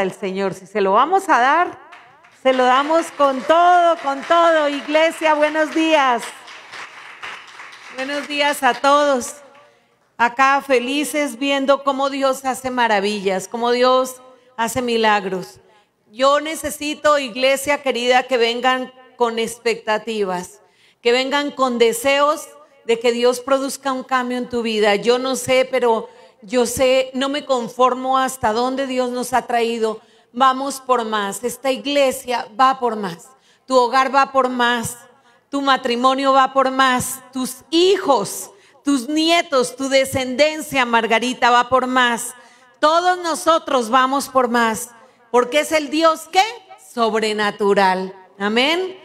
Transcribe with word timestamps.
el 0.00 0.12
Señor. 0.12 0.54
Si 0.54 0.66
se 0.66 0.80
lo 0.80 0.92
vamos 0.92 1.28
a 1.28 1.40
dar, 1.40 1.78
se 2.42 2.52
lo 2.52 2.64
damos 2.64 3.10
con 3.12 3.40
todo, 3.42 3.96
con 4.02 4.20
todo. 4.22 4.68
Iglesia, 4.68 5.34
buenos 5.34 5.74
días. 5.74 6.22
Buenos 7.96 8.26
días 8.28 8.62
a 8.62 8.74
todos. 8.74 9.36
Acá 10.16 10.62
felices 10.64 11.38
viendo 11.38 11.82
cómo 11.84 12.10
Dios 12.10 12.44
hace 12.44 12.70
maravillas, 12.70 13.48
cómo 13.48 13.70
Dios 13.70 14.20
hace 14.56 14.82
milagros. 14.82 15.60
Yo 16.12 16.40
necesito, 16.40 17.18
iglesia 17.18 17.82
querida, 17.82 18.24
que 18.24 18.36
vengan 18.36 18.92
con 19.16 19.38
expectativas, 19.38 20.60
que 21.00 21.12
vengan 21.12 21.50
con 21.50 21.78
deseos 21.78 22.48
de 22.84 23.00
que 23.00 23.12
Dios 23.12 23.40
produzca 23.40 23.92
un 23.92 24.04
cambio 24.04 24.38
en 24.38 24.48
tu 24.48 24.62
vida. 24.62 24.94
Yo 24.96 25.18
no 25.18 25.36
sé, 25.36 25.66
pero 25.70 26.08
yo 26.46 26.66
sé, 26.66 27.10
no 27.14 27.28
me 27.28 27.44
conformo 27.44 28.18
hasta 28.18 28.52
dónde 28.52 28.86
Dios 28.86 29.10
nos 29.10 29.32
ha 29.32 29.42
traído. 29.42 30.00
Vamos 30.32 30.80
por 30.80 31.04
más. 31.04 31.42
Esta 31.42 31.70
iglesia 31.70 32.48
va 32.58 32.78
por 32.78 32.96
más. 32.96 33.28
Tu 33.66 33.74
hogar 33.76 34.14
va 34.14 34.32
por 34.32 34.48
más. 34.48 34.98
Tu 35.48 35.62
matrimonio 35.62 36.32
va 36.32 36.52
por 36.52 36.70
más. 36.70 37.20
Tus 37.32 37.58
hijos, 37.70 38.50
tus 38.84 39.08
nietos, 39.08 39.76
tu 39.76 39.88
descendencia, 39.88 40.84
Margarita, 40.84 41.50
va 41.50 41.68
por 41.68 41.86
más. 41.86 42.34
Todos 42.80 43.18
nosotros 43.18 43.88
vamos 43.88 44.28
por 44.28 44.48
más. 44.48 44.90
Porque 45.30 45.60
es 45.60 45.72
el 45.72 45.88
Dios 45.88 46.28
que 46.30 46.42
sobrenatural. 46.92 48.14
Amén. 48.38 48.98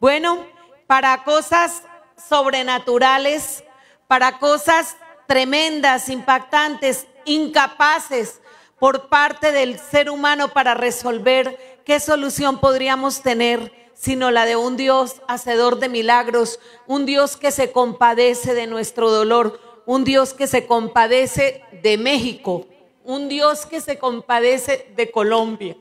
Bueno, 0.00 0.46
para 0.86 1.24
cosas 1.24 1.82
sobrenaturales, 2.28 3.64
para 4.06 4.38
cosas 4.38 4.96
tremendas, 5.26 6.08
impactantes, 6.08 7.06
incapaces 7.24 8.40
por 8.78 9.08
parte 9.08 9.52
del 9.52 9.78
ser 9.78 10.10
humano 10.10 10.48
para 10.48 10.74
resolver 10.74 11.80
qué 11.84 12.00
solución 12.00 12.58
podríamos 12.60 13.22
tener 13.22 13.72
sino 13.96 14.30
la 14.30 14.44
de 14.44 14.56
un 14.56 14.76
Dios 14.76 15.22
hacedor 15.26 15.78
de 15.78 15.88
milagros, 15.88 16.60
un 16.86 17.06
Dios 17.06 17.36
que 17.36 17.50
se 17.50 17.72
compadece 17.72 18.54
de 18.54 18.66
nuestro 18.66 19.10
dolor, 19.10 19.58
un 19.86 20.04
Dios 20.04 20.34
que 20.34 20.46
se 20.46 20.66
compadece 20.66 21.62
de 21.82 21.96
México, 21.96 22.66
un 23.04 23.28
Dios 23.28 23.64
que 23.64 23.80
se 23.80 23.98
compadece 23.98 24.92
de 24.94 25.10
Colombia. 25.10 25.76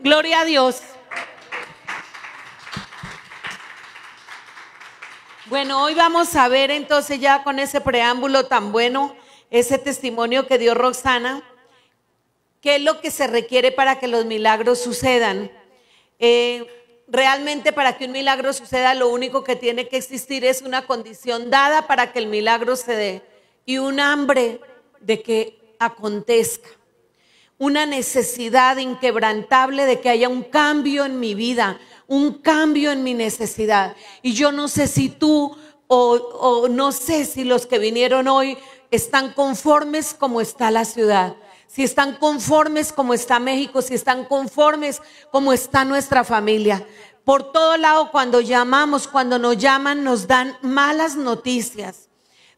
Gloria 0.00 0.40
a 0.40 0.44
Dios. 0.44 0.82
Bueno, 5.48 5.82
hoy 5.82 5.94
vamos 5.94 6.36
a 6.36 6.46
ver 6.48 6.70
entonces 6.70 7.20
ya 7.20 7.42
con 7.42 7.58
ese 7.58 7.80
preámbulo 7.80 8.44
tan 8.44 8.70
bueno, 8.70 9.16
ese 9.50 9.78
testimonio 9.78 10.46
que 10.46 10.58
dio 10.58 10.74
Roxana, 10.74 11.42
qué 12.60 12.76
es 12.76 12.82
lo 12.82 13.00
que 13.00 13.10
se 13.10 13.26
requiere 13.26 13.72
para 13.72 13.98
que 13.98 14.08
los 14.08 14.26
milagros 14.26 14.78
sucedan. 14.78 15.50
Eh, 16.18 16.66
realmente 17.08 17.72
para 17.72 17.96
que 17.96 18.04
un 18.04 18.12
milagro 18.12 18.52
suceda, 18.52 18.92
lo 18.92 19.08
único 19.08 19.42
que 19.42 19.56
tiene 19.56 19.88
que 19.88 19.96
existir 19.96 20.44
es 20.44 20.60
una 20.60 20.86
condición 20.86 21.48
dada 21.48 21.86
para 21.86 22.12
que 22.12 22.18
el 22.18 22.26
milagro 22.26 22.76
se 22.76 22.92
dé 22.92 23.22
y 23.64 23.78
un 23.78 24.00
hambre 24.00 24.60
de 25.00 25.22
que 25.22 25.74
acontezca. 25.78 26.68
Una 27.56 27.86
necesidad 27.86 28.76
inquebrantable 28.76 29.86
de 29.86 29.98
que 30.00 30.10
haya 30.10 30.28
un 30.28 30.42
cambio 30.42 31.06
en 31.06 31.18
mi 31.18 31.34
vida, 31.34 31.80
un 32.08 32.34
cambio 32.34 32.90
en 32.90 33.04
mi 33.04 33.14
necesidad. 33.14 33.94
Y 34.22 34.32
yo 34.32 34.50
no 34.50 34.66
sé 34.66 34.88
si 34.88 35.08
tú 35.08 35.56
o, 35.86 36.66
no 36.68 36.92
sé 36.92 37.24
si 37.24 37.44
los 37.44 37.66
que 37.66 37.78
vinieron 37.78 38.26
hoy 38.26 38.58
están 38.90 39.32
conformes 39.32 40.12
como 40.12 40.40
está 40.40 40.70
la 40.70 40.84
ciudad 40.84 41.36
si 41.68 41.84
están 41.84 42.16
conformes 42.16 42.92
como 42.92 43.14
está 43.14 43.38
México, 43.38 43.82
si 43.82 43.94
están 43.94 44.24
conformes 44.24 45.00
como 45.30 45.52
está 45.52 45.84
nuestra 45.84 46.24
familia. 46.24 46.84
Por 47.24 47.52
todo 47.52 47.76
lado, 47.76 48.10
cuando 48.10 48.40
llamamos, 48.40 49.06
cuando 49.06 49.38
nos 49.38 49.58
llaman, 49.58 50.02
nos 50.02 50.26
dan 50.26 50.56
malas 50.62 51.14
noticias. 51.14 52.08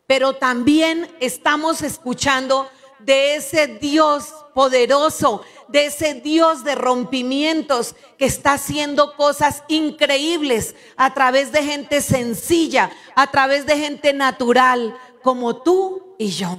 Pero 0.06 0.36
también 0.36 1.10
estamos 1.18 1.82
escuchando 1.82 2.70
de 3.04 3.36
ese 3.36 3.66
Dios 3.66 4.34
poderoso, 4.54 5.42
de 5.68 5.86
ese 5.86 6.14
Dios 6.14 6.64
de 6.64 6.74
rompimientos 6.74 7.94
que 8.18 8.26
está 8.26 8.54
haciendo 8.54 9.16
cosas 9.16 9.62
increíbles 9.68 10.74
a 10.96 11.14
través 11.14 11.52
de 11.52 11.62
gente 11.62 12.00
sencilla, 12.00 12.90
a 13.14 13.30
través 13.30 13.66
de 13.66 13.76
gente 13.76 14.12
natural, 14.12 14.96
como 15.22 15.62
tú 15.62 16.14
y 16.18 16.30
yo. 16.30 16.58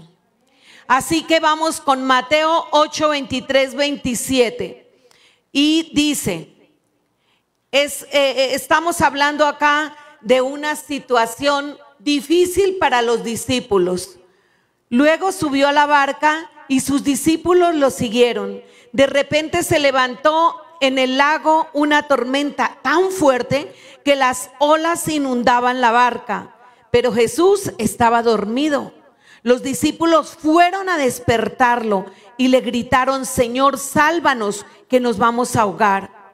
Así 0.87 1.23
que 1.23 1.39
vamos 1.39 1.79
con 1.79 2.03
Mateo 2.03 2.67
8, 2.71 3.09
23, 3.09 3.75
27. 3.75 5.07
Y 5.51 5.91
dice, 5.93 6.53
eh, 7.71 7.89
eh, 8.11 8.49
estamos 8.53 9.01
hablando 9.01 9.45
acá 9.45 9.95
de 10.21 10.41
una 10.41 10.75
situación 10.75 11.77
difícil 11.99 12.77
para 12.77 13.01
los 13.01 13.23
discípulos. 13.23 14.17
Luego 14.91 15.31
subió 15.31 15.69
a 15.69 15.71
la 15.71 15.85
barca 15.85 16.51
y 16.67 16.81
sus 16.81 17.05
discípulos 17.05 17.73
lo 17.73 17.91
siguieron. 17.91 18.61
De 18.91 19.07
repente 19.07 19.63
se 19.63 19.79
levantó 19.79 20.57
en 20.81 20.99
el 20.99 21.17
lago 21.17 21.69
una 21.71 22.09
tormenta 22.09 22.77
tan 22.81 23.09
fuerte 23.09 23.73
que 24.03 24.17
las 24.17 24.51
olas 24.59 25.07
inundaban 25.07 25.79
la 25.79 25.91
barca, 25.91 26.53
pero 26.91 27.13
Jesús 27.13 27.71
estaba 27.77 28.21
dormido. 28.21 28.91
Los 29.43 29.63
discípulos 29.63 30.35
fueron 30.37 30.89
a 30.89 30.97
despertarlo 30.97 32.07
y 32.35 32.49
le 32.49 32.59
gritaron, 32.59 33.25
Señor, 33.25 33.79
sálvanos, 33.79 34.65
que 34.89 34.99
nos 34.99 35.17
vamos 35.17 35.55
a 35.55 35.61
ahogar. 35.61 36.33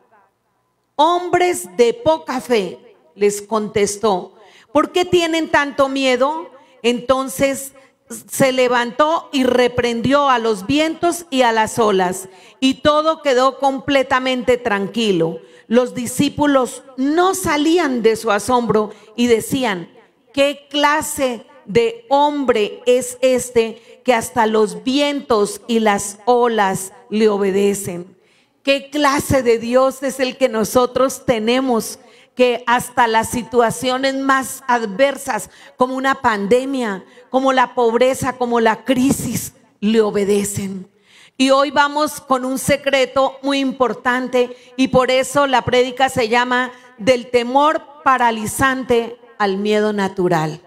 Hombres 0.96 1.78
de 1.78 1.94
poca 1.94 2.42
fe, 2.42 2.96
les 3.14 3.44
contestó, 3.44 4.34
¿por 4.74 4.92
qué 4.92 5.06
tienen 5.06 5.52
tanto 5.52 5.90
miedo? 5.90 6.50
Entonces 6.82 7.74
se 8.10 8.52
levantó 8.52 9.30
y 9.34 9.44
reprendió 9.44 10.30
a 10.30 10.40
los 10.40 10.66
vientos 10.66 11.26
y 11.30 11.42
a 11.42 11.52
las 11.52 11.78
olas, 11.80 12.30
y 12.60 12.76
todo 12.76 13.22
quedó 13.22 13.60
completamente 13.60 14.58
tranquilo. 14.58 15.40
Los 15.68 15.94
discípulos 15.94 16.84
no 16.96 17.36
salían 17.36 18.02
de 18.02 18.16
su 18.16 18.32
asombro 18.32 18.92
y 19.16 19.28
decían, 19.28 19.90
¿qué 20.34 20.68
clase 20.70 21.46
de 21.66 22.06
hombre 22.10 22.82
es 22.86 23.18
este 23.22 24.02
que 24.06 24.14
hasta 24.14 24.48
los 24.48 24.84
vientos 24.84 25.62
y 25.68 25.80
las 25.80 26.20
olas 26.26 26.94
le 27.10 27.28
obedecen? 27.28 28.16
¿Qué 28.64 28.90
clase 28.90 29.44
de 29.44 29.60
Dios 29.60 30.04
es 30.04 30.20
el 30.20 30.38
que 30.38 30.50
nosotros 30.50 31.26
tenemos? 31.26 32.00
Que 32.38 32.64
hasta 32.68 33.08
las 33.08 33.30
situaciones 33.30 34.14
más 34.14 34.64
adversas, 34.68 35.50
como 35.76 35.96
una 35.96 36.22
pandemia, 36.22 37.04
como 37.32 37.52
la 37.52 37.74
pobreza, 37.74 38.38
como 38.38 38.60
la 38.60 38.86
crisis, 38.86 39.54
le 39.80 40.02
obedecen. 40.02 40.88
Y 41.36 41.50
hoy 41.50 41.72
vamos 41.72 42.22
con 42.22 42.46
un 42.46 42.60
secreto 42.60 43.40
muy 43.42 43.58
importante 43.58 44.56
y 44.76 44.90
por 44.90 45.10
eso 45.10 45.48
la 45.48 45.64
prédica 45.64 46.10
se 46.10 46.30
llama 46.30 46.72
del 47.00 47.32
temor 47.32 47.82
paralizante 48.04 49.20
al 49.40 49.58
miedo 49.58 49.92
natural. 49.92 50.62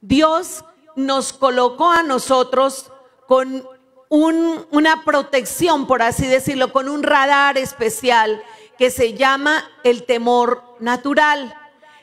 Dios 0.00 0.64
nos 0.96 1.34
colocó 1.34 1.90
a 1.90 2.02
nosotros 2.02 2.90
con 3.28 3.62
una 4.08 5.04
protección, 5.04 5.86
por 5.86 6.00
así 6.00 6.26
decirlo, 6.26 6.72
con 6.72 6.88
un 6.88 7.02
radar 7.02 7.58
especial 7.58 8.42
que 8.82 8.90
se 8.90 9.14
llama 9.14 9.70
el 9.84 10.02
temor 10.02 10.64
natural. 10.80 11.54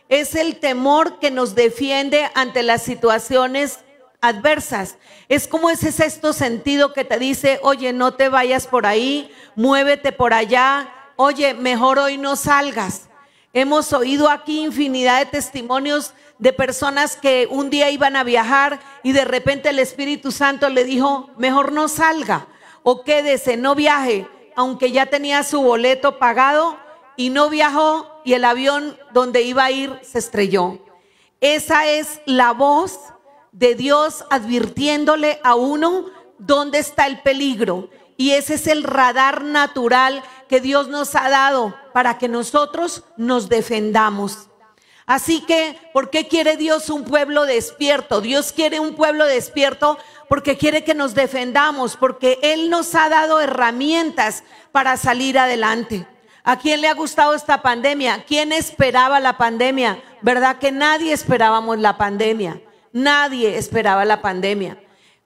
Es 0.08 0.34
el 0.34 0.62
temor 0.62 1.20
que 1.20 1.30
nos 1.30 1.54
defiende 1.54 2.30
ante 2.36 2.64
las 2.64 2.84
situaciones 2.84 3.80
adversas. 4.22 4.98
Es 5.28 5.50
como 5.50 5.70
ese 5.70 5.92
sexto 5.92 6.32
sentido 6.32 6.94
que 6.94 7.04
te 7.04 7.20
dice, 7.20 7.60
oye, 7.64 7.92
no 7.92 8.14
te 8.14 8.30
vayas 8.30 8.66
por 8.66 8.86
ahí, 8.86 9.30
muévete 9.58 10.14
por 10.14 10.34
allá, 10.34 10.90
oye, 11.18 11.54
mejor 11.54 12.00
hoy 12.00 12.18
no 12.18 12.38
salgas. 12.38 13.10
Hemos 13.52 13.92
oído 13.92 14.30
aquí 14.30 14.62
infinidad 14.62 15.20
de 15.20 15.26
testimonios 15.26 16.14
de 16.38 16.54
personas 16.54 17.18
que 17.18 17.46
un 17.52 17.70
día 17.70 17.90
iban 17.90 18.16
a 18.16 18.24
viajar 18.24 18.80
y 19.04 19.12
de 19.12 19.26
repente 19.26 19.68
el 19.68 19.80
Espíritu 19.80 20.32
Santo 20.32 20.70
le 20.70 20.86
dijo, 20.86 21.30
mejor 21.36 21.74
no 21.74 21.90
salga 21.90 22.48
o 22.84 23.04
quédese, 23.04 23.58
no 23.58 23.76
viaje, 23.76 24.30
aunque 24.60 24.92
ya 24.92 25.06
tenía 25.06 25.44
su 25.44 25.62
boleto 25.62 26.20
pagado 26.20 26.76
y 27.16 27.30
no 27.30 27.50
viajó 27.50 28.20
y 28.26 28.34
el 28.34 28.44
avión 28.44 28.98
donde 29.14 29.42
iba 29.42 29.64
a 29.64 29.72
ir 29.72 29.98
se 30.02 30.20
estrelló. 30.20 30.80
Esa 31.40 31.88
es 31.88 32.20
la 32.26 32.52
voz 32.52 33.00
de 33.54 33.76
Dios 33.76 34.26
advirtiéndole 34.30 35.40
a 35.46 35.56
uno 35.56 36.08
dónde 36.40 36.80
está 36.80 37.08
el 37.08 37.22
peligro. 37.22 37.90
Y 38.18 38.32
ese 38.32 38.56
es 38.56 38.68
el 38.68 38.84
radar 38.84 39.46
natural 39.46 40.22
que 40.50 40.60
Dios 40.60 40.90
nos 40.90 41.16
ha 41.16 41.30
dado 41.30 41.74
para 41.94 42.18
que 42.18 42.28
nosotros 42.28 43.06
nos 43.16 43.48
defendamos. 43.48 44.50
Así 45.06 45.40
que, 45.40 45.80
¿por 45.94 46.10
qué 46.10 46.28
quiere 46.28 46.58
Dios 46.58 46.90
un 46.90 47.06
pueblo 47.06 47.46
despierto? 47.46 48.20
Dios 48.20 48.52
quiere 48.52 48.82
un 48.82 48.94
pueblo 48.94 49.26
despierto 49.26 49.98
porque 50.30 50.58
quiere 50.58 50.84
que 50.84 50.94
nos 50.94 51.16
defendamos, 51.16 51.98
porque 51.98 52.40
Él 52.42 52.70
nos 52.70 52.96
ha 52.96 53.10
dado 53.10 53.42
herramientas 53.42 54.44
para 54.72 54.96
salir 54.96 55.38
adelante. 55.38 56.08
¿A 56.44 56.58
quién 56.58 56.82
le 56.82 56.88
ha 56.88 56.94
gustado 56.94 57.34
esta 57.34 57.62
pandemia? 57.62 58.24
¿Quién 58.26 58.54
esperaba 58.54 59.20
la 59.20 59.38
pandemia? 59.38 60.02
¿Verdad 60.22 60.58
que 60.58 60.72
nadie 60.72 61.14
esperábamos 61.14 61.80
la 61.80 61.98
pandemia? 61.98 62.62
Nadie 62.94 63.58
esperaba 63.58 64.06
la 64.06 64.22
pandemia. 64.22 64.82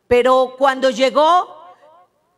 Pero 0.08 0.56
cuando 0.58 0.90
llegó, 0.90 1.64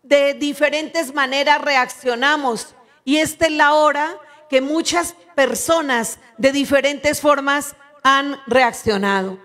de 0.03 0.33
diferentes 0.33 1.13
maneras 1.13 1.61
reaccionamos. 1.61 2.75
Y 3.03 3.17
esta 3.17 3.45
es 3.45 3.51
la 3.53 3.73
hora 3.73 4.17
que 4.49 4.61
muchas 4.61 5.15
personas 5.35 6.19
de 6.37 6.51
diferentes 6.51 7.21
formas 7.21 7.75
han 8.03 8.39
reaccionado. 8.47 9.39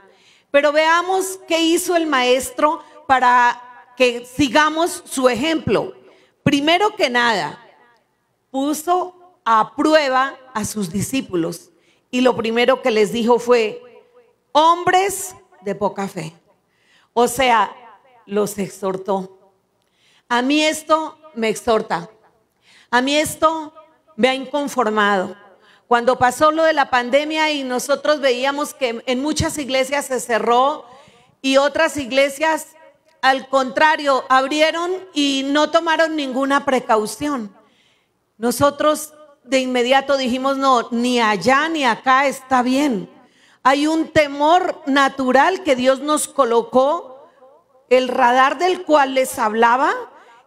Pero 0.50 0.72
veamos 0.72 1.38
qué 1.46 1.60
hizo 1.60 1.96
el 1.96 2.06
maestro 2.06 2.82
para 3.10 3.60
que 3.96 4.24
sigamos 4.24 5.02
su 5.04 5.28
ejemplo. 5.28 5.94
Primero 6.44 6.94
que 6.94 7.10
nada, 7.10 7.60
puso 8.52 9.34
a 9.44 9.74
prueba 9.74 10.38
a 10.54 10.64
sus 10.64 10.92
discípulos 10.92 11.70
y 12.12 12.20
lo 12.20 12.36
primero 12.36 12.82
que 12.82 12.92
les 12.92 13.10
dijo 13.10 13.40
fue, 13.40 13.82
hombres 14.52 15.34
de 15.62 15.74
poca 15.74 16.06
fe. 16.06 16.32
O 17.12 17.26
sea, 17.26 17.74
los 18.26 18.56
exhortó. 18.58 19.56
A 20.28 20.40
mí 20.40 20.62
esto 20.62 21.18
me 21.34 21.48
exhorta. 21.48 22.08
A 22.92 23.02
mí 23.02 23.16
esto 23.16 23.74
me 24.14 24.28
ha 24.28 24.36
inconformado. 24.36 25.34
Cuando 25.88 26.16
pasó 26.16 26.52
lo 26.52 26.62
de 26.62 26.74
la 26.74 26.90
pandemia 26.90 27.50
y 27.50 27.64
nosotros 27.64 28.20
veíamos 28.20 28.72
que 28.72 29.02
en 29.04 29.20
muchas 29.20 29.58
iglesias 29.58 30.06
se 30.06 30.20
cerró 30.20 30.84
y 31.42 31.56
otras 31.56 31.96
iglesias, 31.96 32.76
al 33.22 33.48
contrario, 33.48 34.24
abrieron 34.28 34.92
y 35.12 35.44
no 35.46 35.70
tomaron 35.70 36.16
ninguna 36.16 36.64
precaución. 36.64 37.54
Nosotros 38.38 39.12
de 39.44 39.60
inmediato 39.60 40.16
dijimos, 40.16 40.56
no, 40.56 40.88
ni 40.90 41.20
allá 41.20 41.68
ni 41.68 41.84
acá 41.84 42.26
está 42.26 42.62
bien. 42.62 43.10
Hay 43.62 43.86
un 43.86 44.08
temor 44.08 44.82
natural 44.86 45.62
que 45.62 45.76
Dios 45.76 46.00
nos 46.00 46.28
colocó, 46.28 47.28
el 47.90 48.08
radar 48.08 48.58
del 48.58 48.84
cual 48.84 49.14
les 49.14 49.38
hablaba, 49.38 49.92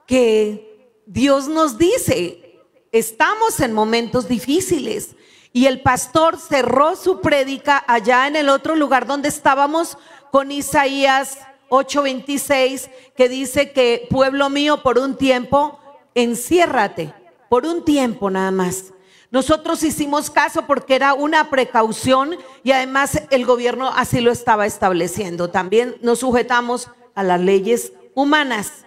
que 0.07 1.01
Dios 1.05 1.47
nos 1.47 1.77
dice, 1.77 2.59
estamos 2.91 3.59
en 3.59 3.73
momentos 3.73 4.27
difíciles. 4.27 5.15
Y 5.51 5.67
el 5.67 5.81
pastor 5.81 6.39
cerró 6.39 6.95
su 6.95 7.21
prédica 7.21 7.83
allá 7.85 8.25
en 8.27 8.35
el 8.35 8.49
otro 8.49 8.75
lugar 8.75 9.05
donde 9.05 9.29
estábamos 9.29 9.97
con 10.31 10.51
Isaías 10.51 11.37
8:26, 11.73 12.89
que 13.15 13.29
dice 13.29 13.71
que 13.71 14.07
pueblo 14.09 14.49
mío, 14.49 14.83
por 14.83 14.99
un 14.99 15.17
tiempo, 15.17 15.79
enciérrate, 16.13 17.13
por 17.49 17.65
un 17.65 17.83
tiempo 17.83 18.29
nada 18.29 18.51
más. 18.51 18.93
Nosotros 19.31 19.81
hicimos 19.81 20.29
caso 20.29 20.67
porque 20.67 20.93
era 20.93 21.15
una 21.15 21.49
precaución 21.49 22.37
y 22.63 22.71
además 22.71 23.23
el 23.31 23.47
gobierno 23.47 23.89
así 23.89 24.21
lo 24.21 24.31
estaba 24.31 24.67
estableciendo. 24.67 25.49
También 25.49 25.97
nos 26.01 26.19
sujetamos 26.19 26.89
a 27.15 27.23
las 27.23 27.41
leyes 27.41 27.93
humanas. 28.13 28.85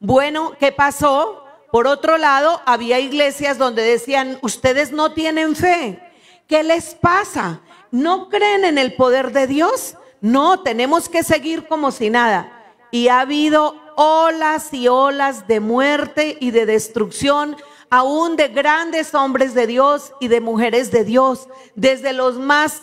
Bueno, 0.00 0.54
¿qué 0.58 0.72
pasó? 0.72 1.44
Por 1.70 1.86
otro 1.86 2.18
lado, 2.18 2.60
había 2.66 2.98
iglesias 2.98 3.58
donde 3.58 3.82
decían, 3.82 4.38
ustedes 4.42 4.90
no 4.90 5.12
tienen 5.12 5.54
fe. 5.54 6.00
¿Qué 6.48 6.64
les 6.64 6.96
pasa? 6.96 7.60
¿No 7.92 8.28
creen 8.28 8.64
en 8.64 8.78
el 8.78 8.94
poder 8.94 9.30
de 9.30 9.46
Dios? 9.46 9.94
No, 10.20 10.60
tenemos 10.60 11.08
que 11.08 11.22
seguir 11.22 11.66
como 11.66 11.90
si 11.90 12.10
nada. 12.10 12.52
Y 12.90 13.08
ha 13.08 13.20
habido 13.20 13.76
olas 13.96 14.72
y 14.72 14.88
olas 14.88 15.46
de 15.46 15.60
muerte 15.60 16.36
y 16.40 16.50
de 16.50 16.66
destrucción, 16.66 17.56
aún 17.90 18.36
de 18.36 18.48
grandes 18.48 19.14
hombres 19.14 19.54
de 19.54 19.66
Dios 19.66 20.12
y 20.20 20.28
de 20.28 20.40
mujeres 20.40 20.90
de 20.90 21.04
Dios, 21.04 21.48
desde 21.74 22.12
los 22.12 22.38
más 22.38 22.82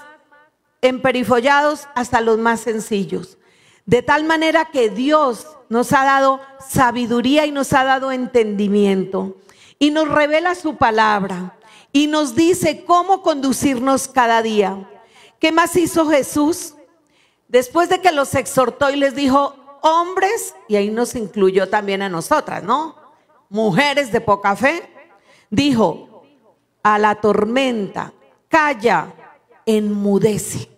emperifollados 0.81 1.87
hasta 1.95 2.21
los 2.21 2.37
más 2.37 2.61
sencillos. 2.61 3.37
De 3.85 4.01
tal 4.01 4.23
manera 4.23 4.65
que 4.65 4.89
Dios 4.89 5.47
nos 5.69 5.93
ha 5.93 6.03
dado 6.03 6.41
sabiduría 6.67 7.45
y 7.45 7.51
nos 7.51 7.73
ha 7.73 7.83
dado 7.83 8.11
entendimiento. 8.11 9.37
Y 9.77 9.91
nos 9.91 10.07
revela 10.07 10.55
su 10.55 10.77
palabra. 10.77 11.57
Y 11.91 12.07
nos 12.07 12.35
dice 12.35 12.83
cómo 12.85 13.21
conducirnos 13.21 14.07
cada 14.07 14.41
día. 14.41 14.89
¿Qué 15.39 15.51
más 15.51 15.75
hizo 15.75 16.07
Jesús? 16.09 16.73
Después 17.47 17.89
de 17.89 18.01
que 18.01 18.11
los 18.11 18.33
exhortó 18.35 18.89
y 18.89 18.95
les 18.95 19.15
dijo, 19.15 19.55
hombres, 19.81 20.55
y 20.67 20.75
ahí 20.75 20.89
nos 20.89 21.15
incluyó 21.15 21.69
también 21.69 22.01
a 22.01 22.09
nosotras, 22.09 22.63
¿no? 22.63 22.95
Mujeres 23.49 24.11
de 24.11 24.21
poca 24.21 24.55
fe, 24.55 24.89
dijo 25.49 26.23
a 26.81 26.97
la 26.97 27.15
tormenta, 27.15 28.13
calla, 28.47 29.13
enmudece. 29.65 30.69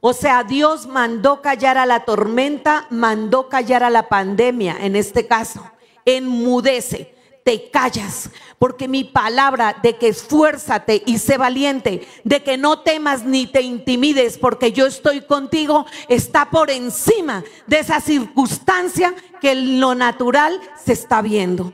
O 0.00 0.12
sea, 0.12 0.44
Dios 0.44 0.86
mandó 0.86 1.42
callar 1.42 1.76
a 1.76 1.86
la 1.86 2.04
tormenta, 2.04 2.86
mandó 2.90 3.48
callar 3.48 3.82
a 3.82 3.90
la 3.90 4.08
pandemia, 4.08 4.76
en 4.80 4.96
este 4.96 5.26
caso. 5.26 5.62
Enmudece, 6.06 7.14
te 7.44 7.70
callas, 7.70 8.30
porque 8.58 8.88
mi 8.88 9.04
palabra 9.04 9.76
de 9.82 9.96
que 9.96 10.08
esfuérzate 10.08 11.02
y 11.06 11.18
sé 11.18 11.38
valiente, 11.38 12.06
de 12.24 12.42
que 12.42 12.56
no 12.56 12.80
temas 12.80 13.24
ni 13.24 13.46
te 13.46 13.62
intimides, 13.62 14.38
porque 14.38 14.72
yo 14.72 14.86
estoy 14.86 15.22
contigo, 15.22 15.86
está 16.08 16.50
por 16.50 16.70
encima 16.70 17.44
de 17.66 17.78
esa 17.78 18.00
circunstancia 18.00 19.14
que 19.40 19.54
lo 19.54 19.94
natural 19.94 20.60
se 20.84 20.92
está 20.92 21.22
viendo. 21.22 21.72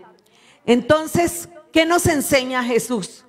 Entonces, 0.64 1.48
¿qué 1.72 1.84
nos 1.84 2.06
enseña 2.06 2.62
Jesús? 2.64 3.24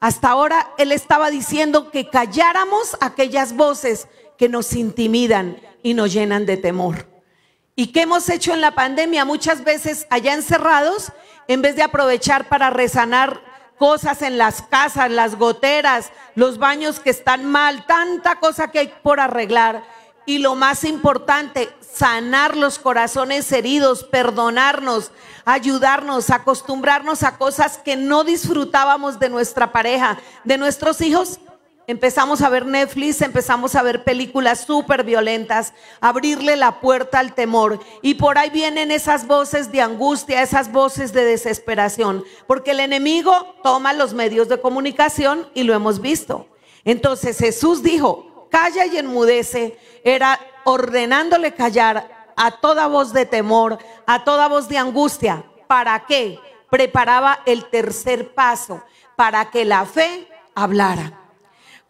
Hasta 0.00 0.30
ahora 0.30 0.72
Él 0.78 0.92
estaba 0.92 1.30
diciendo 1.30 1.90
que 1.90 2.08
calláramos 2.08 2.96
aquellas 3.00 3.54
voces 3.54 4.08
que 4.38 4.48
nos 4.48 4.74
intimidan 4.74 5.60
y 5.82 5.94
nos 5.94 6.12
llenan 6.12 6.46
de 6.46 6.56
temor. 6.56 7.06
¿Y 7.76 7.88
qué 7.88 8.02
hemos 8.02 8.28
hecho 8.28 8.52
en 8.52 8.60
la 8.60 8.74
pandemia? 8.74 9.24
Muchas 9.24 9.64
veces 9.64 10.06
allá 10.10 10.34
encerrados, 10.34 11.12
en 11.50 11.62
vez 11.62 11.74
de 11.74 11.82
aprovechar 11.82 12.48
para 12.48 12.70
resanar 12.70 13.40
cosas 13.76 14.22
en 14.22 14.38
las 14.38 14.62
casas, 14.62 15.10
las 15.10 15.34
goteras, 15.34 16.12
los 16.36 16.58
baños 16.58 17.00
que 17.00 17.10
están 17.10 17.44
mal, 17.44 17.86
tanta 17.86 18.36
cosa 18.36 18.70
que 18.70 18.78
hay 18.78 18.94
por 19.02 19.18
arreglar. 19.18 19.82
Y 20.26 20.38
lo 20.38 20.54
más 20.54 20.84
importante, 20.84 21.68
sanar 21.80 22.56
los 22.56 22.78
corazones 22.78 23.50
heridos, 23.50 24.04
perdonarnos, 24.04 25.10
ayudarnos, 25.44 26.30
acostumbrarnos 26.30 27.24
a 27.24 27.36
cosas 27.36 27.78
que 27.78 27.96
no 27.96 28.22
disfrutábamos 28.22 29.18
de 29.18 29.28
nuestra 29.28 29.72
pareja, 29.72 30.20
de 30.44 30.56
nuestros 30.56 31.00
hijos, 31.00 31.40
Empezamos 31.90 32.40
a 32.40 32.48
ver 32.48 32.66
Netflix, 32.66 33.20
empezamos 33.20 33.74
a 33.74 33.82
ver 33.82 34.04
películas 34.04 34.60
súper 34.60 35.02
violentas, 35.02 35.72
abrirle 36.00 36.54
la 36.54 36.80
puerta 36.80 37.18
al 37.18 37.34
temor. 37.34 37.80
Y 38.00 38.14
por 38.14 38.38
ahí 38.38 38.48
vienen 38.48 38.92
esas 38.92 39.26
voces 39.26 39.72
de 39.72 39.80
angustia, 39.80 40.40
esas 40.40 40.70
voces 40.70 41.12
de 41.12 41.24
desesperación, 41.24 42.22
porque 42.46 42.70
el 42.70 42.78
enemigo 42.78 43.56
toma 43.64 43.92
los 43.92 44.14
medios 44.14 44.48
de 44.48 44.60
comunicación 44.60 45.48
y 45.52 45.64
lo 45.64 45.74
hemos 45.74 46.00
visto. 46.00 46.46
Entonces 46.84 47.36
Jesús 47.38 47.82
dijo, 47.82 48.46
calla 48.52 48.86
y 48.86 48.96
enmudece, 48.96 49.76
era 50.04 50.38
ordenándole 50.62 51.54
callar 51.54 52.30
a 52.36 52.52
toda 52.52 52.86
voz 52.86 53.12
de 53.12 53.26
temor, 53.26 53.78
a 54.06 54.22
toda 54.22 54.46
voz 54.46 54.68
de 54.68 54.78
angustia. 54.78 55.44
¿Para 55.66 56.06
qué? 56.06 56.38
Preparaba 56.70 57.40
el 57.46 57.64
tercer 57.64 58.32
paso, 58.32 58.80
para 59.16 59.50
que 59.50 59.64
la 59.64 59.84
fe 59.86 60.28
hablara. 60.54 61.19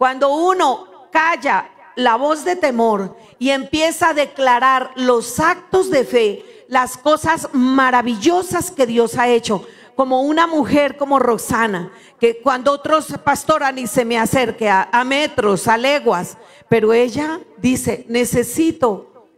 Cuando 0.01 0.31
uno 0.31 1.09
calla 1.13 1.69
la 1.95 2.17
voz 2.17 2.43
de 2.43 2.57
temor 2.57 3.19
y 3.39 3.51
empieza 3.51 4.09
a 4.09 4.15
declarar 4.15 4.93
los 4.97 5.39
actos 5.39 5.91
de 5.91 6.05
fe, 6.07 6.65
las 6.69 6.97
cosas 6.97 7.51
maravillosas 7.53 8.71
que 8.71 8.87
Dios 8.87 9.19
ha 9.19 9.29
hecho, 9.29 9.67
como 9.95 10.23
una 10.23 10.47
mujer 10.47 10.97
como 10.97 11.19
Roxana, 11.19 11.93
que 12.19 12.41
cuando 12.41 12.73
otros 12.73 13.13
pastoran 13.23 13.77
y 13.77 13.87
se 13.87 14.07
me 14.07 14.19
acerque 14.19 14.71
a, 14.71 15.05
metros, 15.05 15.69
a 15.69 15.77
leguas, 15.77 16.39
pero 16.71 16.95
ella 16.95 17.39
dice, 17.59 18.07
necesito 18.09 19.29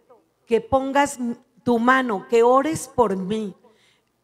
que 0.46 0.60
pongas 0.60 1.18
tu 1.64 1.80
mano, 1.80 2.28
que 2.30 2.44
ores 2.44 2.86
por 2.86 3.16
mí. 3.16 3.52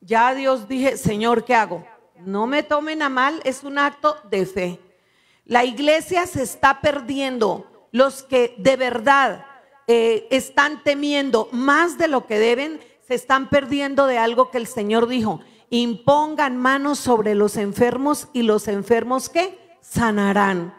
Ya 0.00 0.32
Dios 0.36 0.68
dije, 0.68 0.98
Señor, 0.98 1.44
¿qué 1.44 1.56
hago? 1.56 1.84
No 2.20 2.46
me 2.46 2.62
tomen 2.62 3.02
a 3.02 3.08
mal, 3.08 3.40
es 3.42 3.64
un 3.64 3.76
acto 3.76 4.16
de 4.30 4.46
fe. 4.46 4.87
La 5.48 5.64
iglesia 5.64 6.26
se 6.26 6.42
está 6.42 6.80
perdiendo. 6.80 7.66
Los 7.90 8.22
que 8.22 8.54
de 8.58 8.76
verdad 8.76 9.46
eh, 9.86 10.28
están 10.30 10.84
temiendo 10.84 11.48
más 11.52 11.96
de 11.96 12.06
lo 12.06 12.26
que 12.26 12.38
deben, 12.38 12.80
se 13.06 13.14
están 13.14 13.48
perdiendo 13.48 14.06
de 14.06 14.18
algo 14.18 14.50
que 14.50 14.58
el 14.58 14.66
Señor 14.66 15.08
dijo. 15.08 15.40
Impongan 15.70 16.58
manos 16.58 16.98
sobre 16.98 17.34
los 17.34 17.56
enfermos 17.56 18.28
y 18.34 18.42
los 18.42 18.68
enfermos 18.68 19.30
que 19.30 19.58
sanarán. 19.80 20.74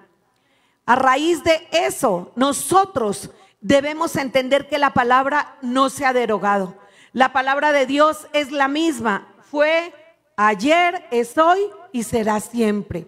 A 0.86 0.96
raíz 0.96 1.44
de 1.44 1.68
eso, 1.72 2.32
nosotros 2.36 3.32
debemos 3.62 4.16
entender 4.16 4.68
que 4.68 4.78
la 4.78 4.94
palabra 4.94 5.58
no 5.64 5.90
se 5.90 6.06
ha 6.06 6.14
derogado. 6.14 6.76
La 7.12 7.34
palabra 7.34 7.72
de 7.72 7.88
Dios 7.88 8.28
es 8.34 8.52
la 8.52 8.68
misma. 8.68 9.34
Fue 9.50 9.94
ayer, 10.38 11.06
es 11.10 11.36
hoy 11.40 11.60
y 11.92 12.04
será 12.04 12.40
siempre. 12.40 13.08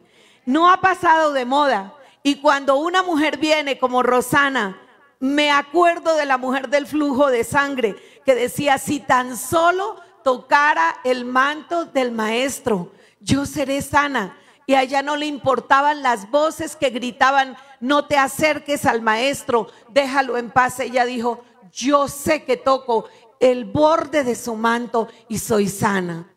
No 0.51 0.69
ha 0.69 0.81
pasado 0.81 1.31
de 1.31 1.45
moda. 1.45 1.93
Y 2.23 2.41
cuando 2.41 2.75
una 2.75 3.03
mujer 3.03 3.37
viene 3.37 3.79
como 3.79 4.03
Rosana, 4.03 4.77
me 5.17 5.49
acuerdo 5.49 6.17
de 6.17 6.25
la 6.25 6.37
mujer 6.37 6.67
del 6.67 6.87
flujo 6.87 7.29
de 7.29 7.45
sangre 7.45 7.95
que 8.25 8.35
decía, 8.35 8.77
si 8.77 8.99
tan 8.99 9.37
solo 9.37 9.95
tocara 10.25 10.97
el 11.05 11.23
manto 11.23 11.85
del 11.85 12.11
maestro, 12.11 12.91
yo 13.21 13.45
seré 13.45 13.81
sana. 13.81 14.37
Y 14.65 14.73
a 14.73 15.01
no 15.01 15.15
le 15.15 15.25
importaban 15.25 16.03
las 16.03 16.29
voces 16.29 16.75
que 16.75 16.89
gritaban, 16.89 17.55
no 17.79 18.03
te 18.03 18.17
acerques 18.17 18.85
al 18.85 19.01
maestro, 19.01 19.69
déjalo 19.87 20.37
en 20.37 20.51
paz. 20.51 20.81
Ella 20.81 21.05
dijo, 21.05 21.45
yo 21.71 22.09
sé 22.09 22.43
que 22.43 22.57
toco 22.57 23.05
el 23.39 23.63
borde 23.63 24.25
de 24.25 24.35
su 24.35 24.55
manto 24.55 25.07
y 25.29 25.39
soy 25.39 25.69
sana. 25.69 26.27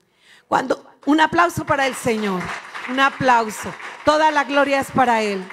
Cuando 0.46 0.84
un 1.04 1.20
aplauso 1.20 1.66
para 1.66 1.88
el 1.88 1.96
Señor, 1.96 2.40
un 2.90 3.00
aplauso. 3.00 3.72
Toda 4.04 4.30
la 4.30 4.44
gloria 4.44 4.80
es 4.80 4.90
para 4.90 5.22
él. 5.22 5.44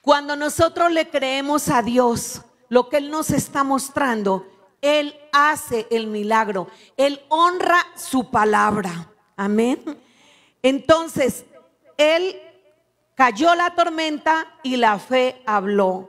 Cuando 0.00 0.34
nosotros 0.36 0.90
le 0.90 1.08
creemos 1.08 1.68
a 1.68 1.82
Dios, 1.82 2.42
lo 2.68 2.88
que 2.88 2.96
él 2.96 3.10
nos 3.10 3.30
está 3.30 3.62
mostrando, 3.62 4.46
él 4.80 5.16
hace 5.32 5.86
el 5.90 6.08
milagro. 6.08 6.68
Él 6.96 7.24
honra 7.28 7.86
su 7.94 8.30
palabra. 8.30 9.08
Amén. 9.36 9.80
Entonces, 10.62 11.44
él 11.96 12.36
cayó 13.14 13.54
la 13.54 13.74
tormenta 13.74 14.58
y 14.62 14.76
la 14.76 14.98
fe 14.98 15.42
habló. 15.46 16.08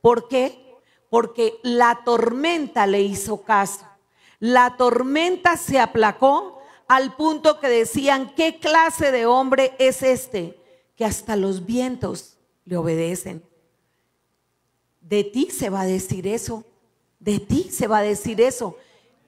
¿Por 0.00 0.26
qué? 0.26 0.76
Porque 1.08 1.58
la 1.62 2.00
tormenta 2.04 2.86
le 2.86 3.02
hizo 3.02 3.42
caso. 3.42 3.86
La 4.40 4.76
tormenta 4.76 5.56
se 5.56 5.78
aplacó 5.78 6.59
al 6.90 7.14
punto 7.14 7.60
que 7.60 7.68
decían, 7.68 8.34
¿qué 8.34 8.58
clase 8.58 9.12
de 9.12 9.24
hombre 9.24 9.76
es 9.78 10.02
este? 10.02 10.60
Que 10.96 11.04
hasta 11.04 11.36
los 11.36 11.64
vientos 11.64 12.36
le 12.64 12.76
obedecen. 12.76 13.44
De 15.00 15.22
ti 15.22 15.50
se 15.52 15.70
va 15.70 15.82
a 15.82 15.86
decir 15.86 16.26
eso. 16.26 16.64
De 17.20 17.38
ti 17.38 17.70
se 17.70 17.86
va 17.86 17.98
a 17.98 18.02
decir 18.02 18.40
eso. 18.40 18.76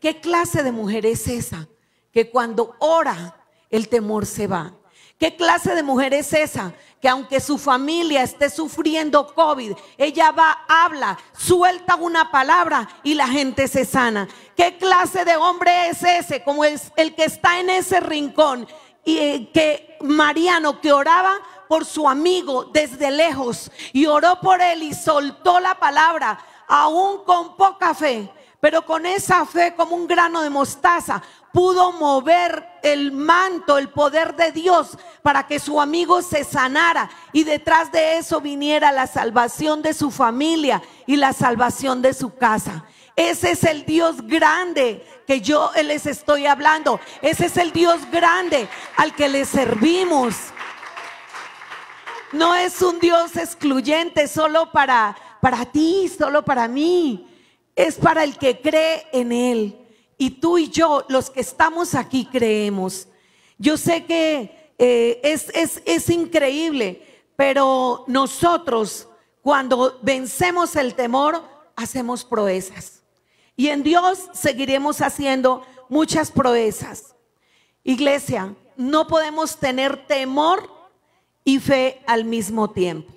¿Qué 0.00 0.20
clase 0.20 0.64
de 0.64 0.72
mujer 0.72 1.06
es 1.06 1.28
esa? 1.28 1.68
Que 2.10 2.30
cuando 2.30 2.74
ora, 2.80 3.46
el 3.70 3.88
temor 3.88 4.26
se 4.26 4.48
va. 4.48 4.76
¿Qué 5.16 5.36
clase 5.36 5.76
de 5.76 5.84
mujer 5.84 6.14
es 6.14 6.32
esa? 6.32 6.74
Que 7.02 7.08
aunque 7.08 7.40
su 7.40 7.58
familia 7.58 8.22
esté 8.22 8.48
sufriendo 8.48 9.34
COVID, 9.34 9.72
ella 9.98 10.30
va, 10.30 10.64
habla, 10.68 11.18
suelta 11.36 11.96
una 11.96 12.30
palabra 12.30 12.88
y 13.02 13.14
la 13.14 13.26
gente 13.26 13.68
se 13.68 13.84
sana. 13.84 14.28
¿Qué 14.56 14.78
clase 14.78 15.26
de 15.26 15.36
hombre 15.36 15.88
es 15.90 16.02
ese? 16.02 16.42
Como 16.42 16.64
es 16.64 16.92
el 16.96 17.14
que 17.14 17.24
está 17.24 17.60
en 17.60 17.68
ese 17.68 18.00
rincón 18.00 18.66
y 19.04 19.18
eh, 19.18 19.50
que 19.52 19.98
Mariano 20.00 20.80
que 20.80 20.92
oraba 20.92 21.34
por 21.68 21.84
su 21.84 22.08
amigo 22.08 22.64
desde 22.66 23.10
lejos 23.10 23.70
y 23.92 24.06
oró 24.06 24.38
por 24.40 24.60
él 24.62 24.82
y 24.82 24.94
soltó 24.94 25.58
la 25.58 25.74
palabra 25.74 26.38
aún 26.68 27.24
con 27.24 27.56
poca 27.56 27.94
fe, 27.94 28.30
pero 28.62 28.86
con 28.86 29.06
esa 29.06 29.44
fe 29.44 29.74
como 29.74 29.96
un 29.96 30.06
grano 30.06 30.40
de 30.40 30.48
mostaza, 30.48 31.20
pudo 31.52 31.90
mover 31.90 32.64
el 32.84 33.10
manto, 33.10 33.76
el 33.76 33.88
poder 33.88 34.36
de 34.36 34.52
Dios 34.52 34.96
para 35.20 35.48
que 35.48 35.58
su 35.58 35.80
amigo 35.80 36.22
se 36.22 36.44
sanara 36.44 37.10
y 37.32 37.42
detrás 37.42 37.90
de 37.90 38.18
eso 38.18 38.40
viniera 38.40 38.92
la 38.92 39.08
salvación 39.08 39.82
de 39.82 39.92
su 39.92 40.12
familia 40.12 40.80
y 41.08 41.16
la 41.16 41.32
salvación 41.32 42.02
de 42.02 42.14
su 42.14 42.36
casa. 42.36 42.84
Ese 43.16 43.50
es 43.50 43.64
el 43.64 43.84
Dios 43.84 44.24
grande 44.28 45.04
que 45.26 45.40
yo 45.40 45.72
les 45.82 46.06
estoy 46.06 46.46
hablando. 46.46 47.00
Ese 47.20 47.46
es 47.46 47.56
el 47.56 47.72
Dios 47.72 48.08
grande 48.12 48.68
al 48.96 49.12
que 49.16 49.28
le 49.28 49.44
servimos. 49.44 50.36
No 52.30 52.54
es 52.54 52.80
un 52.80 53.00
Dios 53.00 53.34
excluyente 53.34 54.28
solo 54.28 54.70
para 54.70 55.16
para 55.42 55.64
ti, 55.64 56.08
solo 56.16 56.44
para 56.44 56.68
mí. 56.68 57.26
Es 57.74 57.96
para 57.96 58.24
el 58.24 58.36
que 58.36 58.60
cree 58.60 59.06
en 59.12 59.32
Él. 59.32 59.78
Y 60.18 60.30
tú 60.30 60.58
y 60.58 60.68
yo, 60.68 61.04
los 61.08 61.30
que 61.30 61.40
estamos 61.40 61.94
aquí, 61.94 62.26
creemos. 62.30 63.08
Yo 63.58 63.76
sé 63.76 64.04
que 64.04 64.72
eh, 64.78 65.20
es, 65.22 65.48
es, 65.54 65.82
es 65.84 66.10
increíble, 66.10 67.02
pero 67.36 68.04
nosotros, 68.06 69.08
cuando 69.40 69.98
vencemos 70.02 70.76
el 70.76 70.94
temor, 70.94 71.42
hacemos 71.76 72.24
proezas. 72.24 73.02
Y 73.56 73.68
en 73.68 73.82
Dios 73.82 74.28
seguiremos 74.32 75.00
haciendo 75.00 75.64
muchas 75.88 76.30
proezas. 76.30 77.14
Iglesia, 77.84 78.54
no 78.76 79.06
podemos 79.06 79.58
tener 79.58 80.06
temor 80.06 80.70
y 81.44 81.58
fe 81.58 82.02
al 82.06 82.24
mismo 82.24 82.70
tiempo. 82.70 83.12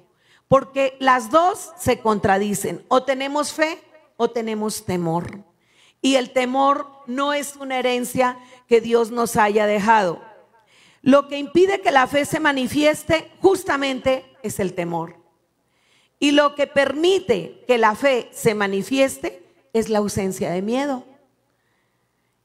Porque 0.47 0.95
las 0.99 1.31
dos 1.31 1.71
se 1.79 1.99
contradicen. 1.99 2.85
O 2.87 3.03
tenemos 3.03 3.53
fe 3.53 3.81
o 4.17 4.29
tenemos 4.29 4.85
temor. 4.85 5.43
Y 6.01 6.15
el 6.15 6.31
temor 6.31 6.87
no 7.07 7.33
es 7.33 7.55
una 7.55 7.79
herencia 7.79 8.37
que 8.67 8.81
Dios 8.81 9.11
nos 9.11 9.37
haya 9.37 9.65
dejado. 9.65 10.21
Lo 11.01 11.27
que 11.27 11.37
impide 11.37 11.81
que 11.81 11.91
la 11.91 12.07
fe 12.07 12.25
se 12.25 12.39
manifieste 12.39 13.31
justamente 13.41 14.25
es 14.43 14.59
el 14.59 14.73
temor. 14.73 15.17
Y 16.19 16.31
lo 16.31 16.55
que 16.55 16.67
permite 16.67 17.63
que 17.67 17.77
la 17.77 17.95
fe 17.95 18.29
se 18.31 18.55
manifieste 18.55 19.43
es 19.73 19.89
la 19.89 19.99
ausencia 19.99 20.51
de 20.51 20.61
miedo. 20.61 21.03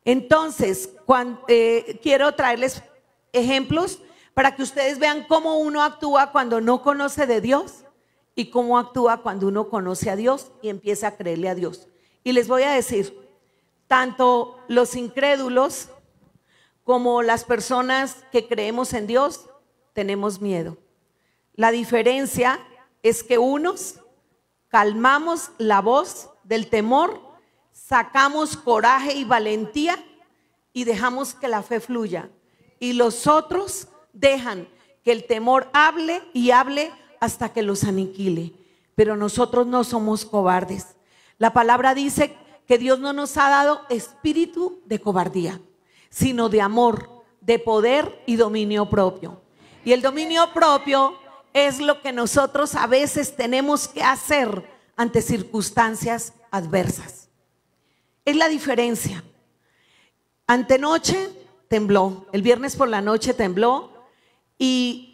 Entonces, 0.04 0.90
cuando, 1.06 1.42
eh, 1.48 1.98
quiero 2.02 2.34
traerles 2.34 2.82
ejemplos 3.32 4.00
para 4.34 4.56
que 4.56 4.62
ustedes 4.62 4.98
vean 4.98 5.24
cómo 5.28 5.58
uno 5.58 5.82
actúa 5.82 6.32
cuando 6.32 6.60
no 6.60 6.82
conoce 6.82 7.26
de 7.26 7.40
Dios 7.40 7.84
y 8.40 8.46
cómo 8.46 8.78
actúa 8.78 9.18
cuando 9.18 9.48
uno 9.48 9.68
conoce 9.68 10.08
a 10.08 10.16
Dios 10.16 10.50
y 10.62 10.70
empieza 10.70 11.08
a 11.08 11.16
creerle 11.18 11.50
a 11.50 11.54
Dios. 11.54 11.88
Y 12.24 12.32
les 12.32 12.48
voy 12.48 12.62
a 12.62 12.70
decir, 12.70 13.14
tanto 13.86 14.56
los 14.66 14.96
incrédulos 14.96 15.90
como 16.82 17.20
las 17.20 17.44
personas 17.44 18.24
que 18.32 18.48
creemos 18.48 18.94
en 18.94 19.06
Dios 19.06 19.44
tenemos 19.92 20.40
miedo. 20.40 20.78
La 21.52 21.70
diferencia 21.70 22.58
es 23.02 23.22
que 23.22 23.36
unos 23.36 23.96
calmamos 24.68 25.50
la 25.58 25.82
voz 25.82 26.30
del 26.42 26.70
temor, 26.70 27.20
sacamos 27.72 28.56
coraje 28.56 29.12
y 29.16 29.24
valentía 29.24 30.02
y 30.72 30.84
dejamos 30.84 31.34
que 31.34 31.48
la 31.48 31.62
fe 31.62 31.80
fluya. 31.80 32.30
Y 32.78 32.94
los 32.94 33.26
otros 33.26 33.88
dejan 34.14 34.66
que 35.04 35.12
el 35.12 35.26
temor 35.26 35.68
hable 35.74 36.22
y 36.32 36.52
hable 36.52 36.90
hasta 37.20 37.52
que 37.52 37.62
los 37.62 37.84
aniquile. 37.84 38.52
Pero 38.96 39.16
nosotros 39.16 39.66
no 39.66 39.84
somos 39.84 40.24
cobardes. 40.24 40.96
La 41.38 41.52
palabra 41.52 41.94
dice 41.94 42.36
que 42.66 42.78
Dios 42.78 42.98
no 42.98 43.12
nos 43.12 43.36
ha 43.36 43.48
dado 43.48 43.82
espíritu 43.88 44.80
de 44.86 45.00
cobardía, 45.00 45.60
sino 46.08 46.48
de 46.48 46.60
amor, 46.60 47.22
de 47.40 47.58
poder 47.58 48.22
y 48.26 48.36
dominio 48.36 48.90
propio. 48.90 49.40
Y 49.84 49.92
el 49.92 50.02
dominio 50.02 50.52
propio 50.52 51.14
es 51.52 51.80
lo 51.80 52.00
que 52.00 52.12
nosotros 52.12 52.74
a 52.74 52.86
veces 52.86 53.36
tenemos 53.36 53.88
que 53.88 54.02
hacer 54.02 54.68
ante 54.96 55.22
circunstancias 55.22 56.34
adversas. 56.50 57.28
Es 58.24 58.36
la 58.36 58.48
diferencia. 58.48 59.24
Antenoche 60.46 61.30
tembló, 61.68 62.26
el 62.32 62.42
viernes 62.42 62.76
por 62.76 62.88
la 62.88 63.00
noche 63.00 63.34
tembló 63.34 63.92
y 64.58 65.09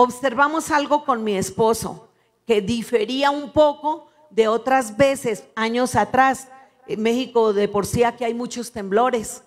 observamos 0.00 0.70
algo 0.70 1.04
con 1.04 1.24
mi 1.24 1.36
esposo 1.36 2.08
que 2.46 2.60
difería 2.60 3.32
un 3.32 3.52
poco 3.52 4.06
de 4.30 4.46
otras 4.46 4.96
veces, 4.96 5.42
años 5.56 5.96
atrás. 5.96 6.46
En 6.86 7.02
México 7.02 7.52
de 7.52 7.66
por 7.66 7.84
sí 7.84 8.04
aquí 8.04 8.22
hay 8.22 8.32
muchos 8.32 8.70
temblores. 8.70 9.42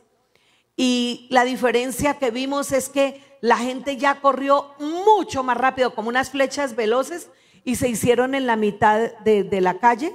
Y 0.75 1.27
la 1.29 1.45
diferencia 1.45 2.15
que 2.15 2.31
vimos 2.31 2.73
es 2.73 2.89
que 2.89 3.23
la 3.39 3.55
gente 3.55 3.95
ya 3.95 4.19
corrió 4.19 4.71
mucho 4.77 5.41
más 5.41 5.55
rápido, 5.55 5.95
como 5.95 6.09
unas 6.09 6.31
flechas 6.31 6.75
veloces, 6.75 7.29
y 7.63 7.75
se 7.75 7.87
hicieron 7.87 8.35
en 8.35 8.45
la 8.45 8.57
mitad 8.57 9.09
de, 9.23 9.61
la 9.61 9.79
calle 9.79 10.13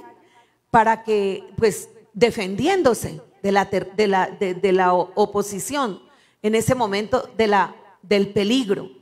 para 0.69 1.03
que, 1.03 1.49
pues, 1.57 1.89
defendiéndose 2.13 3.21
de 3.41 3.51
la, 3.51 3.65
de 3.65 4.07
la, 4.07 4.27
de 4.27 4.71
la 4.71 4.93
oposición 4.93 5.99
en 6.43 6.53
ese 6.53 6.75
momento 6.75 7.27
de 7.35 7.47
la, 7.47 7.75
del 8.03 8.29
peligro. 8.29 8.96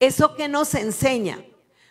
¿Eso 0.00 0.34
que 0.34 0.48
nos 0.48 0.74
enseña? 0.74 1.44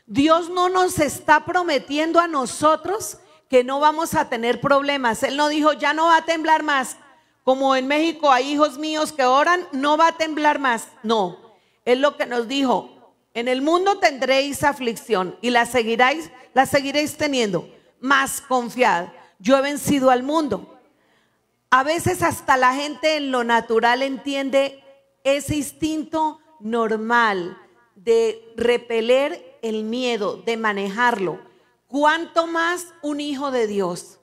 Dios 0.08 0.50
no 0.50 0.68
nos 0.68 0.98
está 0.98 1.46
prometiendo 1.46 2.20
a 2.20 2.28
nosotros 2.28 3.20
que 3.48 3.64
no 3.64 3.80
vamos 3.80 4.16
a 4.16 4.28
tener 4.28 4.60
problemas. 4.60 5.22
Él 5.22 5.38
no 5.38 5.48
dijo, 5.48 5.74
ya 5.74 5.94
no 5.94 6.08
va 6.08 6.18
a 6.18 6.26
temblar 6.26 6.64
más. 6.64 6.98
Como 7.44 7.76
en 7.76 7.88
México 7.88 8.32
hay 8.32 8.52
hijos 8.52 8.80
míos 8.80 9.12
que 9.12 9.26
oran, 9.26 9.68
no 9.72 9.96
va 9.96 10.08
a 10.08 10.18
temblar 10.18 10.58
más. 10.58 10.88
No, 11.04 11.38
Él 11.86 12.02
lo 12.02 12.18
que 12.18 12.26
nos 12.26 12.48
dijo, 12.48 12.96
En 13.36 13.48
el 13.48 13.62
mundo 13.62 14.00
tendréis 14.00 14.64
aflicción 14.64 15.38
y 15.40 15.52
la 15.52 15.68
seguiréis, 15.68 16.32
la 16.56 16.66
seguiréis 16.66 17.16
teniendo. 17.16 17.70
Más 18.00 18.42
confiad, 18.42 19.10
yo 19.38 19.56
he 19.56 19.62
vencido 19.62 20.10
al 20.10 20.24
mundo. 20.24 20.80
A 21.70 21.84
veces 21.84 22.24
hasta 22.24 22.58
la 22.58 22.74
gente 22.74 23.18
en 23.18 23.32
lo 23.32 23.44
natural 23.44 24.02
entiende 24.02 24.84
ese 25.24 25.56
instinto 25.56 26.40
normal 26.60 27.56
de 28.04 28.54
repeler 28.56 29.60
el 29.62 29.84
miedo, 29.84 30.38
de 30.38 30.58
manejarlo. 30.58 31.40
¿Cuánto 31.88 32.48
más 32.48 32.88
un 33.02 33.20
hijo 33.20 33.52
de 33.52 33.68
Dios? 33.68 34.20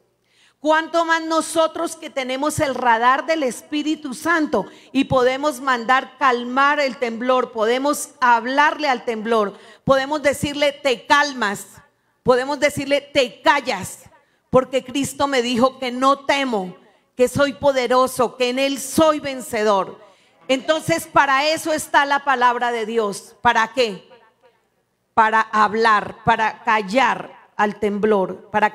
¿Cuánto 0.60 1.04
más 1.04 1.22
nosotros 1.22 1.94
que 1.96 2.10
tenemos 2.10 2.58
el 2.60 2.74
radar 2.74 3.26
del 3.26 3.42
Espíritu 3.42 4.14
Santo 4.14 4.66
y 4.92 5.04
podemos 5.04 5.60
mandar 5.60 6.16
calmar 6.18 6.80
el 6.80 6.96
temblor, 6.96 7.52
podemos 7.52 8.10
hablarle 8.20 8.88
al 8.88 9.04
temblor, 9.04 9.56
podemos 9.84 10.22
decirle 10.22 10.72
te 10.72 11.06
calmas, 11.06 11.66
podemos 12.22 12.58
decirle 12.58 13.00
te 13.00 13.42
callas, 13.42 14.04
porque 14.48 14.82
Cristo 14.82 15.26
me 15.28 15.42
dijo 15.42 15.78
que 15.78 15.92
no 15.92 16.24
temo, 16.24 16.76
que 17.14 17.28
soy 17.28 17.52
poderoso, 17.52 18.36
que 18.36 18.48
en 18.48 18.58
Él 18.58 18.80
soy 18.80 19.20
vencedor. 19.20 20.05
Entonces, 20.48 21.06
para 21.06 21.48
eso 21.48 21.72
está 21.72 22.04
la 22.04 22.24
palabra 22.24 22.72
de 22.72 22.86
Dios. 22.86 23.36
¿Para 23.40 23.68
qué? 23.68 24.08
Para 25.14 25.40
hablar, 25.40 26.18
para 26.24 26.62
callar 26.62 27.36
al 27.56 27.80
temblor, 27.80 28.50
para 28.50 28.72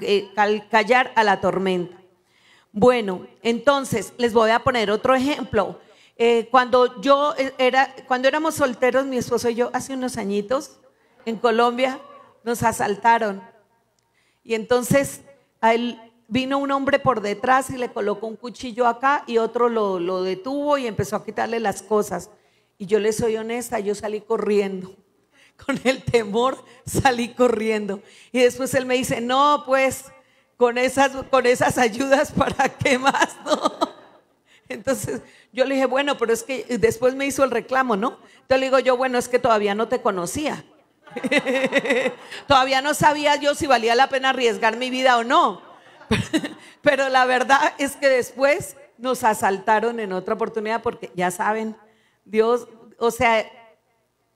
eh, 0.00 0.30
callar 0.70 1.12
a 1.14 1.24
la 1.24 1.40
tormenta. 1.40 1.96
Bueno, 2.72 3.26
entonces 3.42 4.12
les 4.18 4.32
voy 4.32 4.50
a 4.50 4.60
poner 4.60 4.90
otro 4.90 5.14
ejemplo. 5.14 5.80
Eh, 6.16 6.48
cuando 6.50 7.00
yo 7.00 7.34
era, 7.56 7.94
cuando 8.06 8.28
éramos 8.28 8.56
solteros, 8.56 9.06
mi 9.06 9.16
esposo 9.16 9.48
y 9.48 9.54
yo, 9.54 9.70
hace 9.72 9.94
unos 9.94 10.16
añitos, 10.18 10.78
en 11.24 11.36
Colombia, 11.36 11.98
nos 12.44 12.62
asaltaron. 12.62 13.42
Y 14.44 14.54
entonces 14.54 15.22
a 15.60 15.74
él 15.74 16.09
vino 16.30 16.58
un 16.58 16.70
hombre 16.70 17.00
por 17.00 17.20
detrás 17.20 17.70
y 17.70 17.76
le 17.76 17.92
colocó 17.92 18.28
un 18.28 18.36
cuchillo 18.36 18.86
acá 18.86 19.24
y 19.26 19.38
otro 19.38 19.68
lo, 19.68 20.22
detuvo 20.22 20.78
y 20.78 20.86
empezó 20.86 21.16
a 21.16 21.24
quitarle 21.24 21.60
las 21.60 21.82
cosas. 21.82 22.30
Y 22.78 22.86
yo 22.86 22.98
le 22.98 23.12
soy 23.12 23.36
honesta, 23.36 23.80
yo 23.80 23.94
salí 23.94 24.20
corriendo. 24.20 24.94
Con 25.66 25.78
el 25.84 26.02
temor 26.02 26.64
salí 26.86 27.34
corriendo. 27.34 28.00
Y 28.32 28.38
después 28.38 28.72
él 28.74 28.86
me 28.86 28.94
dice, 28.94 29.20
no, 29.20 29.64
pues 29.66 30.06
con 30.56 30.76
esas, 30.78 31.12
con 31.30 31.46
esas 31.46 31.78
ayudas, 31.78 32.32
¿para 32.36 32.68
qué 32.68 32.98
más? 32.98 33.36
Entonces 34.68 35.22
yo 35.52 35.64
le 35.64 35.74
dije, 35.74 35.86
bueno, 35.86 36.16
pero 36.16 36.32
es 36.32 36.42
que 36.42 36.64
después 36.78 37.14
me 37.14 37.26
hizo 37.26 37.42
el 37.42 37.50
reclamo, 37.50 37.96
¿no? 37.96 38.18
Entonces 38.42 38.60
le 38.60 38.66
digo 38.66 38.78
yo, 38.78 38.96
bueno, 38.96 39.18
es 39.18 39.28
que 39.28 39.38
todavía 39.38 39.74
no 39.74 39.88
te 39.88 40.00
conocía. 40.00 40.64
todavía 42.46 42.82
no 42.82 42.94
sabía 42.94 43.34
yo 43.36 43.54
si 43.56 43.66
valía 43.66 43.96
la 43.96 44.08
pena 44.08 44.30
arriesgar 44.30 44.76
mi 44.76 44.90
vida 44.90 45.18
o 45.18 45.24
no. 45.24 45.69
Pero 46.82 47.08
la 47.08 47.26
verdad 47.26 47.74
es 47.78 47.96
que 47.96 48.08
después 48.08 48.76
nos 48.98 49.24
asaltaron 49.24 50.00
en 50.00 50.12
otra 50.12 50.34
oportunidad 50.34 50.82
porque 50.82 51.10
ya 51.14 51.30
saben, 51.30 51.76
Dios, 52.24 52.68
o 52.98 53.10
sea, 53.10 53.50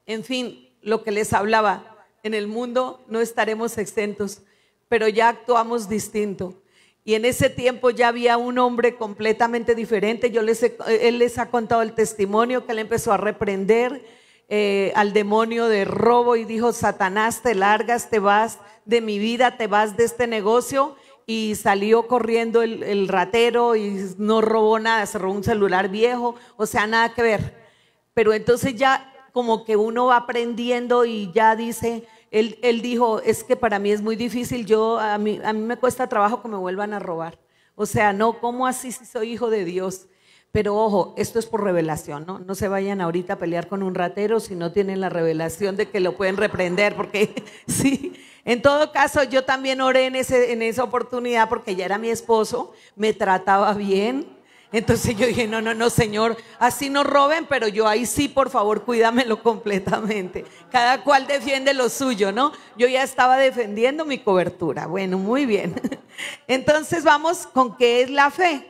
en 0.07 0.25
fin, 0.25 0.77
lo 0.83 1.03
que 1.03 1.11
les 1.11 1.33
hablaba, 1.33 2.07
en 2.23 2.35
el 2.35 2.47
mundo 2.47 3.05
no 3.09 3.21
estaremos 3.21 3.77
exentos, 3.79 4.43
pero 4.89 5.09
ya 5.09 5.29
actuamos 5.29 5.89
distinto. 5.89 6.63
Y 7.05 7.15
en 7.15 7.27
ese 7.27 7.51
tiempo 7.51 7.91
ya 7.91 8.09
había 8.09 8.39
un 8.39 8.59
hombre 8.59 8.97
completamente 8.97 9.75
diferente. 9.75 10.31
Yo 10.31 10.41
les 10.41 10.63
él 10.63 11.19
les 11.19 11.39
ha 11.39 11.51
contado 11.51 11.83
el 11.83 11.93
testimonio 11.93 12.65
que 12.65 12.73
él 12.73 12.79
empezó 12.79 13.13
a 13.13 13.19
reprender 13.19 14.03
eh, 14.49 14.91
al 14.95 15.13
demonio 15.13 15.69
de 15.69 15.85
robo 15.85 16.37
y 16.37 16.45
dijo, 16.45 16.73
Satanás, 16.73 17.43
te 17.43 17.55
largas, 17.55 18.09
te 18.09 18.21
vas 18.21 18.59
de 18.87 19.03
mi 19.03 19.19
vida, 19.19 19.59
te 19.59 19.67
vas 19.67 19.99
de 19.99 20.05
este 20.05 20.27
negocio 20.27 20.97
y 21.27 21.55
salió 21.55 22.07
corriendo 22.07 22.63
el, 22.63 23.09
ratero 23.09 23.77
y 23.77 24.15
no 24.19 24.41
robó 24.41 24.79
nada, 24.79 25.07
se 25.07 25.19
robó 25.19 25.35
un 25.35 25.45
celular 25.45 25.89
viejo, 25.89 26.35
o 26.57 26.67
sea, 26.67 26.87
nada 26.87 27.15
que 27.15 27.23
ver. 27.23 27.65
Pero 28.13 28.33
entonces 28.33 28.75
ya 28.75 29.11
como 29.33 29.65
que 29.65 29.77
uno 29.77 30.07
va 30.07 30.17
aprendiendo 30.17 31.05
y 31.05 31.33
ya 31.33 31.57
dice, 31.57 32.07
él, 32.31 32.59
él 32.63 32.83
dijo, 32.83 33.21
es 33.21 33.43
que 33.43 33.57
para 33.57 33.79
mí 33.79 33.91
es 33.91 34.03
muy 34.03 34.17
difícil, 34.17 34.67
yo, 34.67 34.99
a 34.99 35.19
mí, 35.19 35.41
a 35.45 35.53
mí 35.53 35.61
me 35.61 35.77
cuesta 35.77 36.09
trabajo 36.09 36.43
que 36.43 36.49
me 36.49 36.57
vuelvan 36.57 36.93
a 36.93 36.99
robar. 36.99 37.39
O 37.75 37.87
sea, 37.87 38.13
no, 38.13 38.39
¿cómo 38.39 38.67
así 38.67 38.93
si 38.93 39.05
soy 39.05 39.33
hijo 39.33 39.51
de 39.51 39.65
Dios? 39.65 40.07
Pero 40.55 40.77
ojo, 40.77 41.15
esto 41.17 41.41
es 41.41 41.47
por 41.47 41.65
revelación, 41.65 42.27
¿no? 42.29 42.39
No 42.39 42.55
se 42.55 42.69
vayan 42.69 43.01
ahorita 43.01 43.33
a 43.33 43.39
pelear 43.39 43.67
con 43.67 43.83
un 43.83 43.93
ratero 43.93 44.39
si 44.39 44.55
no 44.55 44.71
tienen 44.71 45.01
la 45.01 45.09
revelación 45.09 45.75
de 45.75 45.91
que 45.91 45.99
lo 45.99 46.17
pueden 46.17 46.37
reprender, 46.37 46.95
porque 46.95 47.43
sí, 47.67 48.13
en 48.45 48.63
todo 48.63 48.93
caso, 48.93 49.25
yo 49.25 49.45
también 49.45 49.81
oré 49.81 50.07
en, 50.07 50.15
ese, 50.15 50.53
en 50.53 50.63
esa 50.63 50.85
oportunidad 50.85 51.49
porque 51.49 51.75
ya 51.75 51.85
era 51.85 51.99
mi 51.99 52.09
esposo, 52.09 52.73
me 52.95 53.13
trataba 53.13 53.75
bien. 53.75 54.29
Entonces 54.71 55.17
yo 55.17 55.27
dije, 55.27 55.49
no, 55.49 55.61
no, 55.61 55.75
no, 55.75 55.91
Señor, 55.91 56.37
así 56.61 56.89
no 56.89 57.03
roben, 57.03 57.47
pero 57.47 57.67
yo 57.67 57.89
ahí 57.89 58.07
sí, 58.07 58.29
por 58.29 58.49
favor, 58.49 58.85
cuídamelo 58.85 59.43
completamente. 59.43 60.45
Cada 60.71 61.03
cual 61.03 61.27
defiende 61.27 61.75
lo 61.75 61.89
suyo, 61.89 62.31
¿no? 62.31 62.53
Yo 62.77 62.87
ya 62.87 63.03
estaba 63.03 63.39
defendiendo 63.39 64.05
mi 64.05 64.19
cobertura. 64.19 64.87
Bueno, 64.87 65.19
muy 65.19 65.47
bien. 65.47 65.75
Entonces 66.47 67.03
vamos 67.03 67.49
con 67.49 67.77
qué 67.77 68.03
es 68.03 68.11
la 68.11 68.31
fe. 68.31 68.69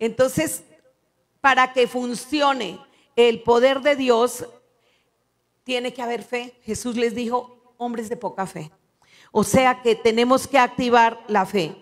Entonces, 0.00 0.64
para 1.44 1.74
que 1.74 1.86
funcione 1.86 2.80
el 3.16 3.42
poder 3.42 3.82
de 3.82 3.96
Dios, 3.96 4.46
tiene 5.62 5.92
que 5.92 6.00
haber 6.00 6.22
fe. 6.22 6.58
Jesús 6.62 6.96
les 6.96 7.14
dijo, 7.14 7.74
hombres 7.76 8.08
de 8.08 8.16
poca 8.16 8.46
fe. 8.46 8.72
O 9.30 9.44
sea 9.44 9.82
que 9.82 9.94
tenemos 9.94 10.48
que 10.48 10.56
activar 10.56 11.22
la 11.28 11.44
fe. 11.44 11.76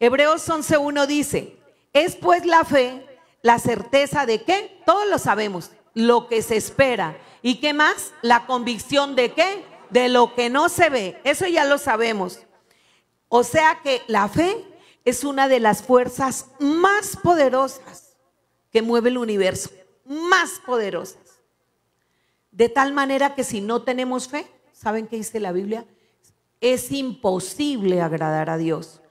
Hebreos 0.00 0.48
11.1 0.48 1.06
dice, 1.06 1.56
es 1.92 2.16
pues 2.16 2.44
la 2.44 2.64
fe 2.64 3.06
la 3.40 3.60
certeza 3.60 4.26
de 4.26 4.42
qué? 4.42 4.82
Todos 4.84 5.06
lo 5.08 5.18
sabemos, 5.18 5.70
lo 5.94 6.26
que 6.26 6.42
se 6.42 6.56
espera. 6.56 7.16
¿Y 7.40 7.60
qué 7.60 7.72
más? 7.72 8.12
La 8.20 8.46
convicción 8.46 9.14
de 9.14 9.32
qué? 9.32 9.64
De 9.90 10.08
lo 10.08 10.34
que 10.34 10.50
no 10.50 10.68
se 10.68 10.90
ve. 10.90 11.20
Eso 11.22 11.46
ya 11.46 11.64
lo 11.64 11.78
sabemos. 11.78 12.40
O 13.28 13.44
sea 13.44 13.78
que 13.80 14.02
la 14.08 14.26
fe 14.28 14.64
es 15.04 15.22
una 15.22 15.46
de 15.46 15.60
las 15.60 15.84
fuerzas 15.84 16.46
más 16.58 17.16
poderosas 17.22 18.03
que 18.74 18.82
mueve 18.82 19.08
el 19.08 19.16
universo. 19.16 19.70
Más 20.04 20.60
poderosas. 20.66 21.40
De 22.50 22.68
tal 22.68 22.92
manera 22.92 23.34
que 23.34 23.42
si 23.42 23.62
no 23.62 23.80
tenemos 23.80 24.28
fe, 24.28 24.46
¿saben 24.74 25.06
qué 25.06 25.16
dice 25.16 25.40
la 25.40 25.52
Biblia? 25.52 25.86
es 26.72 26.90
imposible 26.92 28.00
agradar 28.00 28.48
a 28.48 28.56
Dios. 28.56 29.02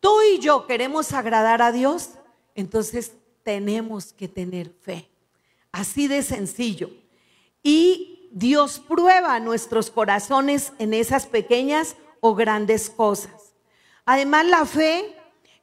Tú 0.00 0.22
y 0.22 0.38
yo 0.38 0.66
queremos 0.66 1.12
agradar 1.12 1.60
a 1.60 1.70
Dios, 1.70 2.12
entonces 2.54 3.12
tenemos 3.42 4.14
que 4.14 4.26
tener 4.26 4.70
fe. 4.70 5.10
Así 5.70 6.08
de 6.08 6.22
sencillo. 6.22 6.90
Y 7.62 8.30
Dios 8.32 8.78
prueba 8.80 9.38
nuestros 9.38 9.90
corazones 9.90 10.72
en 10.78 10.94
esas 10.94 11.26
pequeñas 11.26 11.94
o 12.20 12.34
grandes 12.34 12.88
cosas. 12.88 13.52
Además, 14.06 14.46
la 14.46 14.64
fe 14.64 15.14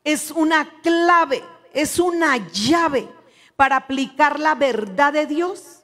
es 0.03 0.29
una 0.29 0.69
clave, 0.81 1.43
es 1.73 1.97
una 1.97 2.37
llave 2.51 3.09
para 3.61 3.75
aplicar 3.75 4.39
la 4.39 4.55
verdad 4.55 5.13
de 5.13 5.27
Dios 5.27 5.83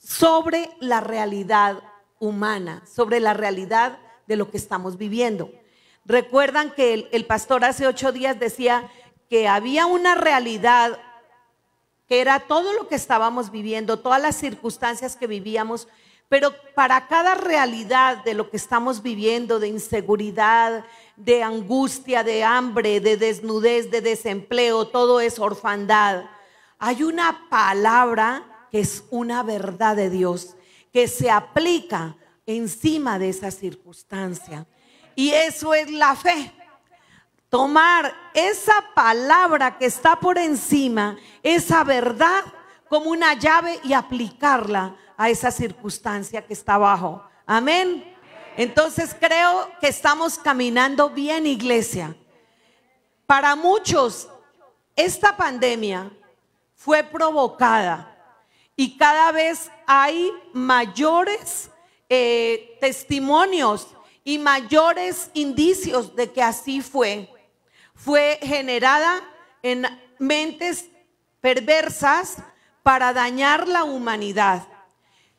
sobre 0.00 0.70
la 0.78 1.00
realidad 1.00 1.82
humana, 2.20 2.84
sobre 2.86 3.18
la 3.18 3.34
realidad 3.34 3.98
de 4.28 4.36
lo 4.36 4.48
que 4.48 4.56
estamos 4.56 4.96
viviendo. 4.96 5.50
Recuerdan 6.04 6.70
que 6.70 7.08
el, 7.10 7.26
pastor 7.26 7.64
hace 7.64 7.88
ocho 7.88 8.12
días 8.12 8.38
decía 8.38 8.88
que 9.28 9.48
había 9.48 9.86
una 9.86 10.14
realidad 10.14 11.00
que 12.06 12.20
era 12.20 12.46
todo 12.46 12.74
lo 12.74 12.86
que 12.86 12.94
estábamos 12.94 13.50
viviendo, 13.50 13.98
todas 13.98 14.22
las 14.22 14.36
circunstancias 14.36 15.16
que 15.16 15.26
vivíamos, 15.26 15.88
pero 16.28 16.54
para 16.76 17.08
cada 17.08 17.34
realidad 17.34 18.22
de 18.22 18.34
lo 18.34 18.50
que 18.50 18.56
estamos 18.56 19.02
viviendo, 19.02 19.58
de 19.58 19.66
inseguridad, 19.66 20.84
de 21.16 21.42
angustia, 21.42 22.22
de 22.22 22.44
hambre, 22.44 23.00
de 23.00 23.16
desnudez, 23.16 23.90
de 23.90 24.00
desempleo, 24.00 24.86
todo 24.86 25.20
es 25.20 25.40
orfandad, 25.40 26.26
hay 26.80 27.02
una 27.02 27.46
palabra 27.50 28.66
que 28.70 28.80
es 28.80 29.04
una 29.10 29.42
verdad 29.42 29.96
de 29.96 30.08
Dios, 30.08 30.56
que 30.92 31.06
se 31.08 31.30
aplica 31.30 32.16
encima 32.46 33.18
de 33.18 33.28
esa 33.28 33.50
circunstancia. 33.50 34.66
Y 35.14 35.30
eso 35.30 35.74
es 35.74 35.90
la 35.90 36.16
fe. 36.16 36.52
Tomar 37.50 38.14
esa 38.32 38.72
palabra 38.94 39.76
que 39.76 39.84
está 39.84 40.16
por 40.16 40.38
encima, 40.38 41.18
esa 41.42 41.84
verdad, 41.84 42.44
como 42.88 43.10
una 43.10 43.34
llave 43.34 43.78
y 43.84 43.92
aplicarla 43.92 44.96
a 45.18 45.28
esa 45.28 45.50
circunstancia 45.50 46.46
que 46.46 46.54
está 46.54 46.74
abajo. 46.74 47.22
Amén. 47.44 48.16
Entonces 48.56 49.14
creo 49.20 49.70
que 49.80 49.88
estamos 49.88 50.38
caminando 50.38 51.10
bien, 51.10 51.46
iglesia. 51.46 52.16
Para 53.26 53.54
muchos, 53.54 54.28
esta 54.96 55.36
pandemia 55.36 56.10
fue 56.80 57.04
provocada 57.04 58.10
y 58.74 58.96
cada 58.96 59.32
vez 59.32 59.70
hay 59.86 60.32
mayores 60.54 61.70
eh, 62.08 62.78
testimonios 62.80 63.88
y 64.24 64.38
mayores 64.38 65.30
indicios 65.34 66.16
de 66.16 66.32
que 66.32 66.42
así 66.42 66.80
fue. 66.80 67.28
Fue 67.94 68.38
generada 68.40 69.20
en 69.62 69.84
mentes 70.18 70.88
perversas 71.42 72.38
para 72.82 73.12
dañar 73.12 73.68
la 73.68 73.84
humanidad. 73.84 74.66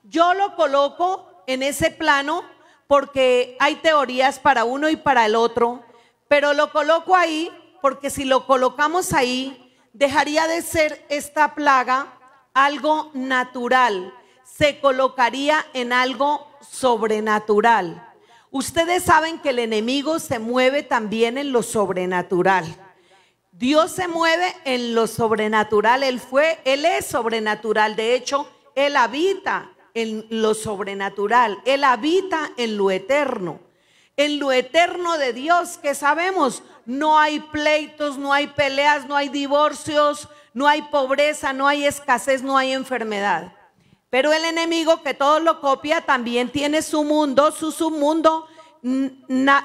Yo 0.04 0.36
lo 0.36 0.56
coloco 0.56 1.43
en 1.47 1.63
ese 1.63 1.89
plano 1.89 2.43
porque 2.86 3.58
hay 3.60 3.77
teorías 3.77 4.38
para 4.38 4.63
uno 4.63 4.89
y 4.89 4.95
para 4.95 5.25
el 5.25 5.34
otro, 5.34 5.84
pero 6.27 6.54
lo 6.54 6.71
coloco 6.71 7.15
ahí 7.15 7.49
porque 7.82 8.12
si 8.12 8.25
lo 8.25 8.45
colocamos 8.45 9.12
ahí, 9.12 9.70
dejaría 9.93 10.47
de 10.47 10.62
ser 10.62 11.06
esta 11.10 11.56
plaga 11.56 12.08
algo 12.54 13.12
natural, 13.13 14.13
se 14.43 14.80
colocaría 14.80 15.65
en 15.73 15.93
algo 15.93 16.47
sobrenatural. 16.62 18.08
Ustedes 18.51 19.04
saben 19.04 19.39
que 19.39 19.49
el 19.49 19.60
enemigo 19.60 20.19
se 20.19 20.39
mueve 20.39 20.84
también 20.84 21.38
en 21.38 21.51
lo 21.51 21.63
sobrenatural. 21.63 22.65
Dios 23.51 23.91
se 23.91 24.08
mueve 24.08 24.54
en 24.65 24.93
lo 24.93 25.08
sobrenatural. 25.08 26.04
Él 26.04 26.19
fue, 26.19 26.60
Él 26.65 26.84
es 26.84 27.06
sobrenatural. 27.06 27.95
De 27.95 28.13
hecho, 28.15 28.49
Él 28.75 28.95
habita 28.97 29.71
en 29.93 30.25
lo 30.30 30.54
sobrenatural. 30.54 31.62
Él 31.65 31.84
habita 31.84 32.51
en 32.58 32.75
lo 32.75 32.91
eterno. 32.91 33.60
En 34.17 34.39
lo 34.39 34.51
eterno 34.51 35.17
de 35.17 35.32
Dios, 35.32 35.77
que 35.77 35.95
sabemos, 35.95 36.63
no 36.91 37.17
hay 37.17 37.39
pleitos, 37.39 38.17
no 38.17 38.34
hay 38.34 38.47
peleas, 38.47 39.08
no 39.08 39.15
hay 39.15 39.30
divorcios, 39.30 40.27
no 40.54 40.67
hay 40.67 40.82
pobreza, 40.82 41.54
no 41.54 41.65
hay 41.65 41.86
escasez, 41.86 42.43
no 42.43 42.58
hay 42.58 42.73
enfermedad. 42.73 43.54
Pero 44.10 44.34
el 44.34 44.43
enemigo 44.43 45.01
que 45.01 45.13
todo 45.13 45.39
lo 45.39 45.62
copia 45.62 46.01
también 46.01 46.51
tiene 46.51 46.82
su 46.82 47.06
mundo, 47.06 47.54
su 47.54 47.71
submundo 47.71 48.45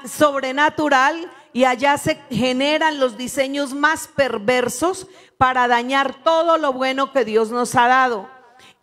sobrenatural 0.05 1.29
y 1.51 1.65
allá 1.65 1.97
se 1.97 2.17
generan 2.29 2.97
los 2.97 3.17
diseños 3.17 3.73
más 3.73 4.07
perversos 4.07 5.07
para 5.37 5.67
dañar 5.67 6.23
todo 6.23 6.57
lo 6.57 6.71
bueno 6.71 7.11
que 7.11 7.25
Dios 7.25 7.51
nos 7.51 7.75
ha 7.75 7.87
dado. 7.87 8.29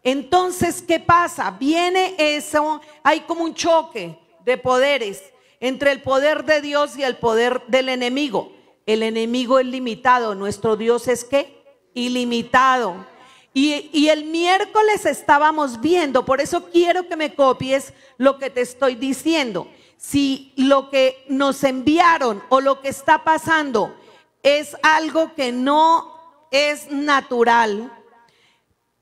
Entonces, 0.03 0.83
¿qué 0.83 1.01
pasa? 1.01 1.51
Viene 1.53 2.15
eso, 2.19 2.83
hay 3.03 3.21
como 3.21 3.43
un 3.43 3.55
choque 3.55 4.19
de 4.45 4.59
poderes 4.59 5.23
entre 5.65 5.93
el 5.93 6.03
poder 6.03 6.45
de 6.45 6.61
Dios 6.61 6.95
y 6.99 7.05
el 7.05 7.17
poder 7.17 7.63
del 7.69 7.89
enemigo. 7.89 8.53
El 8.85 9.03
enemigo 9.03 9.59
es 9.59 9.65
limitado, 9.65 10.35
nuestro 10.35 10.77
Dios 10.77 11.09
es 11.09 11.25
qué? 11.25 11.65
Ilimitado. 11.95 13.07
Y, 13.55 13.89
y, 13.91 14.11
el 14.11 14.27
miércoles 14.27 15.07
estábamos 15.07 15.81
viendo, 15.81 16.27
por 16.27 16.43
eso 16.43 16.67
quiero 16.71 17.09
que 17.09 17.17
me 17.17 17.35
copies 17.35 17.95
lo 18.19 18.39
que 18.39 18.51
te 18.51 18.61
estoy 18.61 18.95
diciendo 18.95 19.67
si 19.97 20.53
lo 20.57 20.91
que 20.91 21.25
nos 21.29 21.65
enviaron 21.65 22.43
o 22.51 22.61
lo 22.61 22.83
que 22.83 22.89
está 22.89 23.25
pasando 23.25 23.97
es 24.43 24.77
algo 24.83 25.35
que 25.35 25.51
no 25.51 26.47
es 26.51 26.91
natural, 26.91 27.91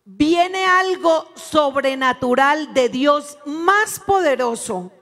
viene 0.04 0.64
algo 0.64 1.26
sobrenatural 1.34 2.72
de 2.72 2.88
Dios 2.88 3.36
más 3.46 3.98
poderoso 3.98 4.92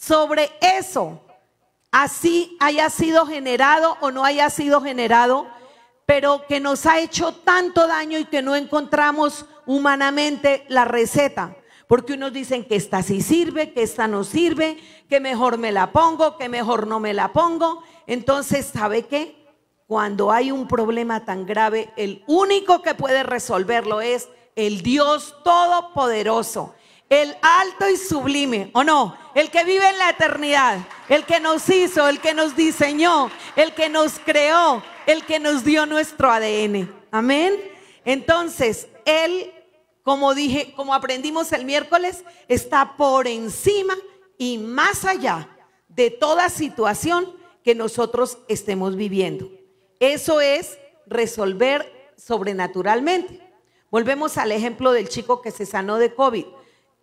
sobre 0.00 0.50
eso, 0.62 1.20
así 1.92 2.56
haya 2.58 2.88
sido 2.88 3.26
generado 3.26 3.98
o 4.00 4.10
no 4.10 4.24
haya 4.24 4.48
sido 4.48 4.80
generado, 4.80 5.46
pero 6.06 6.46
que 6.48 6.58
nos 6.58 6.86
ha 6.86 6.98
hecho 7.00 7.34
tanto 7.34 7.86
daño 7.86 8.18
y 8.18 8.24
que 8.24 8.40
no 8.40 8.56
encontramos 8.56 9.44
humanamente 9.66 10.64
la 10.68 10.86
receta. 10.86 11.54
Porque 11.86 12.14
unos 12.14 12.32
dicen 12.32 12.64
que 12.64 12.76
esta 12.76 13.02
sí 13.02 13.20
sirve, 13.20 13.72
que 13.72 13.82
esta 13.82 14.08
no 14.08 14.24
sirve, 14.24 14.78
que 15.08 15.20
mejor 15.20 15.58
me 15.58 15.70
la 15.70 15.92
pongo, 15.92 16.38
que 16.38 16.48
mejor 16.48 16.86
no 16.86 16.98
me 16.98 17.12
la 17.12 17.32
pongo. 17.32 17.82
Entonces, 18.06 18.70
¿sabe 18.72 19.02
qué? 19.02 19.36
Cuando 19.86 20.32
hay 20.32 20.50
un 20.50 20.66
problema 20.66 21.24
tan 21.26 21.44
grave, 21.44 21.92
el 21.96 22.24
único 22.26 22.80
que 22.80 22.94
puede 22.94 23.22
resolverlo 23.22 24.00
es 24.00 24.28
el 24.56 24.82
Dios 24.82 25.34
Todopoderoso, 25.44 26.74
el 27.10 27.36
alto 27.42 27.90
y 27.90 27.98
sublime, 27.98 28.70
¿o 28.72 28.82
no? 28.82 29.18
El 29.34 29.50
que 29.50 29.64
vive 29.64 29.86
en 29.86 29.98
la 29.98 30.10
eternidad, 30.10 30.78
el 31.10 31.26
que 31.26 31.40
nos 31.40 31.68
hizo, 31.68 32.08
el 32.08 32.20
que 32.20 32.32
nos 32.32 32.56
diseñó, 32.56 33.30
el 33.56 33.74
que 33.74 33.90
nos 33.90 34.18
creó, 34.18 34.82
el 35.06 35.26
que 35.26 35.38
nos 35.38 35.64
dio 35.64 35.84
nuestro 35.84 36.30
ADN. 36.30 36.90
Amén. 37.10 37.54
Entonces, 38.04 38.88
Él 39.04 39.52
como 40.02 40.34
dije, 40.34 40.72
como 40.74 40.94
aprendimos 40.94 41.52
el 41.52 41.64
miércoles, 41.64 42.24
está 42.48 42.96
por 42.96 43.26
encima 43.26 43.94
y 44.38 44.58
más 44.58 45.04
allá 45.04 45.48
de 45.88 46.10
toda 46.10 46.48
situación 46.48 47.32
que 47.62 47.74
nosotros 47.74 48.38
estemos 48.48 48.96
viviendo. 48.96 49.50
Eso 49.98 50.40
es 50.40 50.78
resolver 51.06 52.12
sobrenaturalmente. 52.16 53.40
Volvemos 53.90 54.38
al 54.38 54.52
ejemplo 54.52 54.92
del 54.92 55.08
chico 55.08 55.42
que 55.42 55.50
se 55.50 55.66
sanó 55.66 55.98
de 55.98 56.14
COVID. 56.14 56.46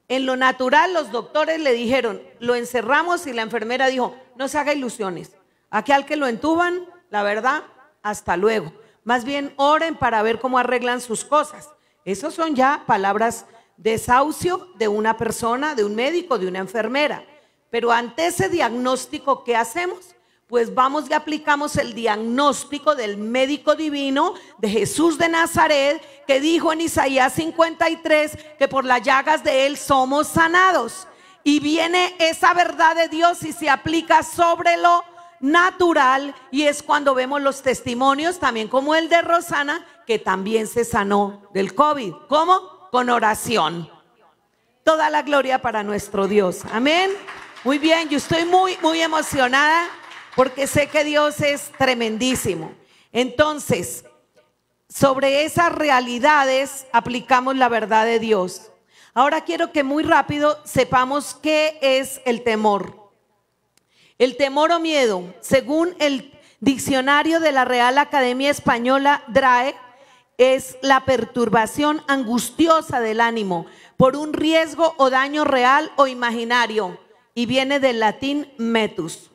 En 0.07 0.25
lo 0.25 0.37
natural 0.37 0.93
los 0.93 1.11
doctores 1.11 1.59
le 1.59 1.73
dijeron, 1.73 2.21
lo 2.39 2.55
encerramos 2.55 3.27
y 3.27 3.33
la 3.33 3.41
enfermera 3.41 3.87
dijo, 3.87 4.15
no 4.35 4.47
se 4.47 4.57
haga 4.57 4.73
ilusiones. 4.73 5.33
Aquí 5.69 5.91
al 5.91 6.05
que 6.05 6.15
lo 6.15 6.27
entuban, 6.27 6.85
la 7.09 7.23
verdad, 7.23 7.63
hasta 8.01 8.37
luego. 8.37 8.71
Más 9.03 9.25
bien 9.25 9.53
oren 9.57 9.95
para 9.95 10.21
ver 10.21 10.39
cómo 10.39 10.59
arreglan 10.59 11.01
sus 11.01 11.25
cosas. 11.25 11.69
Esas 12.05 12.33
son 12.33 12.55
ya 12.55 12.83
palabras 12.85 13.45
de 13.75 13.91
desahucio 13.91 14.69
de 14.75 14.87
una 14.87 15.17
persona, 15.17 15.75
de 15.75 15.83
un 15.83 15.93
médico, 15.93 16.39
de 16.39 16.47
una 16.47 16.59
enfermera. 16.59 17.25
Pero 17.69 17.91
ante 17.91 18.27
ese 18.27 18.49
diagnóstico, 18.49 19.43
¿qué 19.43 19.55
hacemos? 19.55 20.15
Pues 20.47 20.73
vamos 20.73 21.09
y 21.09 21.13
aplicamos 21.13 21.75
el 21.75 21.93
diagnóstico 21.93 22.95
del 22.95 23.17
médico 23.17 23.75
divino 23.75 24.33
de 24.59 24.69
Jesús 24.69 25.17
de 25.17 25.27
Nazaret, 25.27 26.01
que 26.25 26.39
dijo 26.39 26.71
en 26.71 26.79
Isaías 26.79 27.33
53 27.33 28.37
que 28.57 28.69
por 28.69 28.85
las 28.85 29.01
llagas 29.01 29.43
de 29.43 29.65
él 29.65 29.77
somos 29.77 30.27
sanados. 30.27 31.05
Y 31.43 31.59
viene 31.59 32.15
esa 32.19 32.53
verdad 32.53 32.95
de 32.95 33.09
Dios 33.09 33.43
y 33.43 33.51
se 33.51 33.69
aplica 33.69 34.23
sobre 34.23 34.77
lo 34.77 35.03
natural 35.41 36.33
y 36.49 36.63
es 36.63 36.81
cuando 36.81 37.13
vemos 37.13 37.41
los 37.41 37.61
testimonios, 37.61 38.39
también 38.39 38.69
como 38.69 38.95
el 38.95 39.09
de 39.09 39.21
Rosana, 39.21 39.85
que 40.05 40.17
también 40.17 40.67
se 40.67 40.85
sanó 40.85 41.41
del 41.53 41.75
COVID. 41.75 42.13
¿Cómo? 42.29 42.87
Con 42.89 43.09
oración. 43.09 43.91
Toda 44.85 45.09
la 45.09 45.23
gloria 45.23 45.61
para 45.61 45.83
nuestro 45.83 46.25
Dios. 46.25 46.61
Amén. 46.71 47.11
Muy 47.65 47.79
bien, 47.79 48.07
yo 48.07 48.17
estoy 48.17 48.45
muy, 48.45 48.77
muy 48.81 49.01
emocionada 49.01 49.89
porque 50.37 50.67
sé 50.67 50.85
que 50.85 51.03
Dios 51.03 51.41
es 51.41 51.71
tremendísimo. 51.79 52.71
Entonces, 53.11 54.05
sobre 54.87 55.45
esas 55.45 55.71
realidades 55.71 56.85
aplicamos 56.93 57.57
la 57.57 57.69
verdad 57.69 58.05
de 58.05 58.19
Dios. 58.19 58.69
Ahora 59.15 59.41
quiero 59.41 59.71
que 59.71 59.83
muy 59.83 60.03
rápido 60.03 60.59
sepamos 60.63 61.33
qué 61.41 61.79
es 61.81 62.21
el 62.23 62.43
temor. 62.43 63.09
El 64.19 64.37
temor 64.37 64.71
o 64.71 64.79
miedo, 64.79 65.23
según 65.41 65.95
el 65.97 66.31
diccionario 66.59 67.39
de 67.39 67.51
la 67.51 67.65
Real 67.65 67.97
Academia 67.97 68.51
Española, 68.51 69.23
DRAE, 69.29 69.73
es 70.37 70.77
la 70.83 71.03
perturbación 71.03 72.03
angustiosa 72.07 72.99
del 72.99 73.21
ánimo 73.21 73.65
por 73.97 74.15
un 74.15 74.33
riesgo 74.33 74.93
o 74.97 75.09
daño 75.09 75.45
real 75.45 75.91
o 75.95 76.05
imaginario 76.05 76.99
y 77.33 77.47
viene 77.47 77.79
del 77.79 77.99
latín 77.99 78.53
metus. 78.59 79.31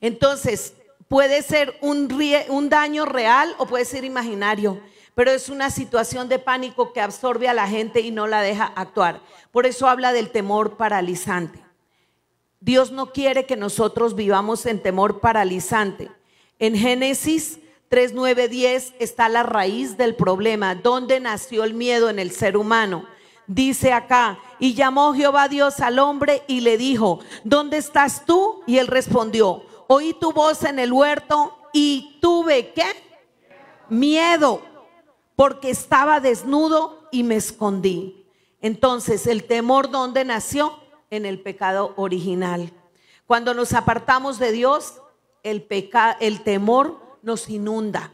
Entonces, 0.00 0.74
puede 1.08 1.42
ser 1.42 1.76
un, 1.80 2.08
daño 2.68 3.04
real 3.04 3.54
o 3.58 3.66
puede 3.66 3.84
ser 3.84 4.04
imaginario, 4.04 4.80
pero 5.14 5.30
es 5.30 5.48
una 5.48 5.70
situación 5.70 6.28
de 6.28 6.38
pánico 6.38 6.92
que 6.92 7.00
absorbe 7.00 7.48
a 7.48 7.54
la 7.54 7.68
gente 7.68 8.00
y 8.00 8.10
no 8.10 8.26
la 8.26 8.42
deja 8.42 8.64
actuar. 8.64 9.20
Por 9.50 9.66
eso 9.66 9.88
habla 9.88 10.12
del 10.12 10.30
temor 10.30 10.76
paralizante. 10.76 11.64
Dios 12.60 12.90
no 12.90 13.12
quiere 13.12 13.46
que 13.46 13.56
nosotros 13.56 14.14
vivamos 14.14 14.66
en 14.66 14.82
temor 14.82 15.20
paralizante. 15.20 16.10
En 16.58 16.74
Génesis 16.74 17.60
3, 17.88 18.12
9, 18.14 18.48
10 18.48 18.94
está 18.98 19.28
la 19.28 19.42
raíz 19.42 19.96
del 19.96 20.16
problema, 20.16 20.74
¿dónde 20.74 21.20
nació 21.20 21.64
el 21.64 21.74
miedo 21.74 22.10
en 22.10 22.18
el 22.18 22.32
ser 22.32 22.56
humano? 22.56 23.06
Dice 23.46 23.92
acá, 23.92 24.40
y 24.58 24.74
llamó 24.74 25.14
Jehová 25.14 25.46
Dios 25.46 25.78
al 25.78 26.00
hombre 26.00 26.42
y 26.48 26.60
le 26.60 26.76
dijo, 26.76 27.20
¿dónde 27.44 27.76
estás 27.76 28.24
tú? 28.26 28.62
Y 28.66 28.78
él 28.78 28.88
respondió, 28.88 29.62
oí 29.86 30.14
tu 30.14 30.32
voz 30.32 30.64
en 30.64 30.78
el 30.78 30.92
huerto 30.92 31.56
y 31.72 32.18
tuve 32.20 32.72
qué? 32.72 32.86
Miedo, 33.88 34.62
porque 35.36 35.70
estaba 35.70 36.20
desnudo 36.20 37.08
y 37.12 37.22
me 37.22 37.36
escondí. 37.36 38.26
Entonces, 38.60 39.26
¿el 39.26 39.44
temor 39.44 39.90
dónde 39.90 40.24
nació? 40.24 40.80
en 41.10 41.26
el 41.26 41.40
pecado 41.40 41.92
original. 41.96 42.72
Cuando 43.26 43.54
nos 43.54 43.72
apartamos 43.72 44.38
de 44.38 44.52
Dios, 44.52 45.00
el, 45.42 45.66
el 46.20 46.42
temor 46.42 47.18
nos 47.22 47.48
inunda. 47.48 48.12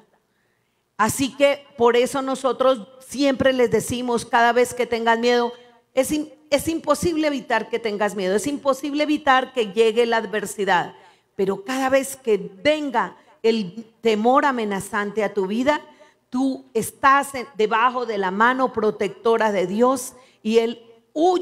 Así 0.97 1.35
que 1.37 1.67
por 1.77 1.97
eso 1.97 2.23
nosotros 2.23 2.87
siempre 3.01 3.53
les 3.53 3.71
decimos 3.71 4.25
cada 4.25 4.53
vez 4.53 4.75
que 4.75 4.87
tengan 4.87 5.21
miedo, 5.21 5.53
es 5.95 6.69
imposible 6.69 7.27
evitar 7.27 7.69
que 7.69 7.79
tengas 7.79 8.15
miedo, 8.15 8.37
es 8.37 8.47
imposible 8.47 9.03
evitar 9.03 9.53
que 9.53 9.73
llegue 9.73 10.07
la 10.07 10.19
adversidad, 10.19 10.95
pero 11.37 11.65
cada 11.65 11.89
vez 11.89 12.17
que 12.17 12.51
venga 12.63 13.17
el 13.43 13.85
temor 14.01 14.45
amenazante 14.45 15.25
a 15.25 15.35
tu 15.35 15.47
vida, 15.47 15.81
tú 16.31 16.65
estás 16.75 17.33
debajo 17.57 18.07
de 18.07 18.19
la 18.19 18.31
mano 18.31 18.73
protectora 18.73 19.53
de 19.53 19.67
Dios 19.67 20.15
y 20.43 20.59
el, 20.59 20.83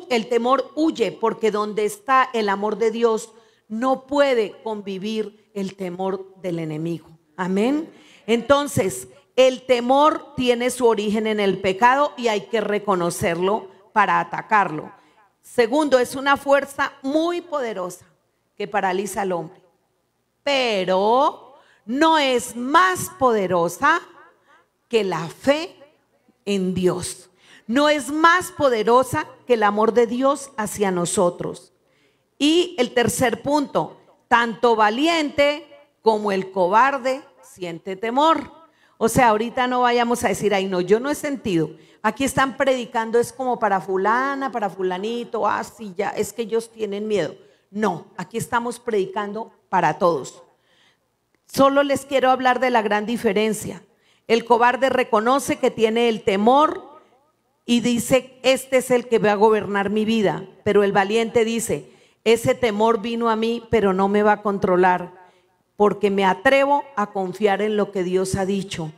el 0.09 0.29
temor 0.29 0.71
huye 0.75 1.13
porque 1.13 1.51
donde 1.51 1.85
está 1.85 2.29
el 2.33 2.49
amor 2.49 2.79
de 2.79 2.91
Dios 2.91 3.33
no 3.69 4.07
puede 4.07 4.61
convivir 4.63 5.51
el 5.55 5.77
temor 5.77 6.35
del 6.43 6.59
enemigo. 6.59 7.09
Amén. 7.37 7.89
Entonces, 8.27 9.09
el 9.37 9.63
temor 9.63 10.35
tiene 10.35 10.71
su 10.71 10.87
origen 10.87 11.27
en 11.27 11.41
el 11.41 11.61
pecado 11.61 12.13
y 12.17 12.29
hay 12.29 12.43
que 12.43 12.61
reconocerlo 12.61 13.69
para 13.93 14.21
atacarlo. 14.21 14.93
Segundo, 15.41 15.99
es 15.99 16.15
una 16.15 16.37
fuerza 16.37 16.93
muy 17.03 17.41
poderosa 17.41 18.07
que 18.57 18.69
paraliza 18.69 19.23
al 19.23 19.33
hombre, 19.33 19.63
pero 20.51 21.55
no 21.87 22.19
es 22.19 22.57
más 22.57 23.09
poderosa 23.21 24.01
que 24.89 25.05
la 25.05 25.29
fe 25.29 25.77
en 26.45 26.75
Dios. 26.75 27.31
No 27.69 27.89
es 27.89 28.11
más 28.11 28.51
poderosa 28.51 29.29
que 29.47 29.55
el 29.55 29.63
amor 29.63 29.95
de 29.95 30.09
Dios 30.09 30.51
hacia 30.57 30.91
nosotros. 30.91 31.73
Y 32.37 32.75
el 32.79 32.95
tercer 32.95 33.43
punto, 33.43 33.97
tanto 34.27 34.75
valiente 34.75 35.69
como 36.03 36.33
el 36.33 36.51
cobarde 36.51 37.23
siente 37.43 37.95
temor. 37.95 38.51
O 38.99 39.09
sea, 39.09 39.29
ahorita 39.29 39.69
no 39.69 39.83
vayamos 39.83 40.25
a 40.25 40.29
decir, 40.29 40.53
ay, 40.53 40.67
no, 40.67 40.81
yo 40.81 40.99
no 40.99 41.11
he 41.11 41.15
sentido. 41.15 41.71
Aquí 42.03 42.25
están 42.25 42.57
predicando, 42.57 43.21
es 43.21 43.33
como 43.33 43.61
para 43.61 43.81
fulana, 43.81 44.51
para 44.51 44.69
fulanito, 44.69 45.47
así 45.47 45.91
ah, 45.91 45.95
ya, 45.97 46.09
es 46.11 46.33
que 46.33 46.43
ellos 46.43 46.73
tienen 46.73 47.07
miedo. 47.07 47.37
No, 47.71 48.07
aquí 48.17 48.37
estamos 48.37 48.81
predicando 48.81 49.53
para 49.71 49.99
todos. 49.99 50.43
Solo 51.47 51.83
les 51.83 52.05
quiero 52.05 52.31
hablar 52.31 52.61
de 52.61 52.69
la 52.69 52.83
gran 52.83 53.07
diferencia. 53.07 53.83
El 54.29 54.45
cobarde 54.45 54.91
reconoce 54.91 55.57
que 55.57 55.71
tiene 55.71 56.11
el 56.11 56.23
temor 56.23 57.01
y 57.65 57.81
dice, 57.81 58.39
este 58.43 58.77
es 58.77 58.91
el 58.91 59.09
que 59.09 59.19
va 59.19 59.33
a 59.33 59.37
gobernar 59.37 59.89
mi 59.89 60.05
vida. 60.05 60.45
Pero 60.63 60.85
el 60.85 60.93
valiente 60.93 61.45
dice, 61.47 61.91
ese 62.25 62.55
temor 62.55 63.01
vino 63.01 63.31
a 63.31 63.37
mí, 63.37 63.63
pero 63.71 63.95
no 63.95 64.09
me 64.09 64.23
va 64.23 64.33
a 64.33 64.43
controlar 64.43 65.19
porque 65.81 66.11
me 66.11 66.27
atrevo 66.27 66.85
a 66.95 67.11
confiar 67.11 67.63
en 67.63 67.79
lo 67.79 67.91
que 67.91 68.03
Dios 68.03 68.35
ha 68.35 68.45
dicho 68.45 68.93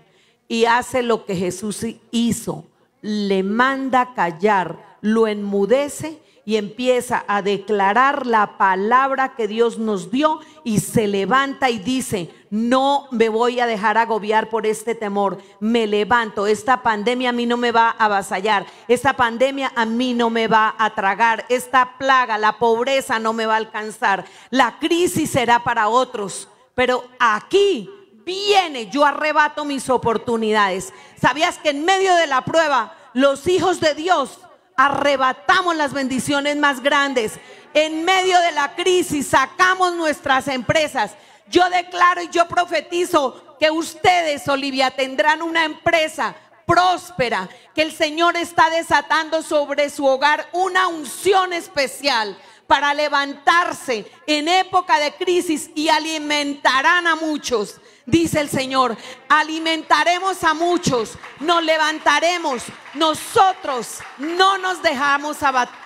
y 0.48 0.64
hace 0.64 1.04
lo 1.04 1.24
que 1.24 1.37
Jesús 1.37 1.87
hizo. 2.11 2.66
Le 3.02 3.44
manda 3.44 4.14
callar, 4.14 4.98
lo 5.00 5.28
enmudece 5.28 6.18
y 6.44 6.57
empieza 6.57 7.24
a 7.28 7.42
declarar 7.42 8.26
la 8.26 8.59
palabra 8.59 9.35
que 9.37 9.46
Dios 9.46 9.78
nos 9.78 10.11
dio 10.11 10.40
y 10.64 10.81
se 10.81 11.07
levanta 11.07 11.70
y 11.70 11.78
dice, 11.78 12.35
no 12.50 13.07
me 13.11 13.28
voy 13.28 13.61
a 13.61 13.66
dejar 13.66 13.96
agobiar 13.96 14.48
por 14.50 14.66
este 14.66 14.94
temor, 14.94 15.38
me 15.61 15.87
levanto, 15.87 16.46
esta 16.46 16.83
pandemia 16.83 17.31
a 17.31 17.33
mí 17.33 17.46
no 17.46 17.57
me 17.57 17.72
va 17.72 17.90
a 17.90 18.07
avasallar, 18.07 18.66
esta 18.88 19.14
pandemia 19.14 19.72
a 19.76 19.87
mí 19.87 20.14
no 20.14 20.31
me 20.31 20.48
va 20.48 20.74
a 20.78 20.94
tragar, 20.94 21.44
esta 21.48 21.96
plaga, 21.96 22.38
la 22.38 22.59
pobreza 22.59 23.18
no 23.18 23.33
me 23.33 23.46
va 23.46 23.55
a 23.55 23.59
alcanzar, 23.59 24.24
la 24.50 24.78
crisis 24.78 25.31
será 25.31 25.62
para 25.62 25.88
otros, 25.88 26.48
pero 26.74 27.05
aquí 27.18 27.88
viene, 28.24 28.88
yo 28.88 29.05
arrebato 29.05 29.64
mis 29.64 29.88
oportunidades. 29.90 30.92
¿Sabías 31.20 31.59
que 31.59 31.70
en 31.70 31.85
medio 31.85 32.14
de 32.14 32.26
la 32.26 32.44
prueba 32.44 32.96
los 33.14 33.46
hijos 33.46 33.81
de 33.81 33.94
Dios 33.94 34.38
arrebatamos 34.76 35.76
las 35.76 35.92
bendiciones 35.92 36.56
más 36.56 36.82
grandes? 36.82 37.32
En 37.74 38.04
medio 38.04 38.38
de 38.40 38.52
la 38.52 38.74
crisis 38.74 39.28
sacamos 39.28 39.94
nuestras 39.94 40.48
empresas. 40.48 41.12
Yo 41.48 41.68
declaro 41.70 42.22
y 42.22 42.28
yo 42.28 42.48
profetizo 42.48 43.56
que 43.58 43.70
ustedes, 43.70 44.46
Olivia, 44.48 44.90
tendrán 44.90 45.42
una 45.42 45.64
empresa 45.64 46.35
próspera, 46.66 47.48
que 47.74 47.82
el 47.82 47.92
Señor 47.92 48.37
está 48.37 48.70
desatando 48.70 49.42
sobre 49.42 49.90
su 49.90 50.06
hogar 50.06 50.48
una 50.52 50.88
unción 50.88 51.52
especial 51.52 52.37
para 52.66 52.94
levantarse 52.94 54.11
en 54.26 54.48
época 54.48 54.98
de 54.98 55.12
crisis 55.12 55.70
y 55.74 55.88
alimentarán 55.88 57.06
a 57.06 57.16
muchos. 57.16 57.80
Dice 58.04 58.40
el 58.40 58.48
Señor, 58.48 58.96
alimentaremos 59.28 60.42
a 60.42 60.54
muchos, 60.54 61.16
nos 61.38 61.62
levantaremos, 61.62 62.64
nosotros 62.94 64.00
no 64.18 64.58
nos 64.58 64.82
dejamos 64.82 65.38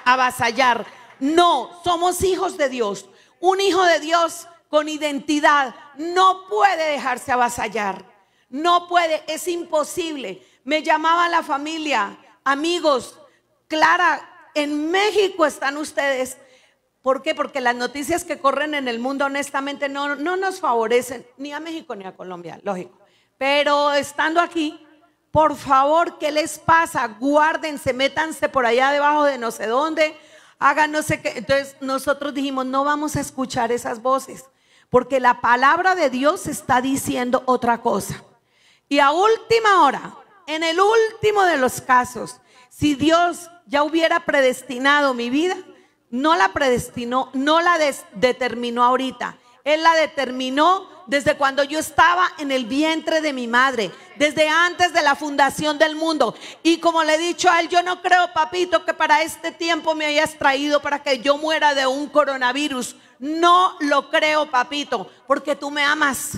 avasallar, 0.05 0.87
no, 1.20 1.81
somos 1.85 2.22
hijos 2.22 2.57
de 2.57 2.68
Dios. 2.70 3.09
Un 3.38 3.61
hijo 3.61 3.85
de 3.85 4.00
Dios 4.00 4.48
con 4.68 4.88
identidad 4.88 5.74
no 5.96 6.46
puede 6.48 6.92
dejarse 6.92 7.33
avasallar, 7.33 8.05
no 8.48 8.88
puede, 8.88 9.22
es 9.26 9.46
imposible. 9.46 10.42
Me 10.64 10.83
llamaba 10.83 11.29
la 11.29 11.42
familia, 11.42 12.16
amigos, 12.44 13.18
Clara, 13.68 14.50
en 14.55 14.90
México 14.90 15.44
están 15.44 15.76
ustedes 15.76 16.38
¿Por 17.07 17.23
qué? 17.23 17.37
Porque 17.37 17.61
las 17.61 17.77
noticias 17.77 18.25
que 18.25 18.40
corren 18.40 18.75
en 18.75 18.88
el 18.88 18.99
mundo 18.99 19.27
honestamente 19.27 19.88
no, 19.88 20.16
no 20.16 20.37
nos 20.37 20.59
favorecen 20.59 21.25
ni 21.37 21.53
a 21.53 21.61
México 21.61 21.95
ni 21.95 22.05
a 22.05 22.16
Colombia, 22.16 22.59
lógico. 22.64 22.99
Pero 23.38 23.92
estando 23.92 24.40
aquí, 24.40 24.85
por 25.31 25.55
favor, 25.55 26.19
¿qué 26.19 26.33
les 26.33 26.59
pasa? 26.59 27.07
Guárdense, 27.07 27.92
métanse 27.92 28.49
por 28.49 28.66
allá 28.66 28.90
debajo 28.90 29.23
de 29.23 29.38
no 29.38 29.53
sé 29.53 29.69
dónde, 29.69 30.16
hagan 30.59 30.90
no 30.90 31.01
sé 31.01 31.23
qué. 31.23 31.35
Entonces 31.37 31.77
nosotros 31.81 32.35
dijimos, 32.35 32.66
no 32.66 32.83
vamos 32.83 33.14
a 33.14 33.21
escuchar 33.21 33.71
esas 33.71 34.03
voces, 34.03 34.47
porque 34.90 35.21
la 35.21 35.40
palabra 35.40 35.95
de 35.95 36.11
Dios 36.11 36.49
está 36.49 36.81
diciendo 36.81 37.45
otra 37.47 37.83
cosa. 37.83 38.25
Y 38.88 38.99
a 38.99 39.12
última 39.12 39.85
hora, 39.85 40.16
en 40.49 40.64
el 40.64 40.81
último 40.81 41.45
de 41.45 41.57
los 41.57 41.81
casos, 41.81 42.40
si 42.69 42.97
Dios 42.97 43.49
ya 43.64 43.85
hubiera 43.85 44.25
predestinado 44.25 45.14
mi 45.14 45.31
vida, 45.31 45.57
no 46.11 46.37
la 46.37 46.53
predestinó, 46.53 47.31
no 47.35 47.61
la 47.61 47.79
determinó 48.14 48.85
ahorita. 48.85 49.37
Él 49.64 49.83
la 49.83 49.95
determinó 49.95 50.88
desde 51.07 51.37
cuando 51.37 51.64
yo 51.64 51.79
estaba 51.79 52.29
en 52.38 52.53
el 52.53 52.66
vientre 52.66 53.21
de 53.21 53.33
mi 53.33 53.47
madre, 53.47 53.90
desde 54.16 54.49
antes 54.49 54.92
de 54.92 55.03
la 55.03 55.14
fundación 55.14 55.79
del 55.79 55.97
mundo. 55.97 56.35
Y 56.62 56.79
como 56.79 57.03
le 57.03 57.14
he 57.14 57.19
dicho 57.19 57.51
a 57.51 57.61
él, 57.61 57.69
yo 57.69 57.83
no 57.83 58.03
creo, 58.03 58.33
papito, 58.33 58.85
que 58.85 58.95
para 58.95 59.23
este 59.23 59.53
tiempo 59.53 59.95
me 59.95 60.07
hayas 60.07 60.37
traído 60.38 60.81
para 60.81 61.03
que 61.03 61.19
yo 61.19 61.37
muera 61.37 61.75
de 61.75 61.87
un 61.87 62.09
coronavirus. 62.09 62.97
No 63.19 63.77
lo 63.81 64.11
creo, 64.11 64.51
papito, 64.51 65.11
porque 65.27 65.57
tú 65.57 65.71
me 65.71 65.83
amas. 65.83 66.33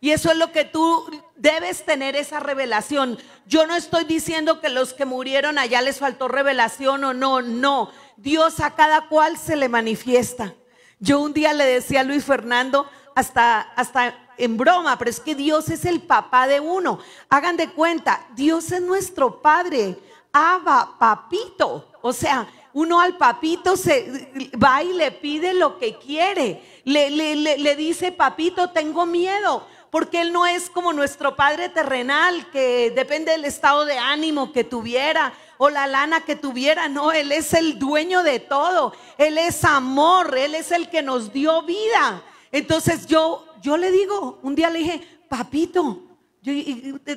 Y 0.00 0.12
eso 0.12 0.30
es 0.30 0.36
lo 0.36 0.52
que 0.52 0.64
tú 0.64 1.10
debes 1.36 1.84
tener 1.84 2.14
esa 2.14 2.38
revelación. 2.38 3.18
Yo 3.46 3.66
no 3.66 3.74
estoy 3.74 4.04
diciendo 4.04 4.60
que 4.60 4.68
los 4.68 4.94
que 4.94 5.04
murieron 5.04 5.58
allá 5.58 5.82
les 5.82 5.98
faltó 5.98 6.28
revelación 6.28 7.02
o 7.02 7.14
no, 7.14 7.42
no. 7.42 7.90
Dios 8.18 8.58
a 8.60 8.74
cada 8.74 9.08
cual 9.08 9.38
se 9.38 9.56
le 9.56 9.68
manifiesta. 9.68 10.54
Yo 10.98 11.20
un 11.20 11.32
día 11.32 11.52
le 11.52 11.64
decía 11.64 12.00
a 12.00 12.04
Luis 12.04 12.24
Fernando, 12.24 12.88
hasta, 13.14 13.60
hasta 13.60 14.28
en 14.36 14.56
broma, 14.56 14.98
pero 14.98 15.10
es 15.10 15.20
que 15.20 15.34
Dios 15.34 15.68
es 15.70 15.84
el 15.84 16.02
papá 16.02 16.46
de 16.46 16.60
uno. 16.60 16.98
Hagan 17.28 17.56
de 17.56 17.70
cuenta, 17.70 18.26
Dios 18.34 18.70
es 18.72 18.82
nuestro 18.82 19.40
padre. 19.40 19.96
Abba, 20.32 20.96
papito. 20.98 21.88
O 22.02 22.12
sea, 22.12 22.48
uno 22.72 23.00
al 23.00 23.16
papito 23.16 23.76
se 23.76 24.50
va 24.62 24.82
y 24.82 24.92
le 24.92 25.12
pide 25.12 25.54
lo 25.54 25.78
que 25.78 25.96
quiere. 25.98 26.62
Le, 26.84 27.10
le, 27.10 27.36
le 27.36 27.76
dice, 27.76 28.12
papito, 28.12 28.70
tengo 28.70 29.06
miedo 29.06 29.64
porque 29.90 30.20
Él 30.20 30.32
no 30.32 30.46
es 30.46 30.68
como 30.68 30.92
nuestro 30.92 31.34
Padre 31.34 31.68
terrenal, 31.70 32.50
que 32.50 32.90
depende 32.90 33.32
del 33.32 33.44
estado 33.44 33.84
de 33.84 33.98
ánimo 33.98 34.52
que 34.52 34.64
tuviera 34.64 35.32
o 35.58 35.68
la 35.70 35.86
lana 35.86 36.24
que 36.24 36.36
tuviera. 36.36 36.88
No, 36.88 37.12
Él 37.12 37.32
es 37.32 37.52
el 37.52 37.78
dueño 37.78 38.22
de 38.22 38.40
todo. 38.40 38.92
Él 39.18 39.36
es 39.38 39.64
amor, 39.64 40.36
Él 40.36 40.54
es 40.54 40.72
el 40.72 40.88
que 40.88 41.02
nos 41.02 41.32
dio 41.32 41.62
vida. 41.62 42.22
Entonces 42.50 43.06
yo, 43.06 43.44
yo 43.60 43.76
le 43.76 43.90
digo, 43.90 44.38
un 44.42 44.54
día 44.54 44.70
le 44.70 44.78
dije, 44.78 45.20
papito, 45.28 46.02
yo 46.40 46.52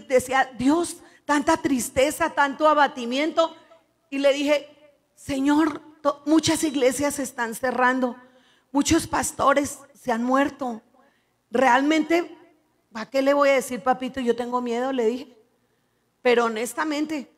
decía, 0.07 0.51
Dios, 0.57 0.97
tanta 1.25 1.57
tristeza, 1.57 2.31
tanto 2.31 2.67
abatimiento. 2.67 3.55
Y 4.09 4.19
le 4.19 4.33
dije, 4.33 4.69
Señor, 5.15 5.81
muchas 6.25 6.63
iglesias 6.63 7.15
se 7.15 7.23
están 7.23 7.55
cerrando, 7.55 8.17
muchos 8.71 9.07
pastores 9.07 9.79
se 9.93 10.11
han 10.11 10.23
muerto. 10.23 10.81
Realmente 11.49 12.37
¿Para 12.91 13.09
qué 13.09 13.21
le 13.21 13.33
voy 13.33 13.49
a 13.49 13.53
decir, 13.53 13.81
papito? 13.81 14.19
Yo 14.19 14.35
tengo 14.35 14.61
miedo, 14.61 14.91
le 14.91 15.05
dije. 15.05 15.37
Pero 16.21 16.45
honestamente, 16.45 17.31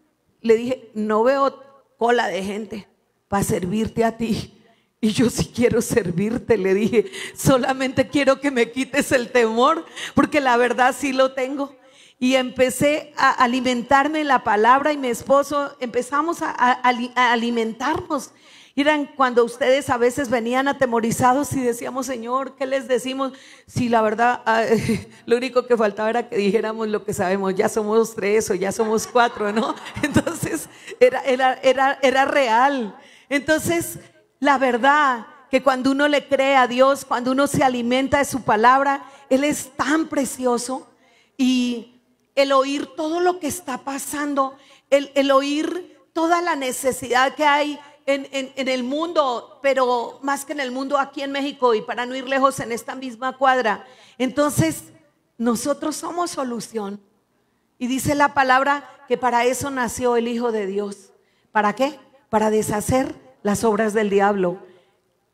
le 0.44 0.56
dije, 0.56 0.92
no 0.94 1.24
veo 1.24 1.64
cola 1.98 2.28
de 2.28 2.44
gente 2.44 2.88
para 3.28 3.44
servirte 3.44 4.04
a 4.04 4.18
ti. 4.18 4.60
Y 5.02 5.12
yo 5.12 5.30
sí 5.30 5.52
quiero 5.54 5.82
servirte, 5.82 6.58
le 6.58 6.74
dije. 6.74 7.12
Solamente 7.36 8.08
quiero 8.08 8.40
que 8.40 8.52
me 8.52 8.72
quites 8.72 9.12
el 9.12 9.32
temor, 9.32 9.86
porque 10.14 10.40
la 10.40 10.56
verdad 10.56 10.96
sí 10.98 11.12
lo 11.12 11.34
tengo. 11.34 11.76
y 12.20 12.36
empecé 12.36 13.12
a 13.18 13.32
alimentarme 13.32 14.22
en 14.22 14.30
la 14.30 14.46
palabra 14.46 14.94
y 14.94 14.98
mi 14.98 15.10
esposo 15.10 15.76
empezamos 15.82 16.42
a, 16.42 16.72
alimentarnos. 17.32 18.32
Eran 18.76 19.06
cuando 19.06 19.44
ustedes 19.44 19.90
a 19.90 19.98
veces 19.98 20.30
venían 20.30 20.68
atemorizados 20.68 21.54
y 21.54 21.62
decíamos, 21.62 22.08
Señor, 22.08 22.56
¿qué 22.56 22.66
les 22.66 22.88
decimos? 22.88 23.34
Si 23.68 23.88
la 23.88 24.02
verdad, 24.02 24.42
ah, 24.46 24.64
lo 25.26 25.38
único 25.38 25.68
que 25.68 25.78
faltaba 25.78 26.10
era 26.10 26.28
que 26.28 26.38
dijéramos 26.38 26.88
lo 26.88 27.06
que 27.06 27.14
sabemos, 27.14 27.54
ya 27.56 27.70
somos 27.70 28.16
tres 28.16 28.50
o 28.50 28.56
ya 28.56 28.72
somos 28.72 29.06
cuatro, 29.06 29.52
¿no? 29.52 29.76
Entonces, 30.02 30.70
era, 31.00 31.22
era, 31.22 31.54
era, 31.62 32.00
era 32.02 32.26
real. 32.26 32.98
Entonces, 33.30 34.00
la 34.40 34.58
verdad 34.58 35.28
que 35.54 35.62
cuando 35.62 35.92
uno 35.92 36.08
le 36.08 36.28
cree 36.28 36.56
a 36.56 36.66
Dios, 36.66 37.06
cuando 37.06 37.32
uno 37.32 37.46
se 37.46 37.64
alimenta 37.64 38.18
de 38.18 38.26
su 38.26 38.42
palabra, 38.42 39.06
Él 39.30 39.44
es 39.44 39.70
tan 39.76 40.08
precioso. 40.08 40.90
Y 41.38 42.02
el 42.36 42.52
oír 42.52 42.88
todo 42.96 43.20
lo 43.20 43.40
que 43.40 43.46
está 43.46 43.78
pasando, 43.80 44.58
el, 44.90 45.32
oír 45.32 45.96
toda 46.14 46.42
la 46.42 46.56
necesidad 46.56 47.36
que 47.36 47.46
hay 47.46 47.80
en, 48.06 48.28
en, 48.32 48.68
el 48.68 48.84
mundo, 48.84 49.60
pero 49.62 50.20
más 50.22 50.46
que 50.46 50.54
en 50.54 50.60
el 50.60 50.72
mundo 50.72 50.98
aquí 50.98 51.22
en 51.22 51.32
México 51.32 51.74
y 51.74 51.82
para 51.82 52.06
no 52.06 52.16
ir 52.16 52.28
lejos 52.28 52.60
en 52.60 52.72
esta 52.72 52.96
misma 52.96 53.38
cuadra. 53.38 53.86
Entonces, 54.18 54.86
nosotros 55.38 55.96
somos 55.96 56.32
solución. 56.32 57.02
Y 57.78 57.88
dice 57.88 58.16
la 58.16 58.34
palabra 58.34 58.90
que 59.08 59.18
para 59.18 59.46
eso 59.46 59.70
nació 59.70 60.16
el 60.16 60.28
Hijo 60.28 60.52
de 60.52 60.66
Dios. 60.68 61.12
¿Para 61.52 61.74
qué? 61.74 62.00
Para 62.30 62.50
deshacer 62.50 63.16
las 63.42 63.64
obras 63.64 63.94
del 63.94 64.10
diablo. 64.10 64.60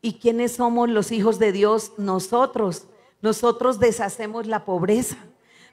¿Y 0.01 0.13
quiénes 0.13 0.53
somos 0.53 0.89
los 0.89 1.12
hijos 1.12 1.39
de 1.39 1.51
Dios? 1.51 1.93
Nosotros. 1.97 2.86
Nosotros 3.21 3.79
deshacemos 3.79 4.47
la 4.47 4.65
pobreza. 4.65 5.17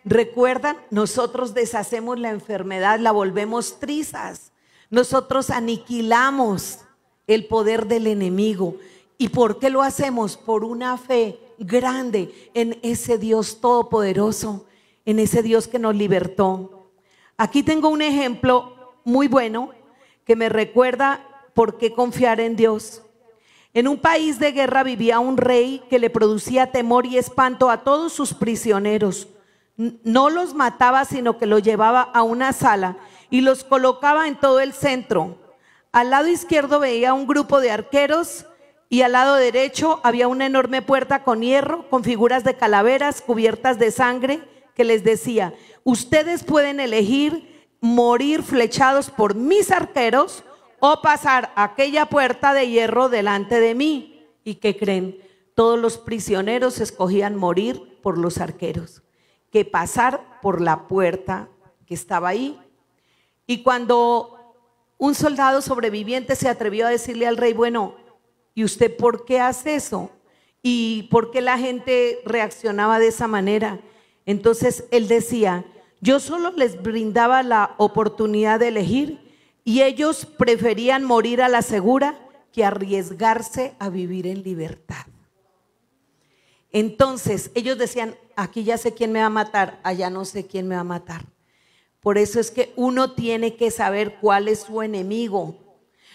Recuerdan, 0.04 0.76
nosotros 0.90 1.54
deshacemos 1.54 2.18
la 2.18 2.30
enfermedad, 2.30 2.98
la 2.98 3.12
volvemos 3.12 3.80
trizas. 3.80 4.52
Nosotros 4.90 5.50
aniquilamos 5.50 6.80
el 7.26 7.46
poder 7.46 7.86
del 7.86 8.06
enemigo. 8.06 8.76
¿Y 9.18 9.28
por 9.28 9.58
qué 9.58 9.70
lo 9.70 9.82
hacemos? 9.82 10.36
Por 10.36 10.64
una 10.64 10.96
fe 10.96 11.38
grande 11.58 12.50
en 12.54 12.78
ese 12.82 13.18
Dios 13.18 13.60
todopoderoso, 13.60 14.66
en 15.04 15.18
ese 15.18 15.42
Dios 15.42 15.68
que 15.68 15.78
nos 15.78 15.94
libertó. 15.94 16.90
Aquí 17.36 17.62
tengo 17.62 17.88
un 17.88 18.02
ejemplo 18.02 18.94
muy 19.04 19.28
bueno 19.28 19.70
que 20.24 20.36
me 20.36 20.48
recuerda 20.48 21.26
por 21.54 21.78
qué 21.78 21.92
confiar 21.92 22.40
en 22.40 22.56
Dios. 22.56 23.02
En 23.72 23.88
un 23.88 23.98
país 23.98 24.38
de 24.38 24.52
guerra 24.52 24.82
vivía 24.82 25.18
un 25.18 25.36
rey 25.36 25.82
que 25.90 25.98
le 25.98 26.10
producía 26.10 26.72
temor 26.72 27.06
y 27.06 27.18
espanto 27.18 27.70
a 27.70 27.84
todos 27.84 28.12
sus 28.12 28.32
prisioneros 28.34 29.28
no 29.76 30.30
los 30.30 30.54
mataba, 30.54 31.04
sino 31.04 31.38
que 31.38 31.46
los 31.46 31.62
llevaba 31.62 32.00
a 32.00 32.22
una 32.22 32.52
sala 32.52 32.96
y 33.30 33.42
los 33.42 33.64
colocaba 33.64 34.26
en 34.26 34.36
todo 34.36 34.60
el 34.60 34.72
centro. 34.72 35.36
Al 35.96 36.10
lado 36.10 36.28
izquierdo 36.28 36.78
veía 36.78 37.14
un 37.14 37.26
grupo 37.26 37.58
de 37.58 37.70
arqueros 37.70 38.44
y 38.90 39.00
al 39.00 39.12
lado 39.12 39.36
derecho 39.36 39.98
había 40.02 40.28
una 40.28 40.44
enorme 40.44 40.82
puerta 40.82 41.24
con 41.24 41.40
hierro, 41.40 41.88
con 41.88 42.04
figuras 42.04 42.44
de 42.44 42.54
calaveras 42.54 43.22
cubiertas 43.22 43.78
de 43.78 43.90
sangre, 43.90 44.42
que 44.74 44.84
les 44.84 45.04
decía, 45.04 45.54
ustedes 45.84 46.44
pueden 46.44 46.80
elegir 46.80 47.66
morir 47.80 48.42
flechados 48.42 49.08
por 49.08 49.36
mis 49.36 49.70
arqueros 49.70 50.44
o 50.80 51.00
pasar 51.00 51.50
aquella 51.56 52.04
puerta 52.04 52.52
de 52.52 52.68
hierro 52.68 53.08
delante 53.08 53.58
de 53.58 53.74
mí. 53.74 54.28
¿Y 54.44 54.56
qué 54.56 54.76
creen? 54.76 55.16
Todos 55.54 55.78
los 55.78 55.96
prisioneros 55.96 56.78
escogían 56.78 57.36
morir 57.36 57.98
por 58.02 58.18
los 58.18 58.36
arqueros 58.36 59.02
que 59.50 59.64
pasar 59.64 60.40
por 60.42 60.60
la 60.60 60.88
puerta 60.88 61.48
que 61.86 61.94
estaba 61.94 62.28
ahí. 62.28 62.60
Y 63.46 63.62
cuando 63.62 64.35
un 64.98 65.14
soldado 65.14 65.60
sobreviviente 65.62 66.36
se 66.36 66.48
atrevió 66.48 66.86
a 66.86 66.90
decirle 66.90 67.26
al 67.26 67.36
rey, 67.36 67.52
bueno, 67.52 67.96
¿y 68.54 68.64
usted 68.64 68.96
por 68.96 69.24
qué 69.24 69.40
hace 69.40 69.74
eso? 69.74 70.10
¿Y 70.62 71.04
por 71.10 71.30
qué 71.30 71.40
la 71.40 71.58
gente 71.58 72.20
reaccionaba 72.24 72.98
de 72.98 73.08
esa 73.08 73.28
manera? 73.28 73.80
Entonces 74.24 74.84
él 74.90 75.06
decía, 75.06 75.64
yo 76.00 76.18
solo 76.20 76.50
les 76.50 76.82
brindaba 76.82 77.42
la 77.42 77.74
oportunidad 77.78 78.60
de 78.60 78.68
elegir 78.68 79.20
y 79.64 79.82
ellos 79.82 80.26
preferían 80.26 81.04
morir 81.04 81.42
a 81.42 81.48
la 81.48 81.62
segura 81.62 82.18
que 82.52 82.64
arriesgarse 82.64 83.74
a 83.78 83.90
vivir 83.90 84.26
en 84.26 84.42
libertad. 84.42 85.06
Entonces 86.72 87.50
ellos 87.54 87.78
decían, 87.78 88.16
aquí 88.34 88.64
ya 88.64 88.78
sé 88.78 88.94
quién 88.94 89.12
me 89.12 89.20
va 89.20 89.26
a 89.26 89.30
matar, 89.30 89.80
allá 89.82 90.10
no 90.10 90.24
sé 90.24 90.46
quién 90.46 90.66
me 90.66 90.74
va 90.74 90.80
a 90.80 90.84
matar. 90.84 91.26
Por 92.06 92.18
eso 92.18 92.38
es 92.38 92.52
que 92.52 92.72
uno 92.76 93.14
tiene 93.14 93.56
que 93.56 93.72
saber 93.72 94.18
cuál 94.20 94.46
es 94.46 94.60
su 94.60 94.80
enemigo. 94.80 95.56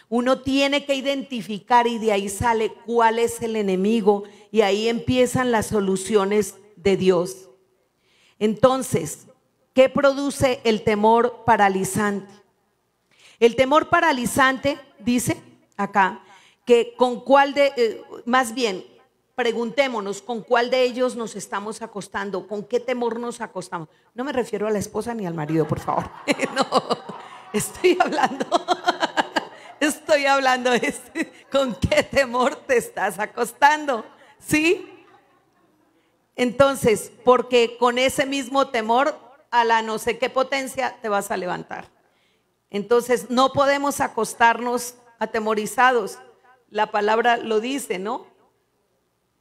Uno 0.07 0.39
tiene 0.39 0.85
que 0.85 0.95
identificar 0.95 1.85
y 1.85 1.97
de 1.97 2.13
ahí 2.13 2.29
sale 2.29 2.71
cuál 2.85 3.19
es 3.19 3.41
el 3.41 3.57
enemigo 3.57 4.23
y 4.53 4.61
ahí 4.61 4.87
empiezan 4.87 5.51
las 5.51 5.65
soluciones 5.65 6.55
de 6.77 6.95
Dios. 6.95 7.49
Entonces, 8.39 9.27
¿qué 9.73 9.89
produce 9.89 10.61
el 10.63 10.85
temor 10.85 11.43
paralizante? 11.45 12.33
El 13.37 13.57
temor 13.57 13.89
paralizante 13.89 14.77
dice 14.97 15.41
acá 15.75 16.23
que 16.65 16.93
con 16.95 17.19
cuál 17.19 17.53
de, 17.53 17.73
eh, 17.75 18.01
más 18.23 18.53
bien, 18.53 18.85
preguntémonos 19.41 20.21
con 20.21 20.43
cuál 20.43 20.69
de 20.69 20.83
ellos 20.83 21.15
nos 21.15 21.35
estamos 21.35 21.81
acostando, 21.81 22.45
con 22.45 22.63
qué 22.63 22.79
temor 22.79 23.19
nos 23.19 23.41
acostamos. 23.41 23.89
No 24.13 24.23
me 24.23 24.31
refiero 24.31 24.67
a 24.67 24.69
la 24.69 24.77
esposa 24.77 25.15
ni 25.15 25.25
al 25.25 25.33
marido, 25.33 25.67
por 25.67 25.79
favor. 25.79 26.11
No, 26.55 26.63
estoy 27.51 27.97
hablando, 27.99 28.45
estoy 29.79 30.27
hablando 30.27 30.69
con 31.51 31.73
qué 31.73 32.03
temor 32.03 32.55
te 32.55 32.77
estás 32.77 33.17
acostando, 33.17 34.05
¿sí? 34.37 34.87
Entonces, 36.35 37.11
porque 37.25 37.77
con 37.79 37.97
ese 37.97 38.27
mismo 38.27 38.67
temor 38.67 39.17
a 39.49 39.63
la 39.63 39.81
no 39.81 39.97
sé 39.97 40.19
qué 40.19 40.29
potencia 40.29 40.99
te 41.01 41.09
vas 41.09 41.31
a 41.31 41.37
levantar. 41.37 41.89
Entonces, 42.69 43.31
no 43.31 43.53
podemos 43.53 44.01
acostarnos 44.01 44.97
atemorizados. 45.17 46.19
La 46.69 46.91
palabra 46.91 47.37
lo 47.37 47.59
dice, 47.59 47.97
¿no? 47.97 48.30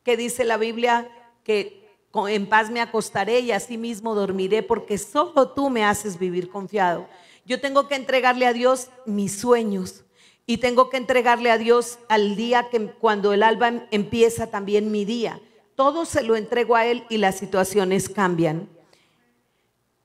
Que 0.03 0.17
dice 0.17 0.45
la 0.45 0.57
Biblia 0.57 1.09
que 1.45 1.81
en 2.29 2.49
paz 2.49 2.71
me 2.71 2.81
acostaré 2.81 3.41
y 3.41 3.53
así 3.53 3.79
mismo 3.79 4.15
dormiré 4.15 4.63
porque 4.63 4.99
solo 4.99 5.51
tú 5.51 5.71
me 5.71 5.85
haces 5.85 6.19
vivir 6.19 6.51
confiado. 6.51 7.07
Yo 7.45 7.61
tengo 7.61 7.89
que 7.89 7.95
entregarle 7.95 8.47
a 8.47 8.53
Dios 8.53 8.89
mis 9.07 9.39
sueños 9.39 10.05
y 10.47 10.59
tengo 10.59 10.91
que 10.91 10.97
entregarle 10.97 11.51
a 11.51 11.59
Dios 11.59 11.99
al 12.09 12.35
día 12.37 12.69
que 12.71 12.87
cuando 12.93 13.33
el 13.33 13.43
alba 13.43 13.69
em, 13.69 13.87
empieza 13.91 14.49
también 14.49 14.91
mi 14.91 15.05
día. 15.05 15.41
Todo 15.77 16.05
se 16.05 16.23
lo 16.23 16.37
entrego 16.37 16.77
a 16.77 16.87
Él 16.87 17.05
y 17.09 17.19
las 17.19 17.39
situaciones 17.39 18.09
cambian. 18.09 18.69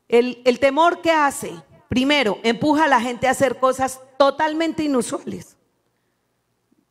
El, 0.08 0.42
el 0.46 0.60
temor 0.60 1.02
que 1.02 1.12
hace, 1.12 1.52
primero, 1.90 2.38
empuja 2.44 2.86
a 2.86 2.88
la 2.88 3.02
gente 3.02 3.28
a 3.28 3.32
hacer 3.32 3.58
cosas 3.58 4.00
totalmente 4.18 4.84
inusuales. 4.84 5.58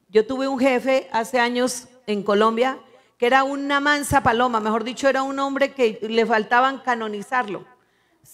Yo 0.09 0.27
tuve 0.27 0.49
un 0.49 0.59
jefe 0.59 1.09
hace 1.13 1.39
años 1.39 1.89
en 2.07 2.23
Colombia 2.23 2.79
era 3.25 3.45
una 3.45 3.81
mansa 3.81 4.23
paloma, 4.23 4.61
mejor 4.61 4.85
dicho, 4.85 5.09
era 5.09 5.23
un 5.23 5.39
hombre 5.39 5.73
que 5.73 5.99
le 6.03 6.27
faltaban 6.27 6.79
canonizarlo. 6.79 7.65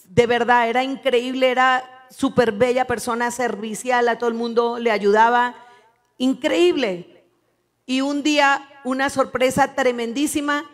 De 0.05 0.26
verdad, 0.26 0.68
era 0.68 0.83
increíble, 0.83 1.50
era 1.50 2.07
súper 2.11 2.53
bella 2.53 2.87
persona, 2.87 3.31
servicial, 3.31 4.09
a 4.09 4.18
todo 4.18 4.29
el 4.29 4.35
mundo 4.35 4.79
le 4.79 4.90
ayudaba, 4.90 5.55
increíble. 6.18 7.24
Y 7.87 8.00
un 8.00 8.22
día, 8.22 8.68
una 8.85 9.11
sorpresa 9.11 9.74
tremendísima, 9.74 10.64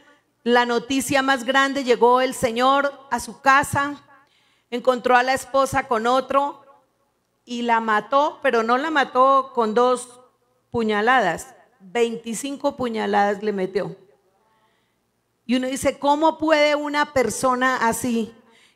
la 0.43 0.65
noticia 0.67 1.23
más 1.23 1.45
grande, 1.45 1.85
llegó 1.85 2.21
el 2.21 2.35
Señor 2.35 2.93
a 3.11 3.21
su 3.21 3.41
casa, 3.41 4.03
encontró 4.71 5.17
a 5.17 5.23
la 5.23 5.35
esposa 5.35 5.89
con 5.89 6.07
otro 6.07 6.65
y 7.45 7.63
la 7.63 7.81
mató, 7.81 8.39
pero 8.43 8.63
no 8.63 8.79
la 8.79 8.91
mató 8.91 9.53
con 9.55 9.75
dos 9.75 10.21
puñaladas, 10.71 11.55
25 11.81 12.77
puñaladas 12.77 13.43
le 13.43 13.53
metió. 13.53 13.97
Y 15.47 15.55
uno 15.55 15.69
dice, 15.69 15.99
¿cómo 15.99 16.39
puede 16.39 16.75
una 16.75 17.13
persona 17.13 17.77
así? 17.89 18.35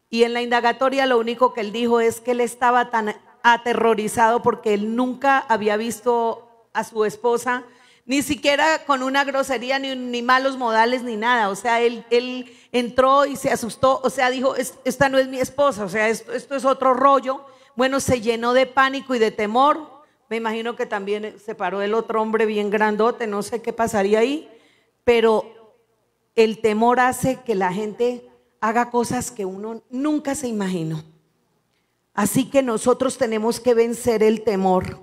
Y 0.08 0.22
en 0.22 0.32
la 0.32 0.42
indagatoria 0.42 1.06
lo 1.06 1.18
único 1.18 1.52
que 1.52 1.60
él 1.60 1.72
dijo 1.72 2.00
es 2.00 2.20
que 2.20 2.30
él 2.30 2.40
estaba 2.40 2.90
tan 2.90 3.16
aterrorizado 3.42 4.40
porque 4.40 4.74
él 4.74 4.94
nunca 4.94 5.38
había 5.38 5.76
visto 5.76 6.68
a 6.72 6.84
su 6.84 7.04
esposa, 7.04 7.64
ni 8.06 8.22
siquiera 8.22 8.84
con 8.86 9.02
una 9.02 9.24
grosería, 9.24 9.78
ni, 9.78 10.22
malos 10.22 10.56
modales, 10.56 11.02
ni 11.02 11.16
nada. 11.16 11.48
O 11.48 11.56
sea, 11.56 11.80
él, 11.80 12.04
él, 12.10 12.56
entró 12.72 13.26
y 13.26 13.34
se 13.34 13.50
asustó, 13.50 14.00
o 14.02 14.10
sea, 14.10 14.30
dijo, 14.30 14.54
esta 14.56 15.08
no 15.08 15.18
es 15.18 15.26
mi 15.26 15.40
esposa, 15.40 15.84
o 15.84 15.88
sea, 15.88 16.08
esto, 16.08 16.32
esto 16.32 16.54
es 16.54 16.64
otro 16.64 16.94
rollo. 16.94 17.44
Bueno, 17.74 17.98
se 17.98 18.20
llenó 18.20 18.52
de 18.52 18.66
pánico 18.66 19.14
y 19.14 19.18
de 19.18 19.30
temor. 19.30 20.02
Me 20.28 20.36
imagino 20.36 20.76
que 20.76 20.86
también 20.86 21.36
se 21.44 21.56
paró 21.56 21.82
el 21.82 21.94
otro 21.94 22.22
hombre 22.22 22.46
bien 22.46 22.70
grandote, 22.70 23.26
no 23.26 23.42
sé 23.42 23.60
qué 23.60 23.72
pasaría 23.72 24.20
ahí, 24.20 24.48
pero 25.02 25.59
el 26.34 26.60
temor 26.60 27.00
hace 27.00 27.40
que 27.44 27.54
la 27.54 27.72
gente 27.72 28.28
haga 28.60 28.90
cosas 28.90 29.30
que 29.30 29.44
uno 29.44 29.82
nunca 29.90 30.34
se 30.34 30.48
imaginó. 30.48 31.02
Así 32.14 32.50
que 32.50 32.62
nosotros 32.62 33.18
tenemos 33.18 33.60
que 33.60 33.74
vencer 33.74 34.22
el 34.22 34.42
temor. 34.42 35.00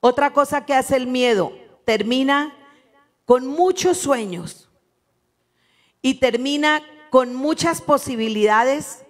Otra 0.00 0.32
cosa 0.32 0.64
que 0.66 0.74
hace 0.74 0.96
el 0.96 1.06
miedo, 1.06 1.52
termina 1.84 2.54
con 3.24 3.46
muchos 3.46 3.98
sueños 3.98 4.68
y 6.02 6.14
termina 6.14 6.82
con 7.10 7.34
muchas 7.34 7.80
posibilidades 7.80 9.04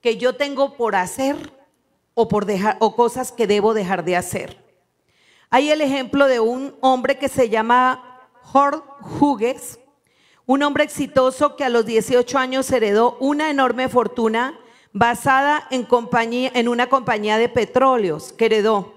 que 0.00 0.16
yo 0.16 0.36
tengo 0.36 0.76
por 0.76 0.96
hacer 0.96 1.52
o 2.14 2.28
por 2.28 2.46
dejar 2.46 2.76
o 2.80 2.94
cosas 2.94 3.32
que 3.32 3.46
debo 3.46 3.74
dejar 3.74 4.04
de 4.04 4.16
hacer. 4.16 4.64
Hay 5.50 5.70
el 5.70 5.80
ejemplo 5.80 6.26
de 6.26 6.40
un 6.40 6.76
hombre 6.80 7.18
que 7.18 7.28
se 7.28 7.48
llama 7.48 8.28
Hort 8.52 8.84
Hughes, 9.20 9.78
un 10.46 10.62
hombre 10.62 10.84
exitoso 10.84 11.56
que 11.56 11.64
a 11.64 11.68
los 11.68 11.86
18 11.86 12.38
años 12.38 12.70
heredó 12.70 13.16
una 13.20 13.50
enorme 13.50 13.88
fortuna 13.88 14.58
basada 14.92 15.66
en, 15.70 15.84
compañía, 15.84 16.50
en 16.54 16.68
una 16.68 16.88
compañía 16.88 17.38
de 17.38 17.48
petróleos 17.48 18.32
que 18.32 18.46
heredó. 18.46 18.94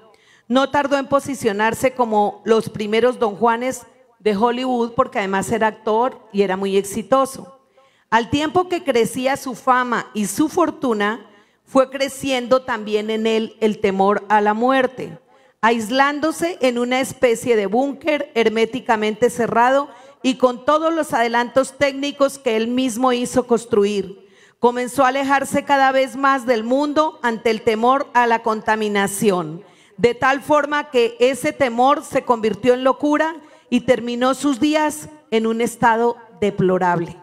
No 0.47 0.69
tardó 0.69 0.97
en 0.97 1.07
posicionarse 1.07 1.91
como 1.93 2.41
los 2.45 2.69
primeros 2.69 3.19
don 3.19 3.35
Juanes 3.35 3.83
de 4.19 4.35
Hollywood 4.35 4.93
porque 4.93 5.19
además 5.19 5.51
era 5.51 5.67
actor 5.67 6.19
y 6.31 6.41
era 6.41 6.57
muy 6.57 6.77
exitoso. 6.77 7.59
Al 8.09 8.29
tiempo 8.29 8.69
que 8.69 8.83
crecía 8.83 9.35
su 9.37 9.55
fama 9.55 10.09
y 10.13 10.27
su 10.27 10.47
fortuna, 10.49 11.27
fue 11.67 11.89
creciendo 11.89 12.61
también 12.61 13.09
en 13.09 13.27
él 13.27 13.57
el 13.59 13.79
temor 13.79 14.23
a 14.29 14.39
la 14.39 14.53
muerte, 14.53 15.19
aislándose 15.59 16.57
en 16.61 16.79
una 16.79 17.01
especie 17.01 17.57
de 17.57 17.65
búnker 17.65 18.31
herméticamente 18.35 19.29
cerrado 19.29 19.89
y 20.23 20.35
con 20.35 20.65
todos 20.65 20.93
los 20.93 21.13
adelantos 21.13 21.77
técnicos 21.77 22.39
que 22.39 22.55
él 22.55 22.67
mismo 22.67 23.13
hizo 23.13 23.47
construir. 23.47 24.27
Comenzó 24.59 25.05
a 25.05 25.09
alejarse 25.09 25.63
cada 25.63 25.91
vez 25.91 26.15
más 26.15 26.45
del 26.45 26.63
mundo 26.63 27.19
ante 27.21 27.51
el 27.51 27.61
temor 27.61 28.07
a 28.13 28.25
la 28.25 28.41
contaminación, 28.41 29.63
de 29.97 30.15
tal 30.15 30.41
forma 30.41 30.89
que 30.89 31.15
ese 31.19 31.53
temor 31.53 32.03
se 32.03 32.23
convirtió 32.23 32.73
en 32.73 32.83
locura 32.83 33.35
y 33.69 33.81
terminó 33.81 34.33
sus 34.33 34.59
días 34.59 35.09
en 35.31 35.45
un 35.45 35.61
estado 35.61 36.17
deplorable. 36.39 37.17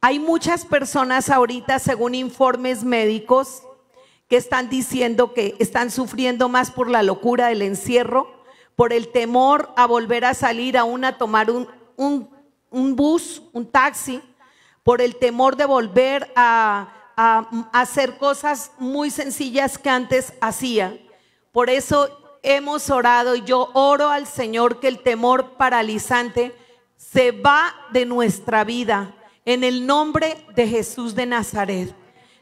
Hay 0.00 0.18
muchas 0.18 0.64
personas 0.64 1.30
ahorita, 1.30 1.78
según 1.78 2.14
informes 2.14 2.82
médicos, 2.82 3.62
que 4.28 4.36
están 4.36 4.68
diciendo 4.68 5.34
que 5.34 5.54
están 5.58 5.90
sufriendo 5.90 6.48
más 6.48 6.70
por 6.70 6.90
la 6.90 7.02
locura 7.02 7.48
del 7.48 7.62
encierro, 7.62 8.41
por 8.82 8.92
el 8.92 9.12
temor 9.12 9.72
a 9.76 9.86
volver 9.86 10.24
a 10.24 10.34
salir 10.34 10.76
aún 10.76 11.04
a 11.04 11.16
tomar 11.16 11.52
un, 11.52 11.68
un, 11.96 12.96
bus, 12.96 13.40
un 13.52 13.64
taxi, 13.64 14.20
por 14.82 15.00
el 15.00 15.14
temor 15.20 15.54
de 15.54 15.66
volver 15.66 16.32
a, 16.34 16.92
a 17.16 17.48
hacer 17.72 18.18
cosas 18.18 18.72
muy 18.78 19.12
sencillas 19.12 19.78
que 19.78 19.88
antes 19.88 20.32
hacía. 20.40 20.98
Por 21.52 21.70
eso 21.70 22.08
hemos 22.42 22.90
orado 22.90 23.36
y 23.36 23.42
yo 23.42 23.70
oro 23.74 24.08
al 24.08 24.26
Señor 24.26 24.80
que 24.80 24.88
el 24.88 24.98
temor 24.98 25.52
paralizante 25.56 26.52
se 26.96 27.30
va 27.30 27.72
de 27.92 28.04
nuestra 28.04 28.64
vida 28.64 29.14
en 29.44 29.62
el 29.62 29.86
nombre 29.86 30.44
de 30.56 30.66
Jesús 30.66 31.14
de 31.14 31.26
Nazaret. 31.26 31.94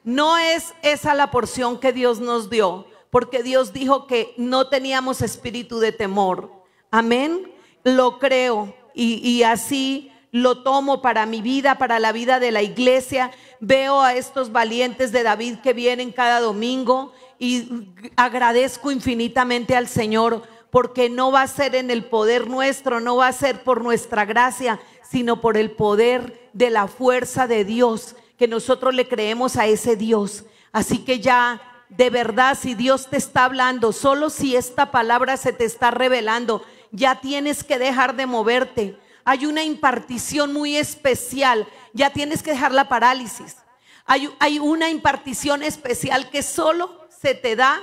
No 0.05 0.39
es 0.39 0.73
esa 0.81 1.13
la 1.13 1.31
porción 1.31 1.79
que 1.79 1.93
Dios 1.93 2.19
nos 2.19 2.49
dio, 2.49 2.87
porque 3.11 3.43
Dios 3.43 3.73
dijo 3.73 4.07
que 4.07 4.35
no 4.37 4.69
teníamos 4.69 5.21
espíritu 5.21 5.81
de 5.81 5.93
temor. 5.93 6.51
Amén. 6.91 7.53
Lo 7.85 8.19
creo 8.19 8.75
y, 8.95 9.43
así 9.43 10.13
lo 10.33 10.63
tomo 10.63 11.03
para 11.03 11.27
mi 11.27 11.43
vida, 11.43 11.77
para 11.79 11.99
la 11.99 12.13
vida 12.13 12.39
de 12.39 12.53
la 12.53 12.63
iglesia. 12.63 13.33
Veo 13.59 14.01
a 14.01 14.15
estos 14.15 14.53
valientes 14.53 15.11
de 15.13 15.23
David 15.23 15.57
que 15.63 15.73
vienen 15.73 16.13
cada 16.13 16.41
domingo 16.41 17.13
y 17.39 17.89
agradezco 18.17 18.93
infinitamente 18.93 19.75
al 19.75 19.89
Señor 19.89 20.43
porque 20.71 21.11
no 21.11 21.33
va 21.33 21.43
a 21.43 21.49
ser 21.49 21.75
en 21.75 21.91
el 21.91 22.05
poder 22.05 22.49
nuestro, 22.49 23.01
no 23.01 23.17
va 23.17 23.27
a 23.27 23.33
ser 23.33 23.65
por 23.65 23.83
nuestra 23.83 24.25
gracia, 24.25 24.81
sino 25.03 25.41
por 25.41 25.57
el 25.57 25.73
poder 25.73 26.49
de 26.53 26.71
la 26.71 26.87
fuerza 26.87 27.49
de 27.49 27.65
Dios, 27.65 28.15
que 28.39 28.47
nosotros 28.47 28.95
le 28.95 29.09
creemos 29.09 29.57
a 29.57 29.67
ese 29.67 29.97
Dios. 29.97 30.45
Así 30.71 30.99
que 30.99 31.19
ya, 31.19 31.61
de 31.91 32.09
verdad, 32.09 32.57
si 32.59 32.75
Dios 32.75 33.09
te 33.09 33.17
está 33.17 33.45
hablando, 33.45 33.93
solo 33.93 34.31
si 34.31 34.57
esta 34.57 34.91
palabra 34.91 35.37
se 35.37 35.53
te 35.53 35.65
está 35.65 35.91
revelando, 35.91 36.65
ya 36.93 37.21
tienes 37.21 37.65
que 37.65 37.79
dejar 37.79 38.17
de 38.17 38.27
moverte. 38.27 38.99
Hay 39.25 39.45
una 39.45 39.65
impartición 39.65 40.53
muy 40.53 40.77
especial, 40.77 41.67
ya 41.93 42.11
tienes 42.11 42.43
que 42.43 42.53
dejar 42.53 42.73
la 42.73 42.89
parálisis. 42.89 43.57
Hay, 44.07 44.59
una 44.59 44.89
impartición 44.89 45.63
especial 45.63 46.31
que 46.31 46.43
solo 46.43 47.09
se 47.21 47.35
te 47.35 47.55
da 47.55 47.81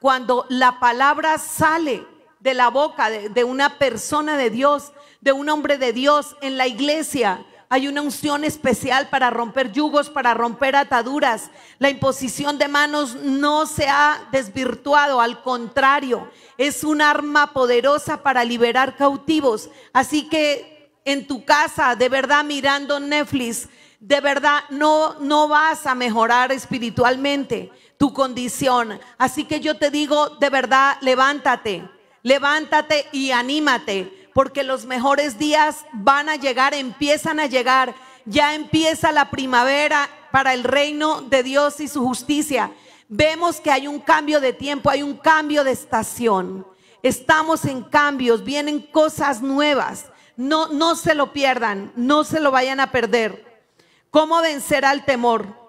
cuando 0.00 0.44
la 0.50 0.80
palabra 0.80 1.38
sale 1.38 2.06
de 2.40 2.54
la 2.54 2.68
boca 2.68 3.08
de, 3.08 3.28
de, 3.30 3.44
una 3.44 3.78
persona 3.78 4.36
de 4.36 4.50
Dios 4.50 4.92
de 5.22 5.32
un 5.32 5.48
hombre 5.48 5.78
de 5.78 5.92
Dios 5.92 6.36
en 6.42 6.58
la 6.58 6.66
iglesia. 6.66 7.46
Hay 7.72 7.88
una 7.88 8.02
unción 8.02 8.44
especial 8.44 9.08
para 9.08 9.30
romper 9.30 9.72
yugos, 9.72 10.10
para 10.10 10.34
romper 10.34 10.76
ataduras. 10.76 11.50
La 11.78 11.88
imposición 11.88 12.58
de 12.58 12.68
manos 12.68 13.14
no 13.14 13.64
se 13.64 13.88
ha 13.88 14.28
desvirtuado, 14.30 15.22
al 15.22 15.40
contrario, 15.40 16.30
es 16.58 16.84
un 16.84 17.00
arma 17.00 17.54
poderosa 17.54 18.22
para 18.22 18.44
liberar 18.44 18.94
cautivos. 18.98 19.70
Así 19.94 20.28
que 20.28 20.92
en 21.06 21.26
tu 21.26 21.46
casa, 21.46 21.96
de 21.96 22.10
verdad 22.10 22.44
mirando 22.44 23.00
Netflix, 23.00 23.70
de 24.00 24.20
verdad 24.20 24.64
no 24.68 25.14
no 25.20 25.48
vas 25.48 25.86
a 25.86 25.94
mejorar 25.94 26.52
espiritualmente 26.52 27.72
tu 27.96 28.12
condición. 28.12 29.00
Así 29.16 29.44
que 29.44 29.60
yo 29.60 29.78
te 29.78 29.90
digo, 29.90 30.28
de 30.38 30.50
verdad, 30.50 30.98
levántate. 31.00 31.88
Levántate 32.22 33.06
y 33.12 33.30
anímate 33.30 34.21
porque 34.34 34.62
los 34.62 34.86
mejores 34.86 35.38
días 35.38 35.84
van 35.92 36.28
a 36.28 36.36
llegar, 36.36 36.74
empiezan 36.74 37.40
a 37.40 37.46
llegar. 37.46 37.94
Ya 38.24 38.54
empieza 38.54 39.12
la 39.12 39.30
primavera 39.30 40.08
para 40.30 40.54
el 40.54 40.64
reino 40.64 41.22
de 41.22 41.42
Dios 41.42 41.80
y 41.80 41.88
su 41.88 42.02
justicia. 42.02 42.72
Vemos 43.08 43.60
que 43.60 43.70
hay 43.70 43.86
un 43.86 44.00
cambio 44.00 44.40
de 44.40 44.52
tiempo, 44.52 44.88
hay 44.88 45.02
un 45.02 45.16
cambio 45.16 45.64
de 45.64 45.72
estación. 45.72 46.66
Estamos 47.02 47.64
en 47.64 47.82
cambios, 47.82 48.44
vienen 48.44 48.80
cosas 48.80 49.42
nuevas. 49.42 50.06
No, 50.36 50.68
no 50.68 50.94
se 50.94 51.14
lo 51.14 51.32
pierdan, 51.32 51.92
no 51.96 52.24
se 52.24 52.40
lo 52.40 52.50
vayan 52.50 52.80
a 52.80 52.90
perder. 52.90 53.66
¿Cómo 54.10 54.40
vencer 54.40 54.84
al 54.84 55.04
temor? 55.04 55.62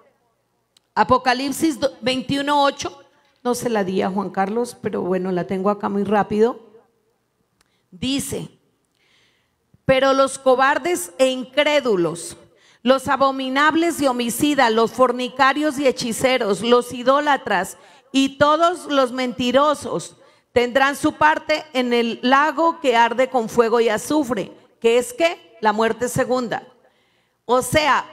Apocalipsis 0.94 1.80
21.8, 1.80 2.96
no 3.42 3.54
se 3.54 3.68
la 3.68 3.84
di 3.84 4.00
a 4.00 4.10
Juan 4.10 4.30
Carlos, 4.30 4.76
pero 4.80 5.02
bueno, 5.02 5.32
la 5.32 5.46
tengo 5.46 5.70
acá 5.70 5.88
muy 5.88 6.04
rápido. 6.04 6.60
Dice, 7.90 8.53
pero 9.84 10.12
los 10.12 10.38
cobardes 10.38 11.12
e 11.18 11.28
incrédulos, 11.28 12.36
los 12.82 13.08
abominables 13.08 14.00
y 14.00 14.06
homicidas, 14.06 14.72
los 14.72 14.92
fornicarios 14.92 15.78
y 15.78 15.86
hechiceros, 15.86 16.60
los 16.60 16.92
idólatras 16.92 17.78
y 18.12 18.38
todos 18.38 18.86
los 18.86 19.12
mentirosos 19.12 20.16
tendrán 20.52 20.96
su 20.96 21.14
parte 21.14 21.64
en 21.72 21.92
el 21.92 22.20
lago 22.22 22.80
que 22.80 22.96
arde 22.96 23.28
con 23.28 23.48
fuego 23.48 23.80
y 23.80 23.88
azufre, 23.88 24.52
que 24.80 24.98
es 24.98 25.12
que 25.12 25.56
la 25.60 25.72
muerte 25.72 26.08
segunda. 26.08 26.66
O 27.44 27.60
sea, 27.62 28.06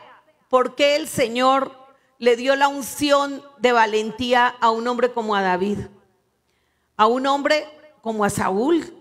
¿por 0.50 0.76
qué 0.76 0.96
el 0.96 1.08
Señor 1.08 1.78
le 2.18 2.36
dio 2.36 2.56
la 2.56 2.68
unción 2.68 3.44
de 3.60 3.72
valentía 3.72 4.48
a 4.60 4.72
un 4.72 4.88
hombre 4.88 5.12
como 5.12 5.36
a 5.36 5.42
David? 5.42 5.80
A 6.98 7.08
un 7.08 7.28
hombre 7.28 7.68
como 8.02 8.26
a 8.26 8.30
Saúl. 8.30 8.94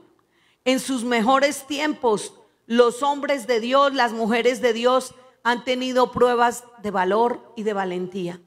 En 0.64 0.79
sus 0.79 1.05
mejores 1.05 1.66
tiempos 1.66 2.35
los 2.71 3.03
hombres 3.03 3.49
de 3.49 3.59
Dios, 3.59 3.95
las 3.95 4.12
mujeres 4.12 4.61
de 4.61 4.73
Dios 4.73 5.16
han 5.43 5.64
tenido 5.64 6.12
pruebas 6.12 6.62
de 6.81 6.93
valor 6.93 7.53
y 7.57 7.64
de 7.64 7.73
valentía. 7.73 8.41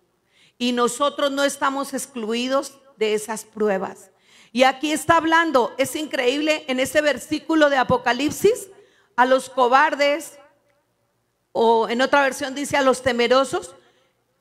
Y 0.58 0.72
nosotros 0.72 1.30
no 1.30 1.44
estamos 1.44 1.94
excluidos 1.94 2.80
de 2.96 3.16
esas 3.16 3.44
pruebas. 3.44 4.12
Y 4.54 4.64
aquí 4.64 4.94
está 4.94 5.18
hablando, 5.18 5.76
es 5.78 5.98
increíble 5.98 6.64
en 6.70 6.80
ese 6.80 7.02
versículo 7.02 7.70
de 7.70 7.76
Apocalipsis, 7.76 8.70
a 9.18 9.26
los 9.26 9.50
cobardes, 9.50 10.40
o 11.52 11.90
en 11.90 12.02
otra 12.02 12.22
versión 12.22 12.56
dice 12.56 12.78
a 12.78 12.82
los 12.82 13.02
temerosos, 13.02 13.76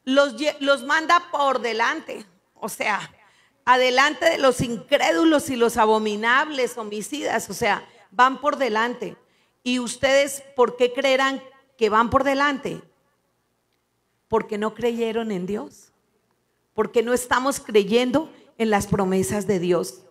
los, 0.05 0.37
los 0.61 0.85
manda 0.85 1.25
por 1.33 1.61
delante. 1.61 2.25
O 2.55 2.69
sea, 2.69 3.13
adelante 3.65 4.27
de 4.31 4.39
los 4.39 4.61
incrédulos 4.61 5.51
y 5.51 5.57
los 5.57 5.77
abominables, 5.77 6.79
homicidas, 6.79 7.51
o 7.51 7.53
sea, 7.55 7.85
van 8.13 8.41
por 8.41 8.59
delante. 8.59 9.17
¿Y 9.63 9.79
ustedes 9.79 10.43
por 10.57 10.77
qué 10.77 10.93
creerán 10.93 11.43
que 11.77 11.89
van 11.89 12.11
por 12.11 12.25
delante? 12.25 12.83
Porque 14.29 14.59
no 14.59 14.75
creyeron 14.75 15.31
en 15.31 15.47
Dios. 15.47 15.93
Porque 16.75 17.03
no 17.03 17.13
estamos 17.13 17.61
creyendo 17.61 18.31
en 18.59 18.71
las 18.71 18.87
promesas 18.87 19.47
de 19.47 19.59
Dios. 19.59 20.03